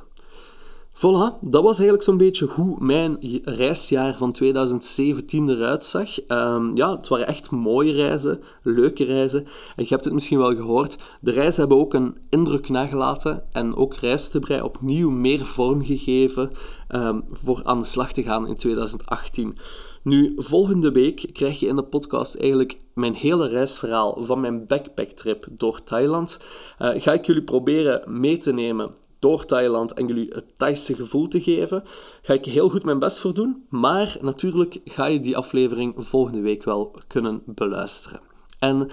Voilà, 0.97 1.39
dat 1.41 1.63
was 1.63 1.75
eigenlijk 1.75 2.03
zo'n 2.03 2.17
beetje 2.17 2.45
hoe 2.45 2.75
mijn 2.79 3.17
reisjaar 3.43 4.17
van 4.17 4.31
2017 4.31 5.49
eruit 5.49 5.85
zag. 5.85 6.07
Um, 6.27 6.75
ja, 6.75 6.95
het 6.95 7.07
waren 7.07 7.27
echt 7.27 7.51
mooie 7.51 7.91
reizen, 7.91 8.41
leuke 8.63 9.03
reizen. 9.03 9.45
En 9.75 9.83
je 9.83 9.89
hebt 9.89 10.03
het 10.03 10.13
misschien 10.13 10.37
wel 10.37 10.55
gehoord, 10.55 10.97
de 11.21 11.31
reizen 11.31 11.59
hebben 11.59 11.77
ook 11.77 11.93
een 11.93 12.17
indruk 12.29 12.69
nagelaten 12.69 13.43
en 13.51 13.75
ook 13.75 13.95
Reistebrei 13.95 14.61
opnieuw 14.61 15.09
meer 15.09 15.45
vorm 15.45 15.83
gegeven 15.83 16.51
um, 16.89 17.23
voor 17.31 17.59
aan 17.63 17.77
de 17.77 17.85
slag 17.85 18.11
te 18.11 18.23
gaan 18.23 18.47
in 18.47 18.55
2018. 18.55 19.57
Nu, 20.03 20.33
volgende 20.37 20.91
week 20.91 21.29
krijg 21.33 21.59
je 21.59 21.67
in 21.67 21.75
de 21.75 21.83
podcast 21.83 22.35
eigenlijk 22.35 22.77
mijn 22.93 23.13
hele 23.13 23.47
reisverhaal 23.47 24.17
van 24.21 24.39
mijn 24.39 24.67
backpacktrip 24.67 25.47
door 25.51 25.83
Thailand. 25.83 26.39
Uh, 26.79 26.89
ga 27.01 27.13
ik 27.13 27.25
jullie 27.25 27.43
proberen 27.43 28.19
mee 28.19 28.37
te 28.37 28.53
nemen 28.53 29.05
door 29.19 29.45
Thailand 29.45 29.93
en 29.93 30.07
jullie 30.07 30.29
het 30.33 30.45
Thaise 30.57 30.95
gevoel 30.95 31.27
te 31.27 31.41
geven. 31.41 31.83
Ga 32.21 32.33
ik 32.33 32.45
heel 32.45 32.69
goed 32.69 32.83
mijn 32.83 32.99
best 32.99 33.19
voor 33.19 33.33
doen. 33.33 33.65
Maar 33.69 34.17
natuurlijk 34.21 34.79
ga 34.85 35.05
je 35.05 35.19
die 35.19 35.37
aflevering 35.37 35.93
volgende 35.97 36.41
week 36.41 36.63
wel 36.63 36.95
kunnen 37.07 37.41
beluisteren. 37.45 38.19
En 38.59 38.89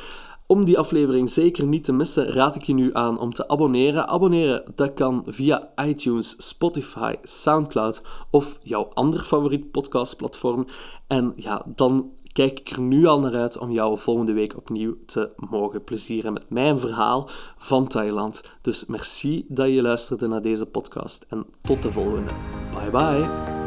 om 0.46 0.64
die 0.64 0.78
aflevering 0.78 1.30
zeker 1.30 1.66
niet 1.66 1.84
te 1.84 1.92
missen, 1.92 2.26
raad 2.26 2.54
ik 2.54 2.62
je 2.62 2.74
nu 2.74 2.90
aan 2.92 3.18
om 3.18 3.32
te 3.32 3.48
abonneren. 3.48 4.08
Abonneren, 4.08 4.64
dat 4.74 4.94
kan 4.94 5.22
via 5.26 5.72
iTunes, 5.84 6.34
Spotify, 6.38 7.14
SoundCloud 7.22 8.02
of 8.30 8.58
jouw 8.62 8.88
ander 8.92 9.20
favoriet 9.20 9.70
podcastplatform. 9.70 10.66
En 11.06 11.32
ja, 11.36 11.64
dan 11.74 12.12
kijk 12.34 12.60
ik 12.60 12.68
er 12.68 12.80
nu 12.80 13.06
al 13.06 13.20
naar 13.20 13.34
uit 13.34 13.58
om 13.58 13.70
jou 13.70 13.98
volgende 13.98 14.32
week 14.32 14.56
opnieuw 14.56 14.96
te 15.06 15.30
mogen 15.36 15.84
plezieren 15.84 16.32
met 16.32 16.50
mijn 16.50 16.78
verhaal 16.78 17.28
van 17.56 17.88
Thailand. 17.88 18.44
Dus 18.60 18.86
merci 18.86 19.44
dat 19.48 19.68
je 19.68 19.82
luisterde 19.82 20.26
naar 20.26 20.42
deze 20.42 20.66
podcast 20.66 21.26
en 21.28 21.46
tot 21.60 21.82
de 21.82 21.90
volgende. 21.90 22.30
Bye 22.72 22.90
bye. 22.90 23.63